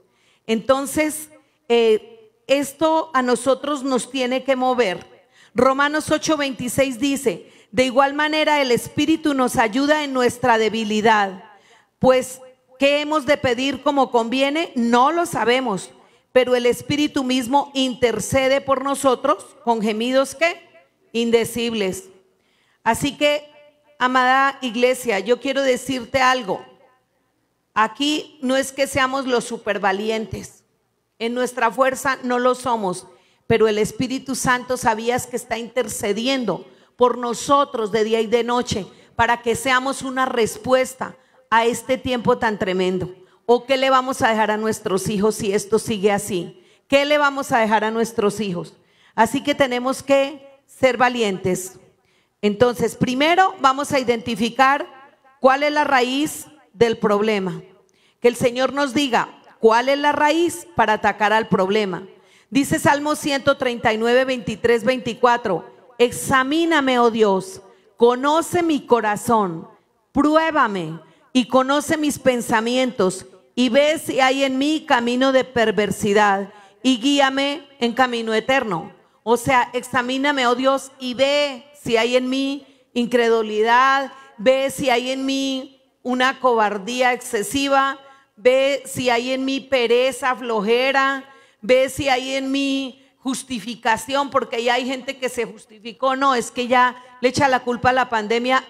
Entonces, 0.48 1.30
eh, 1.68 2.34
esto 2.48 3.12
a 3.14 3.22
nosotros 3.22 3.84
nos 3.84 4.10
tiene 4.10 4.44
que 4.44 4.56
mover. 4.56 5.28
Romanos 5.54 6.10
8:26 6.10 6.98
dice, 6.98 7.52
De 7.72 7.86
igual 7.86 8.14
manera, 8.14 8.62
el 8.62 8.72
Espíritu 8.72 9.34
nos 9.34 9.56
ayuda 9.56 10.04
en 10.04 10.12
nuestra 10.12 10.58
debilidad, 10.58 11.44
pues 12.00 12.42
¿qué 12.78 13.00
hemos 13.00 13.26
de 13.26 13.38
pedir 13.38 13.82
como 13.82 14.12
conviene? 14.12 14.74
No 14.76 15.12
lo 15.12 15.26
sabemos, 15.26 15.92
pero 16.32 16.56
el 16.56 16.66
Espíritu 16.66 17.24
mismo 17.24 17.72
intercede 17.74 18.62
por 18.62 18.84
nosotros 18.84 19.44
con 19.64 19.82
gemidos 19.82 20.36
que 20.36 20.70
indecibles. 21.12 22.06
Así 22.84 23.18
que, 23.18 23.50
amada 24.00 24.58
iglesia, 24.62 25.20
yo 25.20 25.40
quiero 25.40 25.62
decirte 25.62 26.22
algo. 26.22 26.66
Aquí 27.74 28.40
no 28.42 28.58
es 28.58 28.72
que 28.72 28.88
seamos 28.88 29.26
los 29.26 29.44
supervalientes. 29.44 30.64
En 31.20 31.34
nuestra 31.34 31.70
fuerza 31.70 32.18
no 32.24 32.40
lo 32.40 32.56
somos, 32.56 33.08
pero 33.48 33.68
el 33.68 33.78
Espíritu 33.78 34.36
Santo 34.36 34.78
sabías 34.78 35.28
que 35.28 35.36
está 35.36 35.58
intercediendo 35.58 36.66
por 36.96 37.18
nosotros 37.18 37.92
de 37.92 38.04
día 38.04 38.22
y 38.22 38.28
de 38.28 38.44
noche 38.44 38.88
para 39.16 39.42
que 39.42 39.56
seamos 39.56 40.02
una 40.02 40.26
respuesta 40.26 41.16
a 41.50 41.66
este 41.66 41.98
tiempo 41.98 42.38
tan 42.38 42.58
tremendo. 42.58 43.14
¿O 43.54 43.66
qué 43.66 43.76
le 43.76 43.90
vamos 43.90 44.22
a 44.22 44.30
dejar 44.30 44.50
a 44.50 44.56
nuestros 44.56 45.10
hijos 45.10 45.36
si 45.36 45.52
esto 45.52 45.78
sigue 45.78 46.10
así? 46.10 46.64
¿Qué 46.88 47.04
le 47.04 47.18
vamos 47.18 47.52
a 47.52 47.58
dejar 47.58 47.84
a 47.84 47.92
nuestros 47.92 48.40
hijos? 48.40 48.78
Así 49.14 49.44
que 49.44 49.54
tenemos 49.54 50.02
que 50.02 50.62
ser 50.66 50.96
valientes. 50.96 51.78
Entonces, 52.42 52.96
primero 52.96 53.54
vamos 53.60 53.92
a 53.92 54.00
identificar 54.00 54.88
cuál 55.42 55.64
es 55.64 55.74
la 55.74 55.84
raíz 55.84 56.46
del 56.72 56.98
problema. 56.98 57.62
Que 58.22 58.30
el 58.30 58.38
Señor 58.38 58.72
nos 58.72 58.94
diga 58.94 59.38
cuál 59.60 59.90
es 59.90 59.98
la 59.98 60.14
raíz 60.14 60.66
para 60.78 60.94
atacar 60.94 61.34
al 61.34 61.50
problema. 61.50 62.08
Dice 62.50 62.80
Salmo 62.80 63.18
139, 63.18 64.24
23, 64.24 64.86
24 64.86 65.66
examíname, 65.98 67.00
oh 67.00 67.12
Dios, 67.12 67.62
conoce 67.98 68.64
mi 68.64 68.86
corazón, 68.86 69.68
pruébame 70.14 71.02
y 71.34 71.50
conoce 71.50 71.98
mis 71.98 72.18
pensamientos 72.18 73.26
y 73.56 73.70
ve 73.70 74.00
si 74.00 74.20
hay 74.20 74.44
en 74.44 74.58
mí 74.58 74.86
camino 74.88 75.32
de 75.32 75.44
perversidad 75.44 76.52
y 76.84 77.00
guíame 77.00 77.68
en 77.80 77.94
camino 77.94 78.34
eterno. 78.34 78.94
O 79.24 79.38
sea, 79.38 79.70
examíname, 79.74 80.48
oh 80.48 80.56
Dios, 80.56 80.92
y 81.00 81.14
ve 81.14 81.66
si 81.82 81.98
hay 81.98 82.16
en 82.16 82.30
mí 82.30 82.66
incredulidad, 82.94 84.12
ve 84.38 84.72
si 84.72 84.90
hay 84.90 85.12
en 85.12 85.26
mí 85.26 85.82
una 86.04 86.40
cobardía 86.40 87.14
excesiva, 87.14 88.00
ve 88.36 88.84
si 88.86 89.10
hay 89.10 89.32
en 89.32 89.46
mí 89.46 89.60
pereza, 89.60 90.36
flojera, 90.36 91.26
ve 91.62 91.90
si 91.90 92.10
hay 92.10 92.36
en 92.36 92.52
mí 92.52 92.98
justificación, 93.20 94.32
porque 94.32 94.64
ya 94.64 94.76
hay 94.76 94.88
gente 94.88 95.18
que 95.18 95.30
se 95.30 95.46
justificó, 95.46 96.16
no, 96.16 96.34
es 96.34 96.50
que 96.50 96.68
ya 96.68 96.96
le 97.22 97.30
echa 97.30 97.48
la 97.48 97.60
culpa 97.60 97.92
a 97.92 97.94
la 97.94 98.10
pandemia 98.10 98.64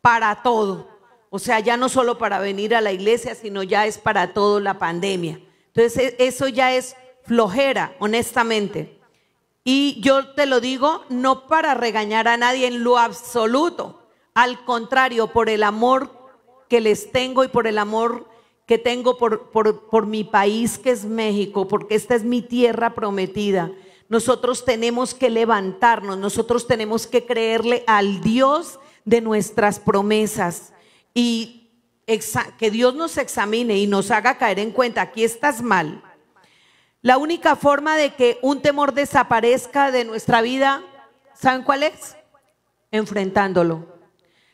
para 0.00 0.42
todo. 0.42 0.95
O 1.30 1.38
sea, 1.38 1.60
ya 1.60 1.76
no 1.76 1.88
solo 1.88 2.18
para 2.18 2.38
venir 2.38 2.74
a 2.74 2.80
la 2.80 2.92
iglesia, 2.92 3.34
sino 3.34 3.62
ya 3.62 3.86
es 3.86 3.98
para 3.98 4.32
todo 4.32 4.60
la 4.60 4.78
pandemia. 4.78 5.40
Entonces, 5.68 6.14
e, 6.18 6.26
eso 6.26 6.48
ya 6.48 6.74
es 6.74 6.96
flojera, 7.24 7.96
honestamente. 7.98 9.00
Y 9.64 10.00
yo 10.00 10.32
te 10.34 10.46
lo 10.46 10.60
digo 10.60 11.04
no 11.08 11.48
para 11.48 11.74
regañar 11.74 12.28
a 12.28 12.36
nadie 12.36 12.68
en 12.68 12.84
lo 12.84 12.98
absoluto. 12.98 14.06
Al 14.32 14.64
contrario, 14.64 15.32
por 15.32 15.50
el 15.50 15.64
amor 15.64 16.10
que 16.68 16.80
les 16.80 17.10
tengo 17.10 17.42
y 17.42 17.48
por 17.48 17.66
el 17.66 17.78
amor 17.78 18.28
que 18.66 18.78
tengo 18.78 19.16
por, 19.16 19.50
por, 19.50 20.06
mi 20.06 20.24
país 20.24 20.78
que 20.78 20.90
es 20.90 21.04
México, 21.04 21.68
porque 21.68 21.94
esta 21.94 22.14
es 22.14 22.24
mi 22.24 22.42
tierra 22.42 22.94
prometida. 22.94 23.70
Nosotros 24.08 24.64
tenemos 24.64 25.14
que 25.14 25.30
levantarnos, 25.30 26.18
nosotros 26.18 26.66
tenemos 26.66 27.06
que 27.06 27.24
creerle 27.26 27.84
al 27.86 28.20
Dios 28.20 28.78
de 29.04 29.20
nuestras 29.20 29.78
promesas 29.78 30.72
y 31.16 31.72
que 32.58 32.70
Dios 32.70 32.94
nos 32.94 33.16
examine 33.16 33.78
y 33.78 33.86
nos 33.86 34.10
haga 34.10 34.36
caer 34.36 34.58
en 34.58 34.70
cuenta, 34.70 35.00
aquí 35.00 35.24
estás 35.24 35.62
mal. 35.62 36.02
La 37.00 37.16
única 37.16 37.56
forma 37.56 37.96
de 37.96 38.14
que 38.14 38.38
un 38.42 38.60
temor 38.60 38.92
desaparezca 38.92 39.90
de 39.90 40.04
nuestra 40.04 40.42
vida, 40.42 40.82
¿saben 41.32 41.62
cuál 41.62 41.84
es? 41.84 42.18
Enfrentándolo. 42.90 43.86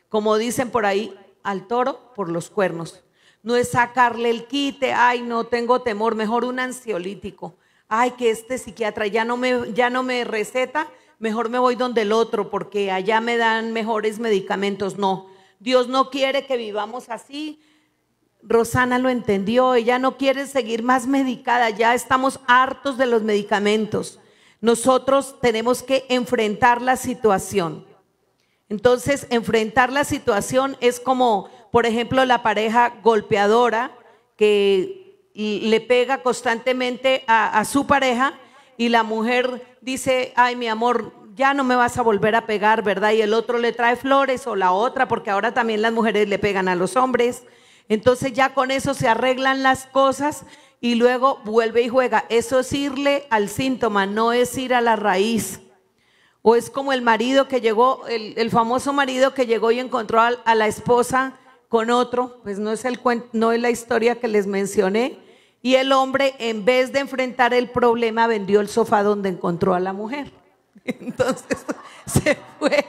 Como 0.09 0.37
dicen 0.37 0.71
por 0.71 0.87
ahí, 0.87 1.13
al 1.43 1.67
toro 1.67 2.13
por 2.15 2.29
los 2.29 2.49
cuernos. 2.49 3.03
No 3.43 3.57
es 3.57 3.73
sacarle 3.73 4.31
el 4.31 4.47
quite, 4.47 4.93
ay, 4.93 5.23
no 5.23 5.43
tengo 5.43 5.83
temor, 5.83 6.15
mejor 6.15 6.45
un 6.45 6.61
ansiolítico. 6.61 7.57
Ay, 7.89 8.13
que 8.13 8.31
este 8.31 8.57
psiquiatra 8.57 9.09
ya 9.09 9.25
no 9.25 9.37
me, 9.37 9.73
ya 9.73 9.91
no 9.91 10.05
me 10.05 10.23
receta, 10.23 10.87
mejor 11.19 11.49
me 11.49 11.59
voy 11.59 11.75
donde 11.75 12.03
el 12.03 12.13
otro 12.13 12.51
porque 12.51 12.93
allá 12.93 13.21
me 13.21 13.37
dan 13.37 13.73
mejores 13.73 14.21
medicamentos. 14.21 14.97
No, 14.97 15.32
Dios 15.63 15.89
no 15.89 16.11
quiere 16.11 16.47
que 16.47 16.57
vivamos 16.57 17.09
así. 17.09 17.63
Rosana 18.43 18.99
lo 18.99 19.09
entendió, 19.09 19.75
ella 19.75 19.99
no 19.99 20.17
quiere 20.17 20.47
seguir 20.47 20.83
más 20.83 21.07
medicada, 21.07 21.71
ya 21.71 21.95
estamos 21.95 22.41
hartos 22.47 22.99
de 22.99 23.07
los 23.07 23.23
medicamentos. 23.23 24.19
Nosotros 24.61 25.41
tenemos 25.41 25.83
que 25.83 26.05
enfrentar 26.09 26.83
la 26.83 26.97
situación. 26.97 27.87
Entonces, 28.69 29.27
enfrentar 29.31 29.93
la 29.93 30.05
situación 30.05 30.77
es 30.81 30.99
como 30.99 31.51
por 31.73 31.87
ejemplo, 31.87 32.25
la 32.27 32.43
pareja 32.43 33.01
golpeadora 33.03 33.97
que 34.37 35.31
le 35.35 35.81
pega 35.81 36.23
constantemente 36.23 37.25
a, 37.27 37.65
su 37.65 37.87
pareja 37.87 38.35
y 38.77 38.91
la 38.91 39.03
mujer 39.03 39.79
dice, 39.81 40.35
ay 40.37 40.55
mi 40.55 40.69
amor, 40.69 41.15
ya 41.35 41.55
no 41.55 41.65
me 41.65 41.77
vas 41.77 41.99
a 41.99 42.03
volver 42.03 42.35
a 42.35 42.47
pegar, 42.47 42.83
¿verdad? 42.83 43.13
Y 43.13 43.23
el 43.23 43.35
otro 43.35 43.59
le 43.59 43.73
trae 43.73 43.97
flores 43.97 44.47
o 44.47 44.57
la 44.57 44.73
otra, 44.73 45.09
porque 45.09 45.31
ahora 45.31 45.55
también 45.55 45.83
las 45.83 45.93
mujeres 45.93 46.29
le 46.29 46.39
pegan 46.39 46.69
a 46.69 46.75
los 46.75 46.97
hombres. 46.97 47.45
Entonces 47.89 48.33
ya 48.33 48.55
con 48.55 48.71
eso 48.71 48.95
se 48.95 49.09
arreglan 49.09 49.63
las 49.63 49.87
cosas 49.87 50.45
y 50.81 50.95
luego 50.97 51.41
vuelve 51.45 51.83
y 51.83 51.89
juega. 51.89 52.25
Eso 52.29 52.61
es 52.61 52.73
irle 52.73 53.27
al 53.31 53.49
síntoma, 53.49 54.07
no 54.07 54.33
es 54.33 54.57
ir 54.59 54.75
a 54.75 54.81
la 54.81 54.97
raíz. 54.97 55.61
O 56.43 56.57
es 56.57 56.71
como 56.71 56.93
el 56.93 57.03
marido 57.03 57.47
que 57.47 57.61
llegó, 57.61 58.05
el, 58.09 58.51
famoso 58.51 58.93
marido 58.93 59.33
que 59.33 59.47
llegó 59.47 59.71
y 59.71 59.79
encontró 59.79 60.21
a 60.21 60.55
la 60.55 60.67
esposa 60.67 61.39
con 61.69 61.91
otro, 61.91 62.41
pues 62.43 62.59
no 62.59 62.73
es, 62.73 62.85
el, 62.85 63.01
no 63.33 63.53
es 63.53 63.61
la 63.61 63.71
historia 63.71 64.21
que 64.21 64.29
les 64.29 64.47
mencioné, 64.47 65.19
y 65.63 65.77
el 65.77 65.93
hombre 65.93 66.35
en 66.39 66.65
vez 66.65 66.93
de 66.93 66.99
enfrentar 66.99 67.55
el 67.55 67.71
problema 67.71 68.27
vendió 68.27 68.61
el 68.61 68.69
sofá 68.69 69.03
donde 69.03 69.31
encontró 69.31 69.73
a 69.75 69.81
la 69.81 69.93
mujer. 69.93 70.42
Entonces 71.01 71.65
se 72.07 72.37
fue 72.59 72.85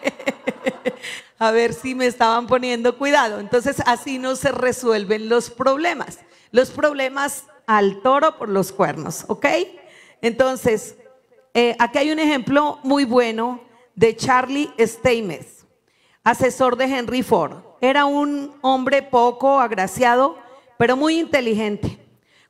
a 1.39 1.51
ver 1.51 1.73
si 1.73 1.93
me 1.95 2.05
estaban 2.05 2.47
poniendo 2.47 2.97
cuidado. 2.97 3.39
Entonces 3.39 3.81
así 3.85 4.17
no 4.17 4.35
se 4.35 4.51
resuelven 4.51 5.29
los 5.29 5.49
problemas. 5.49 6.19
Los 6.51 6.71
problemas 6.71 7.45
al 7.65 8.01
toro 8.01 8.37
por 8.37 8.49
los 8.49 8.71
cuernos, 8.71 9.25
¿ok? 9.27 9.45
Entonces, 10.21 10.95
eh, 11.53 11.75
aquí 11.79 11.97
hay 11.97 12.11
un 12.11 12.19
ejemplo 12.19 12.79
muy 12.83 13.05
bueno 13.05 13.61
de 13.95 14.15
Charlie 14.15 14.71
Stamos, 14.79 15.65
asesor 16.23 16.77
de 16.77 16.85
Henry 16.85 17.23
Ford. 17.23 17.57
Era 17.81 18.05
un 18.05 18.55
hombre 18.61 19.01
poco 19.01 19.59
agraciado, 19.59 20.37
pero 20.77 20.95
muy 20.95 21.19
inteligente. 21.19 21.99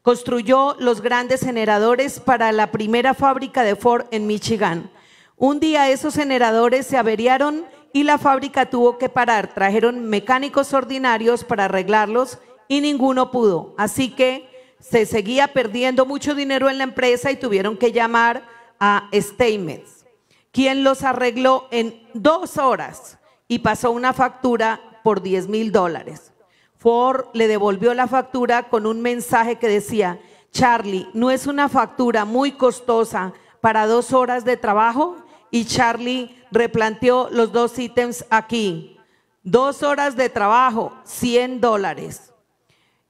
Construyó 0.01 0.75
los 0.79 1.01
grandes 1.01 1.41
generadores 1.41 2.19
para 2.19 2.51
la 2.51 2.71
primera 2.71 3.13
fábrica 3.13 3.63
de 3.63 3.75
Ford 3.75 4.05
en 4.11 4.27
Michigan. 4.27 4.91
Un 5.37 5.59
día 5.59 5.89
esos 5.89 6.15
generadores 6.15 6.85
se 6.85 6.97
averiaron 6.97 7.65
y 7.91 8.03
la 8.03 8.17
fábrica 8.17 8.69
tuvo 8.69 8.97
que 8.97 9.09
parar. 9.09 9.53
Trajeron 9.53 10.05
mecánicos 10.05 10.73
ordinarios 10.73 11.43
para 11.43 11.65
arreglarlos 11.65 12.39
y 12.67 12.81
ninguno 12.81 13.31
pudo. 13.31 13.73
Así 13.77 14.09
que 14.09 14.49
se 14.79 15.05
seguía 15.05 15.53
perdiendo 15.53 16.05
mucho 16.05 16.35
dinero 16.35 16.69
en 16.69 16.77
la 16.77 16.83
empresa 16.83 17.31
y 17.31 17.37
tuvieron 17.37 17.77
que 17.77 17.91
llamar 17.91 18.43
a 18.79 19.09
Steinmetz, 19.13 20.05
quien 20.51 20.83
los 20.83 21.03
arregló 21.03 21.67
en 21.71 22.05
dos 22.13 22.57
horas 22.57 23.17
y 23.47 23.59
pasó 23.59 23.91
una 23.91 24.13
factura 24.13 24.81
por 25.03 25.21
10 25.21 25.47
mil 25.47 25.71
dólares. 25.71 26.33
Ford 26.77 27.27
le 27.33 27.47
devolvió 27.47 27.93
la 27.93 28.07
factura 28.07 28.63
con 28.69 28.85
un 28.85 29.01
mensaje 29.01 29.55
que 29.57 29.69
decía, 29.69 30.19
Charlie, 30.51 31.07
¿no 31.13 31.31
es 31.31 31.47
una 31.47 31.69
factura 31.69 32.25
muy 32.25 32.51
costosa 32.51 33.33
para 33.61 33.87
dos 33.87 34.11
horas 34.11 34.43
de 34.43 34.57
trabajo? 34.57 35.22
Y 35.53 35.65
Charlie 35.65 36.35
replanteó 36.49 37.29
los 37.29 37.51
dos 37.51 37.77
ítems 37.77 38.25
aquí. 38.31 38.97
Dos 39.43 39.83
horas 39.83 40.15
de 40.15 40.27
trabajo, 40.27 40.93
100 41.03 41.61
dólares. 41.61 42.33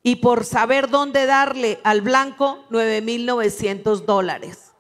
Y 0.04 0.18
por 0.18 0.44
saber 0.44 0.90
dónde 0.90 1.26
darle 1.26 1.80
al 1.86 2.02
blanco, 2.02 2.66
9.900 2.70 4.02
dólares. 4.02 4.74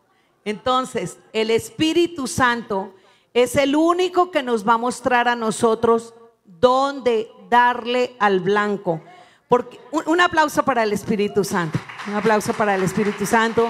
Entonces, 0.43 1.19
el 1.31 1.51
Espíritu 1.51 2.27
Santo 2.27 2.95
es 3.33 3.55
el 3.55 3.77
único 3.77 4.29
que 4.29 4.43
nos 4.43 4.67
va 4.67 4.73
a 4.73 4.77
mostrar 4.77 5.29
a 5.29 5.37
nosotros 5.37 6.13
dónde 6.43 7.31
darle 7.49 8.17
al 8.19 8.41
blanco. 8.41 9.01
Porque, 9.47 9.79
un, 9.93 10.19
aplauso 10.19 10.65
para 10.65 10.83
el 10.83 10.91
Espíritu 10.91 11.45
Santo. 11.45 11.79
Un 12.09 12.15
aplauso 12.15 12.51
para 12.51 12.75
el 12.75 12.83
Espíritu 12.83 13.25
Santo. 13.25 13.69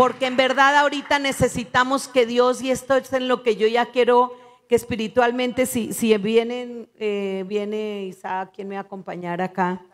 Porque 0.00 0.24
en 0.24 0.36
verdad 0.38 0.76
ahorita 0.76 1.18
necesitamos 1.18 2.08
que 2.08 2.24
Dios, 2.24 2.62
y 2.62 2.70
esto 2.70 2.96
es 2.96 3.12
en 3.12 3.28
lo 3.28 3.42
que 3.42 3.56
yo 3.56 3.66
ya 3.66 3.84
quiero 3.84 4.34
que 4.66 4.74
espiritualmente, 4.74 5.66
si, 5.66 5.92
si 5.92 6.16
vienen, 6.16 6.88
eh, 6.98 7.44
viene 7.46 8.06
Isaac, 8.06 8.52
quien 8.54 8.68
me 8.68 8.76
va 8.76 8.80
a 8.80 8.84
acompañar 8.84 9.42
acá, 9.42 9.84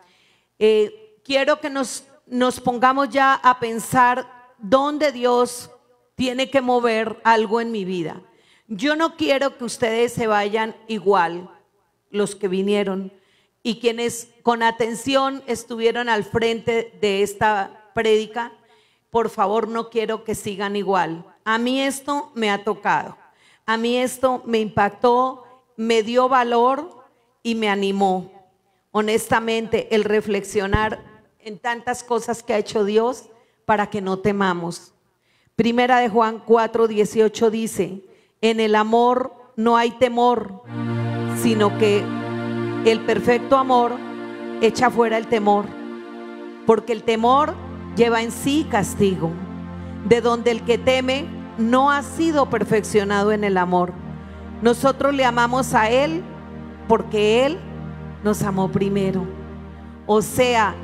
eh, 0.59 1.19
quiero 1.25 1.59
que 1.59 1.69
nos, 1.69 2.05
nos 2.25 2.61
pongamos 2.61 3.09
ya 3.09 3.33
a 3.33 3.59
pensar 3.59 4.25
dónde 4.59 5.11
Dios 5.11 5.71
tiene 6.15 6.49
que 6.49 6.61
mover 6.61 7.19
algo 7.25 7.59
en 7.59 7.73
mi 7.73 7.83
vida. 7.83 8.21
Yo 8.69 8.95
no 8.95 9.17
quiero 9.17 9.57
que 9.57 9.65
ustedes 9.65 10.13
se 10.13 10.25
vayan 10.25 10.73
igual, 10.87 11.51
los 12.11 12.33
que 12.33 12.47
vinieron 12.47 13.11
y 13.61 13.81
quienes 13.81 14.29
con 14.41 14.63
atención 14.63 15.43
estuvieron 15.47 16.07
al 16.07 16.23
frente 16.23 16.97
de 17.01 17.23
esta 17.23 17.91
prédica, 17.93 18.53
por 19.09 19.29
favor 19.29 19.67
no 19.67 19.89
quiero 19.89 20.23
que 20.23 20.35
sigan 20.35 20.75
igual. 20.75 21.25
A 21.45 21.57
mí 21.57 21.81
esto 21.81 22.31
me 22.35 22.51
ha 22.51 22.63
tocado, 22.63 23.17
a 23.65 23.77
mí 23.77 23.97
esto 23.97 24.41
me 24.45 24.59
impactó, 24.59 25.43
me 25.75 26.03
dio 26.03 26.27
valor 26.29 27.05
y 27.43 27.55
me 27.55 27.69
animó. 27.69 28.31
Honestamente, 28.91 29.93
el 29.95 30.03
reflexionar 30.03 31.03
en 31.39 31.59
tantas 31.59 32.03
cosas 32.03 32.43
que 32.43 32.53
ha 32.53 32.57
hecho 32.57 32.83
Dios 32.83 33.29
para 33.65 33.89
que 33.89 34.01
no 34.01 34.19
temamos. 34.19 34.93
Primera 35.55 35.99
de 35.99 36.09
Juan 36.09 36.41
4, 36.45 36.87
18 36.87 37.49
dice, 37.49 38.03
en 38.41 38.59
el 38.59 38.75
amor 38.75 39.33
no 39.55 39.77
hay 39.77 39.91
temor, 39.91 40.63
sino 41.41 41.77
que 41.77 42.03
el 42.85 42.99
perfecto 43.05 43.57
amor 43.57 43.97
echa 44.61 44.89
fuera 44.89 45.17
el 45.17 45.27
temor, 45.27 45.65
porque 46.65 46.93
el 46.93 47.03
temor 47.03 47.55
lleva 47.97 48.21
en 48.21 48.31
sí 48.31 48.65
castigo, 48.69 49.31
de 50.07 50.21
donde 50.21 50.51
el 50.51 50.61
que 50.61 50.77
teme 50.77 51.25
no 51.57 51.91
ha 51.91 52.03
sido 52.03 52.49
perfeccionado 52.49 53.33
en 53.33 53.43
el 53.43 53.57
amor. 53.57 53.91
Nosotros 54.61 55.13
le 55.13 55.25
amamos 55.25 55.73
a 55.73 55.89
Él 55.89 56.23
porque 56.87 57.45
Él 57.45 57.57
nos 58.23 58.41
amó 58.43 58.69
primero. 58.69 59.25
O 60.05 60.21
sea, 60.21 60.75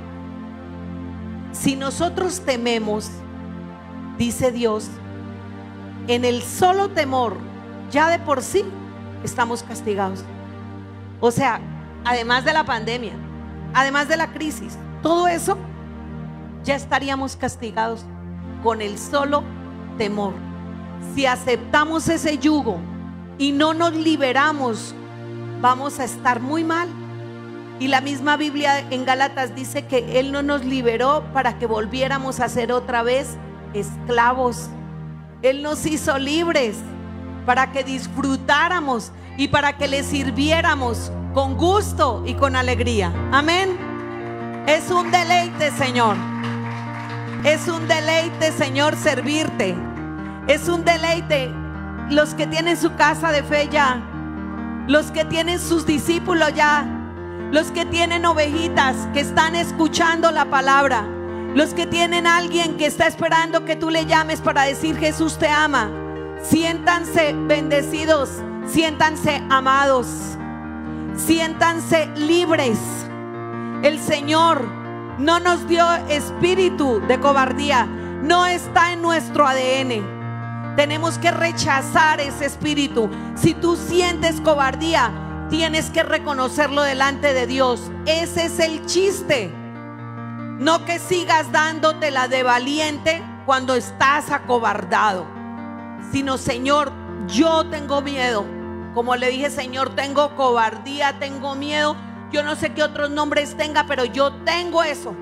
si 1.51 1.75
nosotros 1.75 2.41
tememos, 2.41 3.09
dice 4.17 4.51
Dios, 4.51 4.89
en 6.07 6.25
el 6.25 6.41
solo 6.41 6.89
temor, 6.89 7.37
ya 7.91 8.09
de 8.09 8.19
por 8.19 8.41
sí 8.41 8.65
estamos 9.23 9.63
castigados. 9.63 10.25
O 11.21 11.31
sea, 11.31 11.61
además 12.03 12.43
de 12.43 12.53
la 12.53 12.65
pandemia, 12.65 13.13
además 13.73 14.07
de 14.07 14.17
la 14.17 14.33
crisis, 14.33 14.77
todo 15.01 15.27
eso, 15.27 15.57
ya 16.63 16.75
estaríamos 16.75 17.35
castigados 17.35 18.05
con 18.63 18.81
el 18.81 18.97
solo 18.97 19.43
temor. 19.97 20.33
Si 21.15 21.25
aceptamos 21.25 22.07
ese 22.07 22.37
yugo 22.37 22.77
y 23.37 23.51
no 23.51 23.73
nos 23.73 23.93
liberamos, 23.93 24.95
vamos 25.61 25.99
a 25.99 26.05
estar 26.05 26.39
muy 26.39 26.63
mal. 26.63 26.87
Y 27.79 27.87
la 27.87 28.01
misma 28.01 28.37
Biblia 28.37 28.79
en 28.91 29.05
Gálatas 29.05 29.55
dice 29.55 29.85
que 29.85 30.19
Él 30.19 30.31
no 30.31 30.41
nos 30.41 30.63
liberó 30.63 31.23
para 31.33 31.59
que 31.59 31.65
volviéramos 31.65 32.39
a 32.39 32.47
ser 32.47 32.71
otra 32.71 33.03
vez 33.03 33.37
esclavos. 33.73 34.69
Él 35.41 35.61
nos 35.61 35.85
hizo 35.85 36.17
libres 36.17 36.77
para 37.45 37.71
que 37.71 37.83
disfrutáramos 37.83 39.11
y 39.37 39.49
para 39.49 39.77
que 39.77 39.87
le 39.87 40.03
sirviéramos 40.03 41.11
con 41.33 41.57
gusto 41.57 42.23
y 42.25 42.35
con 42.35 42.55
alegría. 42.55 43.11
Amén. 43.31 43.77
Es 44.67 44.89
un 44.91 45.11
deleite, 45.11 45.71
Señor. 45.71 46.32
Es 47.43 47.67
un 47.67 47.89
deleite, 47.89 48.53
Señor, 48.53 48.95
servirte. 48.95 49.75
Es 50.47 50.69
un 50.69 50.85
deleite 50.85 51.51
los 52.09 52.33
que 52.35 52.47
tienen 52.47 52.77
su 52.77 52.95
casa 52.95 53.33
de 53.33 53.43
fe 53.43 53.67
ya. 53.69 54.01
Los 54.87 55.11
que 55.11 55.25
tienen 55.25 55.59
sus 55.59 55.85
discípulos 55.85 56.53
ya. 56.53 56.85
Los 57.51 57.71
que 57.71 57.85
tienen 57.85 58.25
ovejitas 58.25 58.95
que 59.13 59.19
están 59.19 59.55
escuchando 59.55 60.31
la 60.31 60.45
palabra. 60.45 61.05
Los 61.53 61.73
que 61.73 61.85
tienen 61.85 62.27
alguien 62.27 62.77
que 62.77 62.85
está 62.85 63.07
esperando 63.07 63.65
que 63.65 63.75
tú 63.75 63.89
le 63.89 64.05
llames 64.05 64.39
para 64.39 64.63
decir 64.63 64.97
Jesús 64.97 65.37
te 65.37 65.49
ama. 65.49 65.91
Siéntanse 66.41 67.33
bendecidos, 67.33 68.29
siéntanse 68.67 69.43
amados, 69.49 70.07
siéntanse 71.15 72.07
libres. 72.15 72.79
El 73.83 73.99
Señor 73.99 74.82
no 75.17 75.39
nos 75.39 75.67
dio 75.67 75.85
espíritu 76.09 77.01
de 77.07 77.19
cobardía, 77.19 77.85
no 77.85 78.45
está 78.45 78.93
en 78.93 79.01
nuestro 79.01 79.47
ADN. 79.47 80.75
Tenemos 80.75 81.17
que 81.17 81.31
rechazar 81.31 82.19
ese 82.19 82.45
espíritu. 82.45 83.09
Si 83.35 83.53
tú 83.53 83.75
sientes 83.75 84.41
cobardía, 84.41 85.11
tienes 85.49 85.89
que 85.89 86.03
reconocerlo 86.03 86.81
delante 86.81 87.33
de 87.33 87.45
Dios. 87.45 87.91
Ese 88.05 88.45
es 88.45 88.59
el 88.59 88.85
chiste. 88.85 89.53
No 90.59 90.85
que 90.85 90.99
sigas 90.99 91.51
dándote 91.51 92.11
la 92.11 92.27
de 92.27 92.43
valiente 92.43 93.21
cuando 93.45 93.75
estás 93.75 94.31
acobardado 94.31 95.33
sino 96.13 96.37
Señor, 96.37 96.91
yo 97.27 97.65
tengo 97.69 98.01
miedo. 98.01 98.45
Como 98.93 99.15
le 99.15 99.29
dije, 99.29 99.49
Señor, 99.49 99.95
tengo 99.95 100.35
cobardía, 100.35 101.17
tengo 101.19 101.55
miedo. 101.55 101.95
Yo 102.33 102.41
no 102.41 102.55
sé 102.55 102.73
qué 102.73 102.81
otros 102.81 103.11
nombres 103.11 103.55
tenga, 103.55 103.85
pero 103.85 104.05
yo 104.05 104.33
tengo 104.43 104.81
eso. 104.83 105.15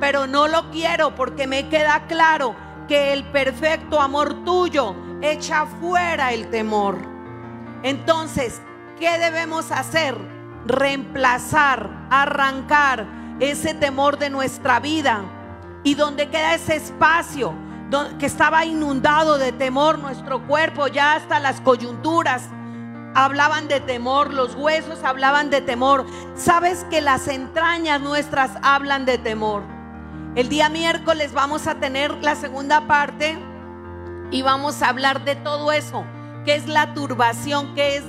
Pero 0.00 0.26
no 0.26 0.48
lo 0.48 0.70
quiero 0.72 1.14
porque 1.14 1.46
me 1.46 1.68
queda 1.68 2.08
claro 2.08 2.56
que 2.88 3.12
el 3.12 3.22
perfecto 3.22 4.00
amor 4.00 4.44
tuyo 4.44 4.96
echa 5.22 5.66
fuera 5.66 6.32
el 6.32 6.50
temor. 6.50 6.98
Entonces, 7.84 8.60
¿qué 8.98 9.20
debemos 9.20 9.70
hacer? 9.70 10.16
Reemplazar, 10.66 12.08
arrancar 12.10 13.06
ese 13.38 13.74
temor 13.74 14.18
de 14.18 14.28
nuestra 14.28 14.80
vida. 14.80 15.22
¿Y 15.84 15.94
donde 15.94 16.28
queda 16.28 16.54
ese 16.54 16.74
espacio? 16.74 17.54
que 18.18 18.24
estaba 18.24 18.64
inundado 18.64 19.36
de 19.36 19.52
temor 19.52 19.98
nuestro 19.98 20.46
cuerpo, 20.46 20.88
ya 20.88 21.12
hasta 21.12 21.38
las 21.38 21.60
coyunturas 21.60 22.48
hablaban 23.14 23.68
de 23.68 23.80
temor, 23.80 24.32
los 24.32 24.54
huesos 24.54 25.02
hablaban 25.04 25.50
de 25.50 25.60
temor. 25.60 26.06
Sabes 26.34 26.84
que 26.90 27.00
las 27.00 27.28
entrañas 27.28 28.00
nuestras 28.00 28.50
hablan 28.62 29.04
de 29.04 29.18
temor. 29.18 29.62
El 30.34 30.48
día 30.48 30.68
miércoles 30.68 31.32
vamos 31.32 31.66
a 31.66 31.74
tener 31.74 32.12
la 32.22 32.34
segunda 32.34 32.86
parte 32.86 33.38
y 34.30 34.42
vamos 34.42 34.82
a 34.82 34.88
hablar 34.88 35.24
de 35.24 35.36
todo 35.36 35.72
eso, 35.72 36.04
que 36.44 36.54
es 36.54 36.66
la 36.66 36.94
turbación, 36.94 37.74
que 37.74 37.96
es 37.96 38.04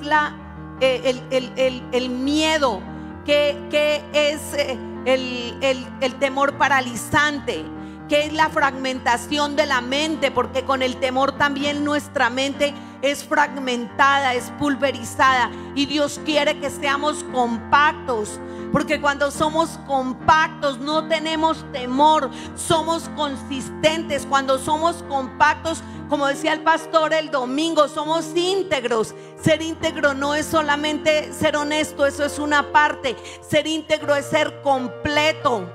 eh, 0.80 1.90
el, 1.92 2.10
miedo, 2.10 2.82
que, 3.26 4.02
es 4.14 4.54
eh, 4.54 4.78
el 5.06 6.16
temor 6.16 6.58
paralizante 6.58 7.66
que 8.08 8.26
es 8.26 8.34
la 8.34 8.50
fragmentación 8.50 9.56
de 9.56 9.66
la 9.66 9.82
mente, 9.82 10.32
porque 10.32 10.64
con 10.64 10.82
el 10.82 10.98
temor 10.98 11.34
también 11.34 11.84
nuestra 11.84 12.30
mente 12.30 12.74
es 13.02 13.24
fragmentada, 13.24 14.34
es 14.34 14.52
pulverizada. 14.60 15.52
Y 15.76 15.86
Dios 15.86 16.20
quiere 16.26 16.60
que 16.60 16.70
seamos 16.70 17.24
compactos, 17.26 18.40
porque 18.72 19.00
cuando 19.00 19.30
somos 19.30 19.80
compactos 19.86 20.80
no 20.80 21.08
tenemos 21.08 21.66
temor, 21.72 22.30
somos 22.56 23.10
consistentes. 23.16 24.26
Cuando 24.26 24.58
somos 24.58 25.04
compactos, 25.04 25.84
como 26.10 26.28
decía 26.28 26.54
el 26.54 26.62
pastor 26.62 27.14
el 27.14 27.30
domingo, 27.30 27.88
somos 27.88 28.36
íntegros. 28.36 29.14
Ser 29.42 29.62
íntegro 29.62 30.14
no 30.14 30.34
es 30.34 30.46
solamente 30.46 31.32
ser 31.34 31.56
honesto, 31.56 32.06
eso 32.06 32.26
es 32.26 32.40
una 32.40 32.72
parte. 32.72 33.16
Ser 33.48 33.68
íntegro 33.68 34.16
es 34.16 34.26
ser 34.26 34.62
completo. 34.62 35.70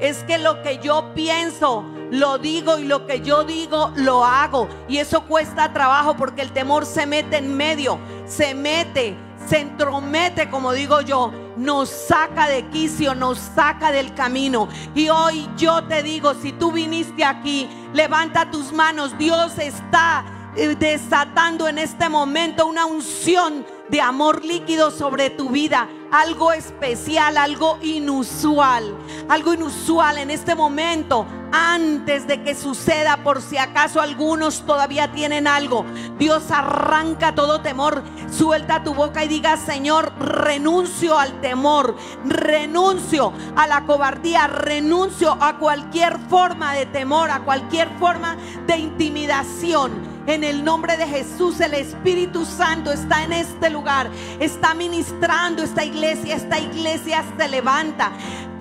Es 0.00 0.24
que 0.24 0.38
lo 0.38 0.62
que 0.62 0.78
yo 0.78 1.12
pienso, 1.14 1.84
lo 2.10 2.38
digo 2.38 2.78
y 2.78 2.84
lo 2.84 3.06
que 3.06 3.20
yo 3.20 3.44
digo, 3.44 3.92
lo 3.96 4.24
hago. 4.24 4.68
Y 4.88 4.98
eso 4.98 5.22
cuesta 5.22 5.72
trabajo 5.72 6.16
porque 6.16 6.42
el 6.42 6.52
temor 6.52 6.84
se 6.86 7.06
mete 7.06 7.38
en 7.38 7.56
medio, 7.56 7.98
se 8.26 8.54
mete, 8.54 9.16
se 9.48 9.60
entromete, 9.60 10.50
como 10.50 10.72
digo 10.72 11.00
yo, 11.00 11.32
nos 11.56 11.88
saca 11.88 12.48
de 12.48 12.66
quicio, 12.66 13.14
nos 13.14 13.38
saca 13.38 13.90
del 13.92 14.14
camino. 14.14 14.68
Y 14.94 15.08
hoy 15.08 15.48
yo 15.56 15.84
te 15.84 16.02
digo, 16.02 16.34
si 16.34 16.52
tú 16.52 16.72
viniste 16.72 17.24
aquí, 17.24 17.68
levanta 17.94 18.50
tus 18.50 18.72
manos. 18.72 19.16
Dios 19.16 19.58
está 19.58 20.24
eh, 20.56 20.76
desatando 20.78 21.68
en 21.68 21.78
este 21.78 22.08
momento 22.08 22.66
una 22.66 22.86
unción 22.86 23.64
de 23.88 24.00
amor 24.00 24.44
líquido 24.44 24.90
sobre 24.90 25.30
tu 25.30 25.50
vida 25.50 25.88
algo 26.10 26.52
especial, 26.52 27.36
algo 27.36 27.78
inusual, 27.82 28.96
algo 29.28 29.54
inusual 29.54 30.18
en 30.18 30.30
este 30.30 30.54
momento 30.54 31.26
antes 31.52 32.26
de 32.26 32.42
que 32.42 32.54
suceda, 32.54 33.22
por 33.22 33.40
si 33.40 33.56
acaso 33.56 34.00
algunos 34.00 34.64
todavía 34.66 35.12
tienen 35.12 35.46
algo. 35.46 35.84
Dios 36.18 36.50
arranca 36.50 37.34
todo 37.34 37.60
temor, 37.60 38.02
suelta 38.30 38.82
tu 38.82 38.94
boca 38.94 39.24
y 39.24 39.28
diga, 39.28 39.56
Señor, 39.56 40.12
renuncio 40.18 41.18
al 41.18 41.40
temor, 41.40 41.96
renuncio 42.24 43.32
a 43.56 43.66
la 43.66 43.84
cobardía, 43.84 44.46
renuncio 44.46 45.36
a 45.40 45.58
cualquier 45.58 46.18
forma 46.28 46.74
de 46.74 46.86
temor, 46.86 47.30
a 47.30 47.40
cualquier 47.40 47.88
forma 47.98 48.36
de 48.66 48.78
intimidación. 48.78 50.15
En 50.26 50.42
el 50.42 50.64
nombre 50.64 50.96
de 50.96 51.06
Jesús, 51.06 51.60
el 51.60 51.74
Espíritu 51.74 52.44
Santo 52.44 52.90
está 52.90 53.22
en 53.22 53.32
este 53.32 53.70
lugar, 53.70 54.10
está 54.40 54.74
ministrando 54.74 55.62
esta 55.62 55.84
iglesia, 55.84 56.34
esta 56.34 56.58
iglesia 56.58 57.24
se 57.38 57.48
levanta. 57.48 58.10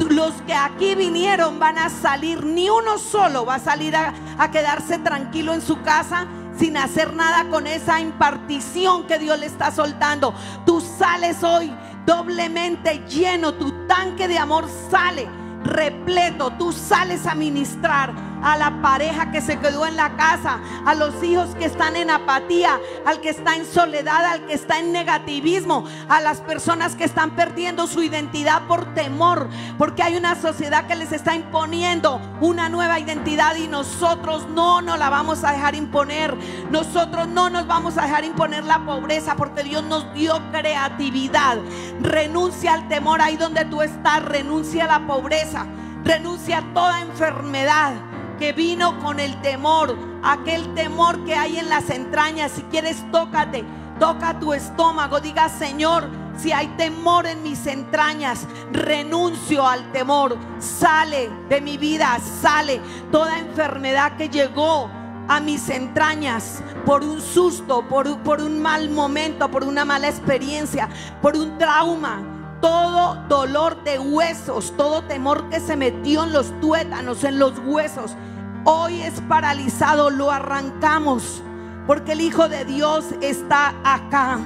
Los 0.09 0.33
que 0.43 0.53
aquí 0.53 0.93
vinieron 0.93 1.57
van 1.57 1.79
a 1.79 1.89
salir, 1.89 2.43
ni 2.43 2.69
uno 2.69 2.99
solo 2.99 3.45
va 3.45 3.55
a 3.55 3.59
salir 3.59 3.95
a, 3.95 4.13
a 4.37 4.51
quedarse 4.51 4.99
tranquilo 4.99 5.55
en 5.55 5.61
su 5.61 5.81
casa 5.81 6.27
sin 6.55 6.77
hacer 6.77 7.13
nada 7.13 7.49
con 7.49 7.65
esa 7.65 7.99
impartición 7.99 9.07
que 9.07 9.17
Dios 9.17 9.39
le 9.39 9.47
está 9.47 9.71
soltando. 9.71 10.35
Tú 10.67 10.81
sales 10.81 11.43
hoy 11.43 11.73
doblemente 12.05 13.03
lleno, 13.07 13.55
tu 13.55 13.87
tanque 13.87 14.27
de 14.27 14.37
amor 14.37 14.67
sale 14.91 15.27
repleto. 15.65 16.51
Tú 16.51 16.71
sales 16.71 17.25
a 17.25 17.35
ministrar 17.35 18.13
a 18.45 18.57
la 18.57 18.79
pareja 18.79 19.31
que 19.31 19.41
se 19.41 19.57
quedó 19.57 19.87
en 19.87 19.95
la 19.95 20.15
casa, 20.15 20.59
a 20.85 20.93
los 20.93 21.23
hijos 21.23 21.55
que 21.55 21.65
están 21.65 21.95
en 21.95 22.11
apatía, 22.11 22.79
al 23.03 23.19
que 23.19 23.29
está 23.29 23.55
en 23.55 23.65
soledad, 23.65 24.23
al 24.23 24.45
que 24.45 24.53
está 24.53 24.77
en 24.77 24.91
negativismo, 24.91 25.83
a 26.07 26.21
las 26.21 26.41
personas 26.41 26.95
que 26.95 27.05
están 27.05 27.31
perdiendo 27.31 27.87
su 27.87 28.03
identidad 28.03 28.67
por 28.67 28.93
temor, 28.93 29.49
porque 29.79 30.03
hay 30.03 30.15
una 30.15 30.35
sociedad 30.35 30.85
que 30.85 30.95
les 30.95 31.11
está 31.11 31.33
imponiendo 31.33 32.21
una 32.39 32.69
nueva 32.69 32.99
identidad 32.99 33.55
y 33.55 33.67
nosotros 33.67 34.47
no 34.49 34.79
nos 34.83 34.99
la 34.99 35.09
vamos 35.09 35.43
a 35.43 35.51
dejar 35.51 35.73
imponer. 35.73 36.37
Nosotros 36.69 37.27
no 37.27 37.49
nos 37.49 37.65
vamos 37.65 37.97
a 37.97 38.03
dejar 38.03 38.25
imponer 38.25 38.63
la 38.63 38.85
pobreza 38.85 39.35
porque 39.35 39.63
Dios 39.63 39.83
nos 39.83 40.13
dio 40.13 40.39
creatividad. 40.51 41.57
Renuncia 41.99 42.73
al 42.73 42.87
temor 42.89 43.21
ahí 43.21 43.37
donde 43.37 43.65
tú 43.65 43.81
estás, 43.81 44.23
renuncia 44.23 44.83
a 44.83 44.99
la 44.99 45.07
pobreza, 45.07 45.65
renuncia 46.03 46.59
a 46.59 46.73
toda 46.75 47.01
enfermedad 47.01 48.14
que 48.37 48.53
vino 48.53 48.99
con 48.99 49.19
el 49.19 49.39
temor, 49.41 49.97
aquel 50.23 50.73
temor 50.73 51.23
que 51.25 51.35
hay 51.35 51.57
en 51.57 51.69
las 51.69 51.89
entrañas. 51.89 52.51
Si 52.51 52.61
quieres, 52.63 53.03
tócate, 53.11 53.63
toca 53.99 54.39
tu 54.39 54.53
estómago, 54.53 55.19
diga, 55.19 55.49
Señor, 55.49 56.09
si 56.37 56.51
hay 56.51 56.67
temor 56.77 57.25
en 57.25 57.43
mis 57.43 57.65
entrañas, 57.65 58.45
renuncio 58.71 59.65
al 59.65 59.91
temor, 59.91 60.37
sale 60.59 61.29
de 61.49 61.61
mi 61.61 61.77
vida, 61.77 62.19
sale 62.41 62.81
toda 63.11 63.39
enfermedad 63.39 64.17
que 64.17 64.29
llegó 64.29 64.89
a 65.27 65.39
mis 65.39 65.69
entrañas 65.69 66.61
por 66.85 67.03
un 67.03 67.21
susto, 67.21 67.83
por, 67.87 68.07
un 68.07 68.61
mal 68.61 68.89
momento, 68.89 69.49
por 69.49 69.63
una 69.63 69.85
mala 69.85 70.07
experiencia, 70.07 70.89
por 71.21 71.35
un 71.35 71.57
trauma 71.57 72.34
todo 72.65 73.15
dolor 73.29 73.83
de 73.83 73.99
huesos, 73.99 74.73
todo 74.75 75.03
temor 75.03 75.49
que 75.49 75.59
se 75.59 75.75
metió 75.75 76.23
en 76.23 76.33
los 76.33 76.51
tuétanos, 76.61 77.23
en 77.23 77.37
los 77.37 77.59
huesos, 77.59 78.15
hoy 78.63 79.03
es 79.03 79.21
paralizado, 79.21 80.09
lo 80.09 80.31
arrancamos, 80.31 81.43
porque 81.85 82.13
el 82.13 82.21
Hijo 82.21 82.49
de 82.49 82.65
Dios 82.65 83.05
está 83.21 83.75
acá. 83.83 84.39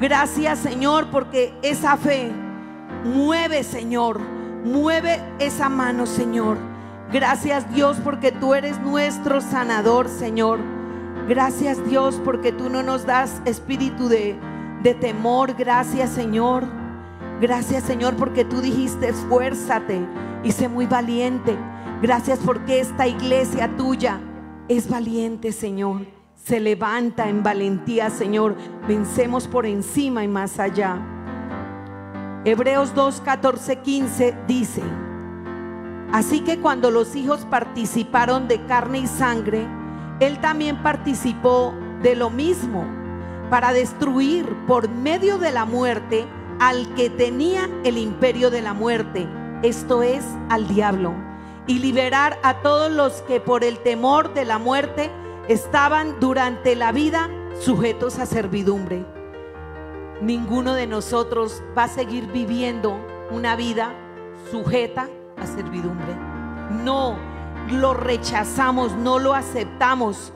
Gracias 0.00 0.58
Señor, 0.58 1.06
porque 1.12 1.56
esa 1.62 1.96
fe 1.96 2.32
mueve 3.04 3.62
Señor, 3.62 4.18
mueve 4.64 5.22
esa 5.38 5.68
mano 5.68 6.06
Señor. 6.06 6.58
Gracias 7.12 7.72
Dios 7.72 7.98
porque 8.02 8.32
tú 8.32 8.54
eres 8.54 8.80
nuestro 8.80 9.40
sanador 9.40 10.08
Señor. 10.08 10.58
Gracias 11.28 11.78
Dios 11.88 12.20
porque 12.24 12.50
tú 12.50 12.70
no 12.70 12.82
nos 12.82 13.06
das 13.06 13.40
espíritu 13.44 14.08
de, 14.08 14.36
de 14.82 14.94
temor. 14.94 15.54
Gracias 15.54 16.10
Señor. 16.10 16.85
Gracias 17.40 17.84
Señor 17.84 18.16
porque 18.16 18.44
tú 18.44 18.60
dijiste 18.62 19.08
esfuérzate 19.08 20.00
y 20.42 20.52
sé 20.52 20.68
muy 20.68 20.86
valiente. 20.86 21.56
Gracias 22.00 22.38
porque 22.38 22.80
esta 22.80 23.06
iglesia 23.06 23.76
tuya 23.76 24.20
es 24.68 24.88
valiente 24.88 25.52
Señor. 25.52 26.06
Se 26.34 26.60
levanta 26.60 27.28
en 27.28 27.42
valentía 27.42 28.08
Señor. 28.08 28.56
Vencemos 28.88 29.48
por 29.48 29.66
encima 29.66 30.24
y 30.24 30.28
más 30.28 30.58
allá. 30.58 30.98
Hebreos 32.46 32.94
2, 32.94 33.22
14, 33.22 33.80
15 33.80 34.36
dice, 34.46 34.82
así 36.12 36.42
que 36.42 36.60
cuando 36.60 36.92
los 36.92 37.16
hijos 37.16 37.44
participaron 37.44 38.46
de 38.46 38.64
carne 38.66 38.98
y 38.98 39.08
sangre, 39.08 39.66
Él 40.20 40.38
también 40.38 40.80
participó 40.80 41.74
de 42.04 42.14
lo 42.14 42.30
mismo 42.30 42.84
para 43.50 43.72
destruir 43.72 44.46
por 44.68 44.88
medio 44.88 45.38
de 45.38 45.50
la 45.50 45.64
muerte 45.64 46.24
al 46.58 46.94
que 46.94 47.10
tenía 47.10 47.70
el 47.84 47.98
imperio 47.98 48.50
de 48.50 48.62
la 48.62 48.72
muerte, 48.72 49.28
esto 49.62 50.02
es, 50.02 50.24
al 50.48 50.68
diablo, 50.68 51.14
y 51.66 51.78
liberar 51.78 52.38
a 52.42 52.62
todos 52.62 52.90
los 52.90 53.22
que 53.22 53.40
por 53.40 53.64
el 53.64 53.78
temor 53.78 54.34
de 54.34 54.44
la 54.44 54.58
muerte 54.58 55.10
estaban 55.48 56.18
durante 56.20 56.76
la 56.76 56.92
vida 56.92 57.28
sujetos 57.60 58.18
a 58.18 58.26
servidumbre. 58.26 59.04
Ninguno 60.20 60.74
de 60.74 60.86
nosotros 60.86 61.62
va 61.76 61.84
a 61.84 61.88
seguir 61.88 62.26
viviendo 62.28 62.96
una 63.30 63.56
vida 63.56 63.94
sujeta 64.50 65.08
a 65.36 65.46
servidumbre. 65.46 66.14
No 66.84 67.16
lo 67.70 67.94
rechazamos, 67.94 68.92
no 68.92 69.18
lo 69.18 69.34
aceptamos, 69.34 70.32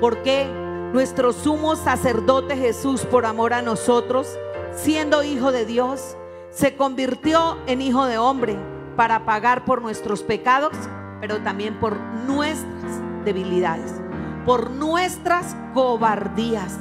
porque 0.00 0.46
nuestro 0.92 1.32
sumo 1.32 1.76
sacerdote 1.76 2.56
Jesús, 2.56 3.02
por 3.06 3.24
amor 3.24 3.54
a 3.54 3.62
nosotros, 3.62 4.38
siendo 4.74 5.22
hijo 5.22 5.52
de 5.52 5.66
Dios, 5.66 6.16
se 6.50 6.76
convirtió 6.76 7.58
en 7.66 7.80
hijo 7.80 8.06
de 8.06 8.18
hombre 8.18 8.56
para 8.96 9.24
pagar 9.24 9.64
por 9.64 9.80
nuestros 9.82 10.22
pecados, 10.22 10.72
pero 11.20 11.38
también 11.38 11.78
por 11.80 11.96
nuestras 12.26 13.00
debilidades, 13.24 14.00
por 14.44 14.70
nuestras 14.70 15.56
cobardías. 15.72 16.78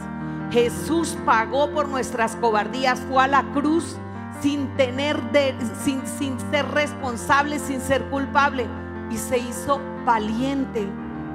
Jesús 0.52 1.18
pagó 1.26 1.72
por 1.72 1.88
nuestras 1.88 2.36
cobardías, 2.36 3.00
fue 3.10 3.24
a 3.24 3.28
la 3.28 3.44
cruz 3.54 3.96
sin 4.42 4.76
tener 4.76 5.22
de, 5.32 5.56
sin, 5.84 6.06
sin 6.06 6.38
ser 6.52 6.68
responsable, 6.72 7.60
sin 7.60 7.80
ser 7.80 8.04
culpable 8.10 8.68
y 9.10 9.18
se 9.18 9.38
hizo 9.38 9.80
valiente 10.06 10.88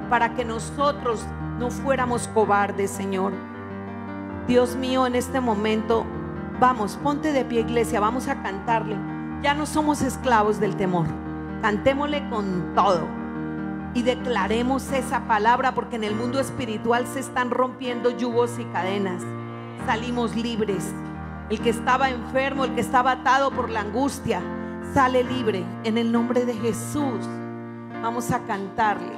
para 0.09 0.35
que 0.35 0.43
nosotros 0.43 1.25
no 1.59 1.71
fuéramos 1.71 2.27
cobardes, 2.29 2.91
Señor. 2.91 3.33
Dios 4.47 4.75
mío, 4.75 5.05
en 5.05 5.15
este 5.15 5.39
momento 5.39 6.05
Vamos, 6.59 6.97
ponte 7.03 7.33
de 7.33 7.45
pie 7.45 7.61
iglesia, 7.61 7.99
vamos 7.99 8.27
a 8.27 8.41
cantarle. 8.41 8.95
Ya 9.43 9.53
no 9.53 9.67
somos 9.67 10.01
esclavos 10.01 10.59
del 10.59 10.75
temor. 10.75 11.05
Cantémosle 11.61 12.27
con 12.29 12.73
todo 12.73 13.07
y 13.93 14.01
declaremos 14.01 14.91
esa 14.91 15.27
palabra 15.27 15.73
porque 15.73 15.95
en 15.95 16.03
el 16.03 16.15
mundo 16.15 16.39
espiritual 16.39 17.05
se 17.07 17.19
están 17.19 17.51
rompiendo 17.51 18.09
yugos 18.09 18.57
y 18.59 18.65
cadenas. 18.65 19.23
Salimos 19.85 20.35
libres. 20.35 20.93
El 21.49 21.61
que 21.61 21.69
estaba 21.69 22.09
enfermo, 22.09 22.65
el 22.65 22.73
que 22.73 22.81
estaba 22.81 23.11
atado 23.11 23.51
por 23.51 23.69
la 23.69 23.81
angustia, 23.81 24.41
sale 24.93 25.23
libre 25.23 25.63
en 25.83 25.97
el 25.97 26.11
nombre 26.11 26.45
de 26.45 26.55
Jesús. 26.55 27.27
Vamos 28.01 28.31
a 28.31 28.39
cantarle, 28.45 29.15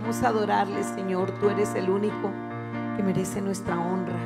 vamos 0.00 0.22
a 0.22 0.28
adorarle, 0.28 0.82
Señor. 0.82 1.32
Tú 1.40 1.50
eres 1.50 1.74
el 1.74 1.90
único 1.90 2.30
que 2.96 3.02
merece 3.02 3.40
nuestra 3.40 3.78
honra. 3.78 4.18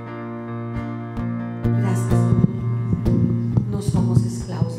Gracias 1.64 2.49
somos 3.84 4.24
esclavos. 4.24 4.74